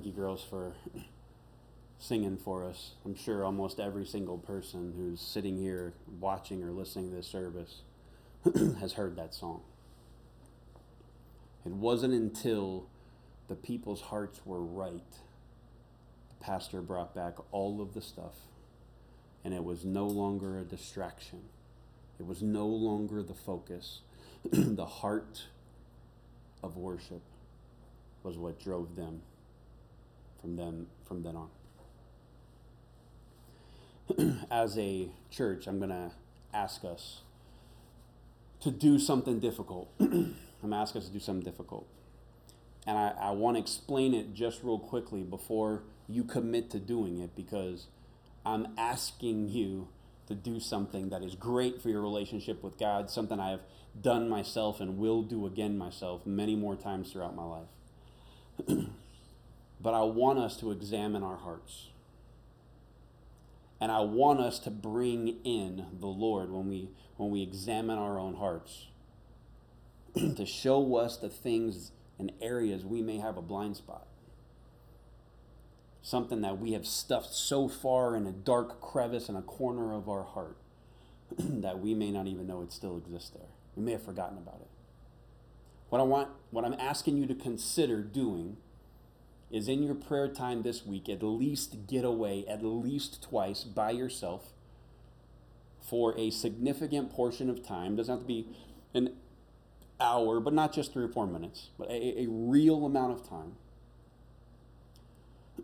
Thank 0.00 0.16
you, 0.16 0.22
girls, 0.22 0.42
for 0.42 0.72
singing 1.98 2.38
for 2.38 2.64
us. 2.64 2.92
I'm 3.04 3.14
sure 3.14 3.44
almost 3.44 3.78
every 3.78 4.06
single 4.06 4.38
person 4.38 4.94
who's 4.96 5.20
sitting 5.20 5.58
here 5.58 5.92
watching 6.18 6.62
or 6.62 6.70
listening 6.70 7.10
to 7.10 7.16
this 7.16 7.26
service 7.26 7.82
has 8.80 8.94
heard 8.94 9.16
that 9.16 9.34
song. 9.34 9.60
It 11.66 11.72
wasn't 11.72 12.14
until 12.14 12.86
the 13.48 13.54
people's 13.54 14.00
hearts 14.00 14.40
were 14.46 14.62
right, 14.62 15.12
the 16.30 16.42
pastor 16.42 16.80
brought 16.80 17.14
back 17.14 17.34
all 17.52 17.82
of 17.82 17.92
the 17.92 18.00
stuff, 18.00 18.36
and 19.44 19.52
it 19.52 19.64
was 19.64 19.84
no 19.84 20.06
longer 20.06 20.56
a 20.56 20.62
distraction. 20.62 21.42
It 22.18 22.24
was 22.24 22.40
no 22.40 22.66
longer 22.66 23.22
the 23.22 23.34
focus. 23.34 24.00
the 24.50 24.86
heart 24.86 25.48
of 26.62 26.78
worship 26.78 27.20
was 28.22 28.38
what 28.38 28.58
drove 28.58 28.96
them 28.96 29.20
from 30.40 30.56
then 30.56 30.86
from 31.06 31.22
then 31.22 31.36
on. 31.36 31.50
As 34.50 34.78
a 34.78 35.08
church, 35.30 35.66
I'm 35.66 35.78
going 35.78 35.90
to 35.90 36.12
ask 36.52 36.84
us 36.84 37.22
to 38.60 38.70
do 38.70 38.98
something 38.98 39.40
difficult. 39.40 39.92
I'm 40.00 40.34
going 40.60 40.72
to 40.72 40.76
ask 40.76 40.96
us 40.96 41.06
to 41.06 41.12
do 41.12 41.20
something 41.20 41.44
difficult. 41.44 41.86
And 42.86 42.96
I, 42.98 43.14
I 43.20 43.30
want 43.30 43.56
to 43.56 43.60
explain 43.60 44.14
it 44.14 44.34
just 44.34 44.62
real 44.62 44.78
quickly 44.78 45.22
before 45.22 45.82
you 46.08 46.24
commit 46.24 46.70
to 46.70 46.78
doing 46.78 47.20
it 47.20 47.36
because 47.36 47.86
I'm 48.44 48.68
asking 48.76 49.48
you 49.48 49.88
to 50.26 50.34
do 50.34 50.60
something 50.60 51.10
that 51.10 51.22
is 51.22 51.34
great 51.34 51.82
for 51.82 51.88
your 51.88 52.00
relationship 52.00 52.62
with 52.62 52.78
God, 52.78 53.10
something 53.10 53.38
I 53.38 53.50
have 53.50 53.60
done 54.00 54.28
myself 54.28 54.80
and 54.80 54.96
will 54.96 55.22
do 55.22 55.46
again 55.46 55.76
myself 55.76 56.24
many 56.24 56.54
more 56.54 56.76
times 56.76 57.12
throughout 57.12 57.34
my 57.34 57.44
life. 57.44 58.86
but 59.82 59.94
I 59.94 60.02
want 60.02 60.38
us 60.38 60.56
to 60.58 60.70
examine 60.72 61.22
our 61.22 61.36
hearts. 61.38 61.88
And 63.80 63.92
I 63.92 64.00
want 64.00 64.40
us 64.40 64.58
to 64.60 64.70
bring 64.70 65.38
in 65.44 65.86
the 66.00 66.06
Lord 66.06 66.50
when 66.52 66.68
we 66.68 66.90
when 67.16 67.30
we 67.30 67.42
examine 67.42 67.98
our 67.98 68.18
own 68.18 68.36
hearts 68.36 68.88
to 70.14 70.46
show 70.46 70.96
us 70.96 71.16
the 71.18 71.28
things 71.30 71.92
and 72.18 72.32
areas 72.42 72.84
we 72.84 73.02
may 73.02 73.18
have 73.18 73.36
a 73.36 73.42
blind 73.42 73.76
spot. 73.76 74.06
something 76.02 76.40
that 76.42 76.58
we 76.58 76.72
have 76.72 76.86
stuffed 76.86 77.34
so 77.34 77.68
far 77.68 78.16
in 78.16 78.26
a 78.26 78.32
dark 78.32 78.80
crevice 78.80 79.28
in 79.28 79.36
a 79.36 79.42
corner 79.42 79.94
of 79.94 80.08
our 80.08 80.24
heart 80.24 80.56
that 81.38 81.78
we 81.80 81.94
may 81.94 82.10
not 82.10 82.26
even 82.26 82.46
know 82.46 82.62
it 82.62 82.72
still 82.72 82.96
exists 82.98 83.30
there. 83.30 83.48
We 83.76 83.82
may 83.84 83.92
have 83.92 84.02
forgotten 84.04 84.38
about 84.38 84.60
it. 84.62 84.68
What 85.90 86.00
I 86.00 86.04
want, 86.04 86.30
what 86.50 86.64
I'm 86.64 86.74
asking 86.74 87.18
you 87.18 87.26
to 87.26 87.34
consider 87.34 88.02
doing 88.02 88.56
is 89.50 89.68
in 89.68 89.82
your 89.82 89.94
prayer 89.94 90.28
time 90.28 90.62
this 90.62 90.86
week, 90.86 91.08
at 91.08 91.22
least 91.22 91.86
get 91.86 92.04
away 92.04 92.44
at 92.46 92.64
least 92.64 93.22
twice 93.22 93.64
by 93.64 93.90
yourself 93.90 94.52
for 95.80 96.16
a 96.18 96.30
significant 96.30 97.10
portion 97.10 97.50
of 97.50 97.66
time. 97.66 97.96
Doesn't 97.96 98.12
have 98.12 98.22
to 98.22 98.26
be 98.26 98.46
an 98.94 99.14
hour, 100.00 100.40
but 100.40 100.52
not 100.52 100.72
just 100.72 100.92
three 100.92 101.04
or 101.04 101.08
four 101.08 101.26
minutes, 101.26 101.70
but 101.78 101.88
a, 101.88 102.22
a 102.22 102.26
real 102.28 102.86
amount 102.86 103.12
of 103.12 103.28
time 103.28 103.56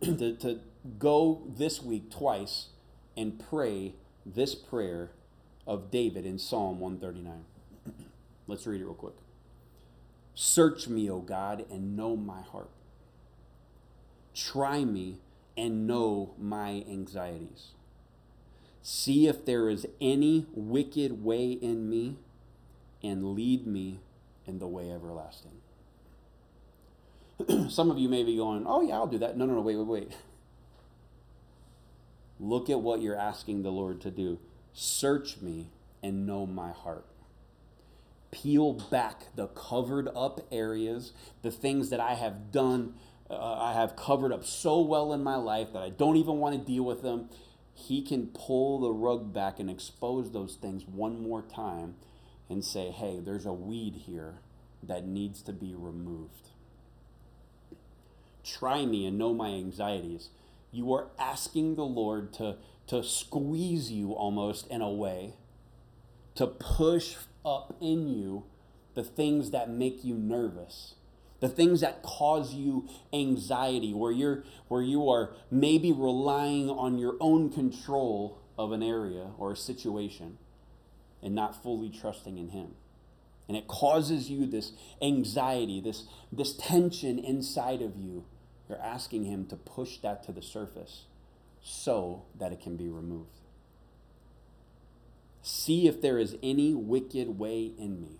to, 0.18 0.36
to 0.36 0.60
go 0.98 1.42
this 1.48 1.82
week 1.82 2.10
twice 2.10 2.68
and 3.16 3.42
pray 3.48 3.94
this 4.24 4.54
prayer 4.54 5.10
of 5.66 5.90
David 5.90 6.26
in 6.26 6.38
Psalm 6.38 6.80
139. 6.80 7.44
Let's 8.46 8.66
read 8.66 8.80
it 8.80 8.84
real 8.84 8.94
quick. 8.94 9.14
Search 10.34 10.86
me, 10.86 11.08
O 11.10 11.20
God, 11.20 11.64
and 11.70 11.96
know 11.96 12.16
my 12.16 12.42
heart. 12.42 12.68
Try 14.36 14.84
me 14.84 15.18
and 15.56 15.86
know 15.86 16.34
my 16.38 16.84
anxieties. 16.88 17.72
See 18.82 19.26
if 19.26 19.46
there 19.46 19.70
is 19.70 19.86
any 20.00 20.46
wicked 20.52 21.24
way 21.24 21.52
in 21.52 21.88
me, 21.88 22.16
and 23.02 23.34
lead 23.34 23.66
me 23.66 24.00
in 24.46 24.58
the 24.58 24.66
way 24.66 24.90
everlasting. 24.90 25.52
Some 27.70 27.90
of 27.90 27.98
you 27.98 28.08
may 28.08 28.22
be 28.22 28.36
going, 28.36 28.64
Oh, 28.66 28.82
yeah, 28.82 28.94
I'll 28.94 29.06
do 29.06 29.18
that. 29.18 29.36
No, 29.36 29.46
no, 29.46 29.54
no, 29.54 29.60
wait, 29.60 29.76
wait, 29.76 29.86
wait. 29.86 30.12
Look 32.40 32.68
at 32.68 32.80
what 32.80 33.00
you're 33.00 33.18
asking 33.18 33.62
the 33.62 33.72
Lord 33.72 34.00
to 34.02 34.10
do. 34.10 34.38
Search 34.72 35.40
me 35.40 35.68
and 36.02 36.26
know 36.26 36.46
my 36.46 36.70
heart 36.70 37.06
peel 38.42 38.72
back 38.72 39.34
the 39.34 39.46
covered 39.48 40.08
up 40.14 40.40
areas, 40.52 41.12
the 41.42 41.50
things 41.50 41.90
that 41.90 42.00
I 42.00 42.14
have 42.14 42.52
done, 42.52 42.94
uh, 43.30 43.54
I 43.60 43.72
have 43.74 43.96
covered 43.96 44.32
up 44.32 44.44
so 44.44 44.80
well 44.80 45.12
in 45.12 45.22
my 45.22 45.36
life 45.36 45.72
that 45.72 45.82
I 45.82 45.90
don't 45.90 46.16
even 46.16 46.38
want 46.38 46.58
to 46.58 46.64
deal 46.64 46.84
with 46.84 47.02
them. 47.02 47.28
He 47.74 48.02
can 48.02 48.28
pull 48.28 48.80
the 48.80 48.90
rug 48.90 49.32
back 49.32 49.58
and 49.58 49.68
expose 49.68 50.32
those 50.32 50.56
things 50.56 50.86
one 50.86 51.20
more 51.20 51.42
time 51.42 51.96
and 52.48 52.64
say, 52.64 52.90
hey, 52.90 53.20
there's 53.20 53.46
a 53.46 53.52
weed 53.52 53.96
here 54.06 54.36
that 54.82 55.04
needs 55.04 55.42
to 55.42 55.52
be 55.52 55.74
removed. 55.74 56.50
Try 58.44 58.86
me 58.86 59.06
and 59.06 59.18
know 59.18 59.34
my 59.34 59.48
anxieties. 59.48 60.30
You 60.70 60.92
are 60.94 61.08
asking 61.18 61.74
the 61.74 61.84
Lord 61.84 62.32
to, 62.34 62.56
to 62.86 63.02
squeeze 63.02 63.90
you 63.90 64.12
almost 64.12 64.68
in 64.68 64.80
a 64.80 64.90
way, 64.90 65.34
to 66.36 66.46
push 66.46 67.16
up 67.44 67.76
in 67.80 68.06
you 68.08 68.44
the 68.94 69.02
things 69.02 69.50
that 69.50 69.68
make 69.68 70.04
you 70.04 70.14
nervous 70.14 70.94
the 71.40 71.48
things 71.48 71.80
that 71.80 72.02
cause 72.02 72.54
you 72.54 72.88
anxiety 73.12 73.92
where 73.92 74.12
you're 74.12 74.44
where 74.68 74.82
you 74.82 75.08
are 75.08 75.34
maybe 75.50 75.92
relying 75.92 76.70
on 76.70 76.98
your 76.98 77.16
own 77.20 77.50
control 77.50 78.40
of 78.58 78.72
an 78.72 78.82
area 78.82 79.28
or 79.38 79.52
a 79.52 79.56
situation 79.56 80.38
and 81.22 81.34
not 81.34 81.62
fully 81.62 81.90
trusting 81.90 82.38
in 82.38 82.50
him. 82.50 82.74
And 83.48 83.56
it 83.56 83.68
causes 83.68 84.30
you 84.30 84.46
this 84.46 84.72
anxiety 85.02 85.80
this 85.80 86.04
this 86.32 86.54
tension 86.56 87.18
inside 87.18 87.82
of 87.82 87.96
you. 87.96 88.24
You're 88.68 88.82
asking 88.82 89.24
him 89.24 89.46
to 89.46 89.56
push 89.56 89.98
that 89.98 90.24
to 90.24 90.32
the 90.32 90.42
surface 90.42 91.04
so 91.62 92.22
that 92.38 92.52
it 92.52 92.60
can 92.60 92.76
be 92.76 92.88
removed. 92.88 93.30
See 95.42 95.86
if 95.86 96.00
there 96.00 96.18
is 96.18 96.36
any 96.42 96.74
wicked 96.74 97.38
way 97.38 97.70
in 97.78 98.00
me. 98.00 98.18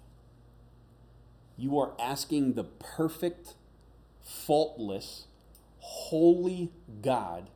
You 1.56 1.78
are 1.78 1.92
asking 1.98 2.54
the 2.54 2.64
perfect, 2.64 3.54
faultless, 4.22 5.26
holy 5.78 6.70
God 7.02 7.50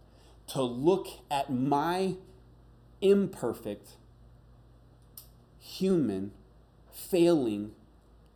to 0.49 0.63
look 0.63 1.07
at 1.31 1.53
my 1.53 2.17
imperfect, 3.01 3.91
human, 5.59 6.33
failing 6.93 7.73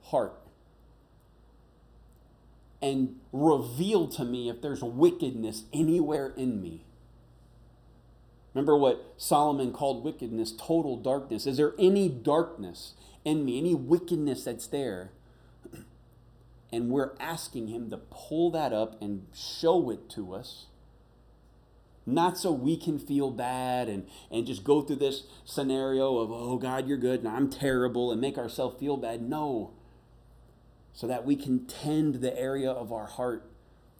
heart 0.04 0.34
and 2.84 3.18
reveal 3.32 4.06
to 4.06 4.24
me 4.24 4.50
if 4.50 4.60
there's 4.60 4.82
wickedness 4.82 5.64
anywhere 5.72 6.34
in 6.36 6.60
me. 6.60 6.84
Remember 8.52 8.76
what 8.76 9.14
Solomon 9.16 9.72
called 9.72 10.04
wickedness 10.04 10.52
total 10.52 10.98
darkness. 10.98 11.46
Is 11.46 11.56
there 11.56 11.72
any 11.78 12.10
darkness 12.10 12.92
in 13.24 13.44
me, 13.44 13.58
any 13.58 13.74
wickedness 13.74 14.44
that's 14.44 14.66
there? 14.66 15.12
And 16.74 16.90
we're 16.90 17.12
asking 17.20 17.68
him 17.68 17.90
to 17.90 17.96
pull 17.96 18.50
that 18.50 18.72
up 18.72 19.00
and 19.00 19.26
show 19.34 19.90
it 19.90 20.08
to 20.10 20.34
us. 20.34 20.66
Not 22.06 22.36
so 22.36 22.52
we 22.52 22.76
can 22.76 22.98
feel 22.98 23.30
bad 23.30 23.88
and, 23.88 24.06
and 24.30 24.46
just 24.46 24.64
go 24.64 24.82
through 24.82 24.96
this 24.96 25.22
scenario 25.44 26.18
of, 26.18 26.30
oh, 26.30 26.58
God, 26.58 26.86
you're 26.86 26.98
good 26.98 27.20
and 27.20 27.28
I'm 27.28 27.48
terrible 27.48 28.12
and 28.12 28.20
make 28.20 28.36
ourselves 28.36 28.78
feel 28.78 28.96
bad. 28.96 29.22
No. 29.22 29.72
So 30.92 31.06
that 31.06 31.24
we 31.24 31.36
can 31.36 31.64
tend 31.66 32.16
the 32.16 32.38
area 32.38 32.70
of 32.70 32.92
our 32.92 33.06
heart 33.06 33.50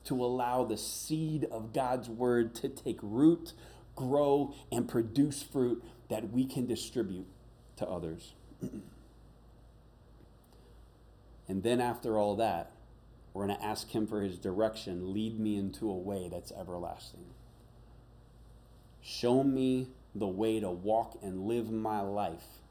to 0.05 0.23
allow 0.23 0.65
the 0.65 0.77
seed 0.77 1.47
of 1.51 1.73
God's 1.73 2.11
word 2.11 2.55
to 2.57 2.69
take 2.69 2.99
root 3.01 3.55
grow, 3.95 4.55
and 4.71 4.89
produce 4.89 5.43
fruit 5.43 5.83
that 6.09 6.31
we 6.31 6.45
can 6.45 6.67
distribute 6.67 7.27
to 7.77 7.87
others. 7.87 8.35
and 11.49 11.63
then, 11.63 11.81
after 11.81 12.19
all 12.19 12.37
that, 12.37 12.71
we're 13.33 13.47
going 13.47 13.59
to 13.59 13.65
ask 13.65 13.91
Him 13.91 14.07
for 14.07 14.23
His 14.23 14.39
direction. 14.39 15.13
Lead 15.13 15.39
me 15.39 15.57
into 15.57 15.91
a 15.91 15.97
way 15.97 16.29
that's 16.31 16.53
everlasting. 16.53 17.27
Show 19.03 19.43
me 19.43 19.89
the 20.15 20.27
way 20.27 20.61
to 20.61 20.71
walk 20.71 21.19
and 21.23 21.47
live 21.47 21.71
my 21.71 22.01
life, 22.01 22.63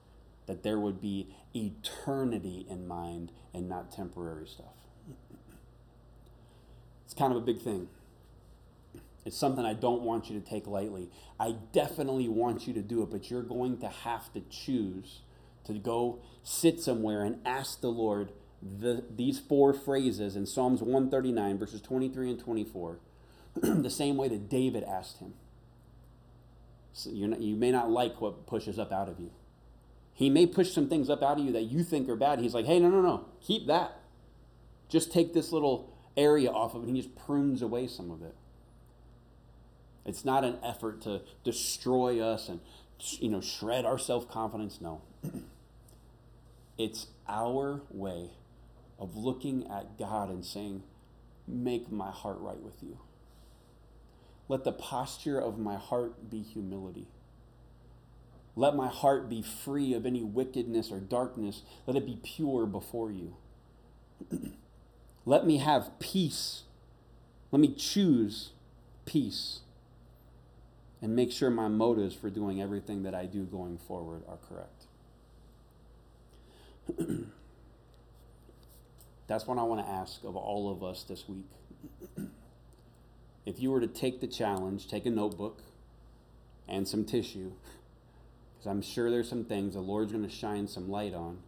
that 0.47 0.63
there 0.63 0.79
would 0.79 1.01
be 1.01 1.27
eternity 1.53 2.65
in 2.69 2.87
mind 2.87 3.31
and 3.53 3.69
not 3.69 3.91
temporary 3.91 4.47
stuff. 4.47 4.73
It's 7.05 7.13
kind 7.13 7.31
of 7.31 7.37
a 7.37 7.45
big 7.45 7.61
thing. 7.61 7.89
It's 9.25 9.37
something 9.37 9.65
I 9.65 9.73
don't 9.73 10.01
want 10.01 10.29
you 10.29 10.39
to 10.39 10.45
take 10.45 10.67
lightly. 10.67 11.09
I 11.39 11.55
definitely 11.71 12.27
want 12.27 12.67
you 12.67 12.73
to 12.73 12.81
do 12.81 13.03
it, 13.03 13.11
but 13.11 13.29
you're 13.29 13.43
going 13.43 13.77
to 13.77 13.87
have 13.87 14.33
to 14.33 14.41
choose 14.49 15.21
to 15.65 15.73
go 15.73 16.19
sit 16.43 16.81
somewhere 16.81 17.23
and 17.23 17.39
ask 17.45 17.81
the 17.81 17.89
Lord 17.89 18.31
the, 18.63 19.03
these 19.13 19.39
four 19.39 19.73
phrases 19.73 20.35
in 20.35 20.45
Psalms 20.45 20.81
139, 20.81 21.57
verses 21.57 21.81
23 21.81 22.31
and 22.31 22.39
24, 22.39 22.99
the 23.55 23.89
same 23.89 24.15
way 24.15 24.27
that 24.29 24.49
David 24.49 24.83
asked 24.83 25.19
him. 25.19 25.33
So 26.93 27.09
not, 27.09 27.41
you 27.41 27.55
may 27.55 27.71
not 27.71 27.89
like 27.89 28.21
what 28.21 28.45
pushes 28.45 28.79
up 28.79 28.91
out 28.91 29.09
of 29.09 29.19
you. 29.19 29.31
He 30.13 30.29
may 30.29 30.45
push 30.45 30.71
some 30.71 30.87
things 30.87 31.09
up 31.09 31.23
out 31.23 31.39
of 31.39 31.45
you 31.45 31.51
that 31.53 31.63
you 31.63 31.83
think 31.83 32.07
are 32.07 32.15
bad. 32.15 32.39
He's 32.39 32.53
like, 32.53 32.65
hey, 32.65 32.79
no, 32.79 32.89
no, 32.89 33.01
no, 33.01 33.25
keep 33.41 33.67
that. 33.67 33.99
Just 34.87 35.11
take 35.11 35.33
this 35.33 35.51
little 35.51 35.91
area 36.15 36.51
off 36.51 36.75
of 36.75 36.83
it. 36.83 36.87
And 36.87 36.95
he 36.95 37.01
just 37.01 37.15
prunes 37.15 37.61
away 37.63 37.87
some 37.87 38.11
of 38.11 38.21
it. 38.21 38.35
It's 40.05 40.23
not 40.23 40.43
an 40.43 40.59
effort 40.63 41.01
to 41.01 41.21
destroy 41.43 42.19
us 42.19 42.49
and 42.49 42.59
you 43.19 43.29
know 43.29 43.41
shred 43.41 43.85
our 43.85 43.97
self-confidence. 43.97 44.79
No. 44.81 45.01
it's 46.77 47.07
our 47.27 47.81
way 47.89 48.31
of 49.03 49.17
looking 49.17 49.67
at 49.67 49.99
God 49.99 50.29
and 50.29 50.45
saying, 50.45 50.83
"Make 51.45 51.91
my 51.91 52.09
heart 52.09 52.39
right 52.39 52.61
with 52.61 52.81
you." 52.81 52.97
Let 54.47 54.63
the 54.63 54.71
posture 54.71 55.39
of 55.39 55.59
my 55.59 55.75
heart 55.75 56.29
be 56.29 56.41
humility. 56.41 57.07
Let 58.55 58.75
my 58.75 58.87
heart 58.87 59.29
be 59.29 59.41
free 59.41 59.93
of 59.93 60.05
any 60.05 60.23
wickedness 60.23 60.91
or 60.91 60.99
darkness. 60.99 61.63
Let 61.85 61.97
it 61.97 62.05
be 62.05 62.19
pure 62.21 62.65
before 62.65 63.11
you. 63.11 63.35
Let 65.25 65.45
me 65.45 65.57
have 65.57 65.99
peace. 65.99 66.63
Let 67.51 67.59
me 67.59 67.73
choose 67.73 68.51
peace 69.05 69.61
and 71.01 71.15
make 71.15 71.31
sure 71.31 71.49
my 71.49 71.67
motives 71.67 72.15
for 72.15 72.29
doing 72.29 72.61
everything 72.61 73.03
that 73.03 73.13
I 73.13 73.25
do 73.25 73.43
going 73.43 73.77
forward 73.77 74.23
are 74.27 74.37
correct. 74.37 74.85
That's 79.27 79.47
what 79.47 79.57
I 79.57 79.63
want 79.63 79.85
to 79.85 79.91
ask 79.91 80.23
of 80.23 80.35
all 80.35 80.71
of 80.71 80.83
us 80.83 81.03
this 81.03 81.27
week. 81.27 81.49
if 83.45 83.59
you 83.59 83.71
were 83.71 83.79
to 83.79 83.87
take 83.87 84.21
the 84.21 84.27
challenge, 84.27 84.87
take 84.87 85.05
a 85.05 85.09
notebook 85.09 85.61
and 86.67 86.87
some 86.87 87.05
tissue, 87.05 87.51
because 88.53 88.69
I'm 88.69 88.81
sure 88.81 89.09
there's 89.09 89.29
some 89.29 89.45
things 89.45 89.73
the 89.73 89.81
Lord's 89.81 90.11
going 90.11 90.23
to 90.23 90.33
shine 90.33 90.67
some 90.67 90.89
light 90.89 91.13
on 91.13 91.39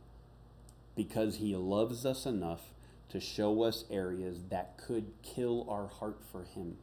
because 0.96 1.38
He 1.38 1.56
loves 1.56 2.06
us 2.06 2.26
enough 2.26 2.62
to 3.10 3.20
show 3.20 3.64
us 3.64 3.86
areas 3.92 4.40
that 4.50 4.78
could 4.78 5.06
kill 5.22 5.66
our 5.70 5.88
heart 5.88 6.20
for 6.32 6.44
Him 6.44 6.78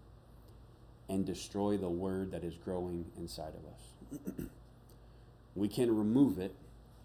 and 1.09 1.27
destroy 1.27 1.77
the 1.77 1.91
word 1.91 2.31
that 2.33 2.45
is 2.45 2.55
growing 2.55 3.07
inside 3.19 3.53
of 3.55 4.21
us. 4.41 4.47
we 5.55 5.69
can 5.69 5.95
remove 5.95 6.39
it. 6.39 6.55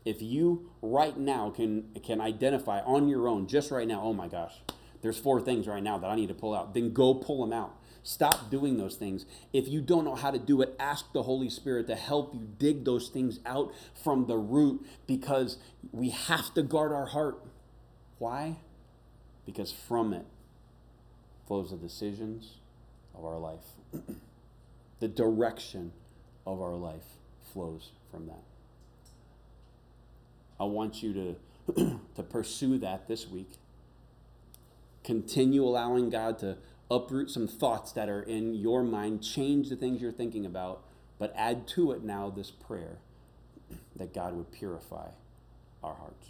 If 0.08 0.22
you 0.22 0.70
right 0.82 1.18
now 1.18 1.50
can 1.50 1.90
can 2.02 2.22
identify 2.22 2.80
on 2.80 3.10
your 3.10 3.28
own, 3.28 3.46
just 3.46 3.72
right 3.72 3.86
now, 3.86 4.02
oh 4.02 4.14
my 4.14 4.30
gosh, 4.30 4.54
there's 5.02 5.18
four 5.18 5.42
things 5.42 5.68
right 5.68 5.84
now 5.84 5.98
that 5.98 6.08
I 6.08 6.16
need 6.16 6.30
to 6.30 6.34
pull 6.34 6.56
out, 6.56 6.74
then 6.74 6.94
go 6.94 7.14
pull 7.14 7.46
them 7.46 7.52
out. 7.52 7.76
Stop 8.04 8.50
doing 8.50 8.78
those 8.78 8.96
things. 8.96 9.26
If 9.52 9.68
you 9.68 9.82
don't 9.82 10.06
know 10.06 10.16
how 10.16 10.32
to 10.32 10.40
do 10.40 10.62
it, 10.62 10.74
ask 10.80 11.12
the 11.12 11.24
Holy 11.24 11.50
Spirit 11.50 11.88
to 11.88 11.96
help 11.98 12.34
you 12.34 12.48
dig 12.58 12.86
those 12.86 13.10
things 13.10 13.42
out 13.46 13.74
from 14.02 14.28
the 14.28 14.38
root 14.38 14.88
because 15.08 15.58
we 15.92 16.12
have 16.12 16.54
to 16.54 16.64
guard 16.64 16.94
our 16.94 17.08
heart. 17.08 17.42
Why? 18.18 18.60
Because 19.46 19.74
from 19.74 20.14
it 20.14 20.26
flows 21.48 21.72
the 21.72 21.76
decisions 21.76 22.60
of 23.14 23.26
our 23.26 23.38
life. 23.38 23.66
the 25.02 25.10
direction 25.10 25.92
of 26.46 26.62
our 26.62 26.76
life 26.76 27.18
flows 27.52 27.92
from 28.10 28.28
that. 28.28 28.57
I 30.60 30.64
want 30.66 31.04
you 31.04 31.36
to, 31.76 32.00
to 32.16 32.24
pursue 32.24 32.78
that 32.80 33.08
this 33.08 33.28
week. 33.28 33.52
Continue 35.04 35.64
allowing 35.64 36.10
God 36.10 36.40
to 36.40 36.58
uproot 36.90 37.30
some 37.30 37.48
thoughts 37.48 37.92
that 37.94 38.10
are 38.10 38.22
in 38.22 38.56
your 38.56 38.84
mind, 38.84 39.24
change 39.24 39.70
the 39.70 39.76
things 39.76 40.02
you're 40.02 40.12
thinking 40.12 40.46
about, 40.46 40.84
but 41.20 41.34
add 41.36 41.68
to 41.68 41.92
it 41.92 42.04
now 42.04 42.30
this 42.30 42.52
prayer 42.52 42.98
that 43.96 44.14
God 44.14 44.36
would 44.36 44.52
purify 44.52 45.08
our 45.84 45.96
hearts. 45.96 46.30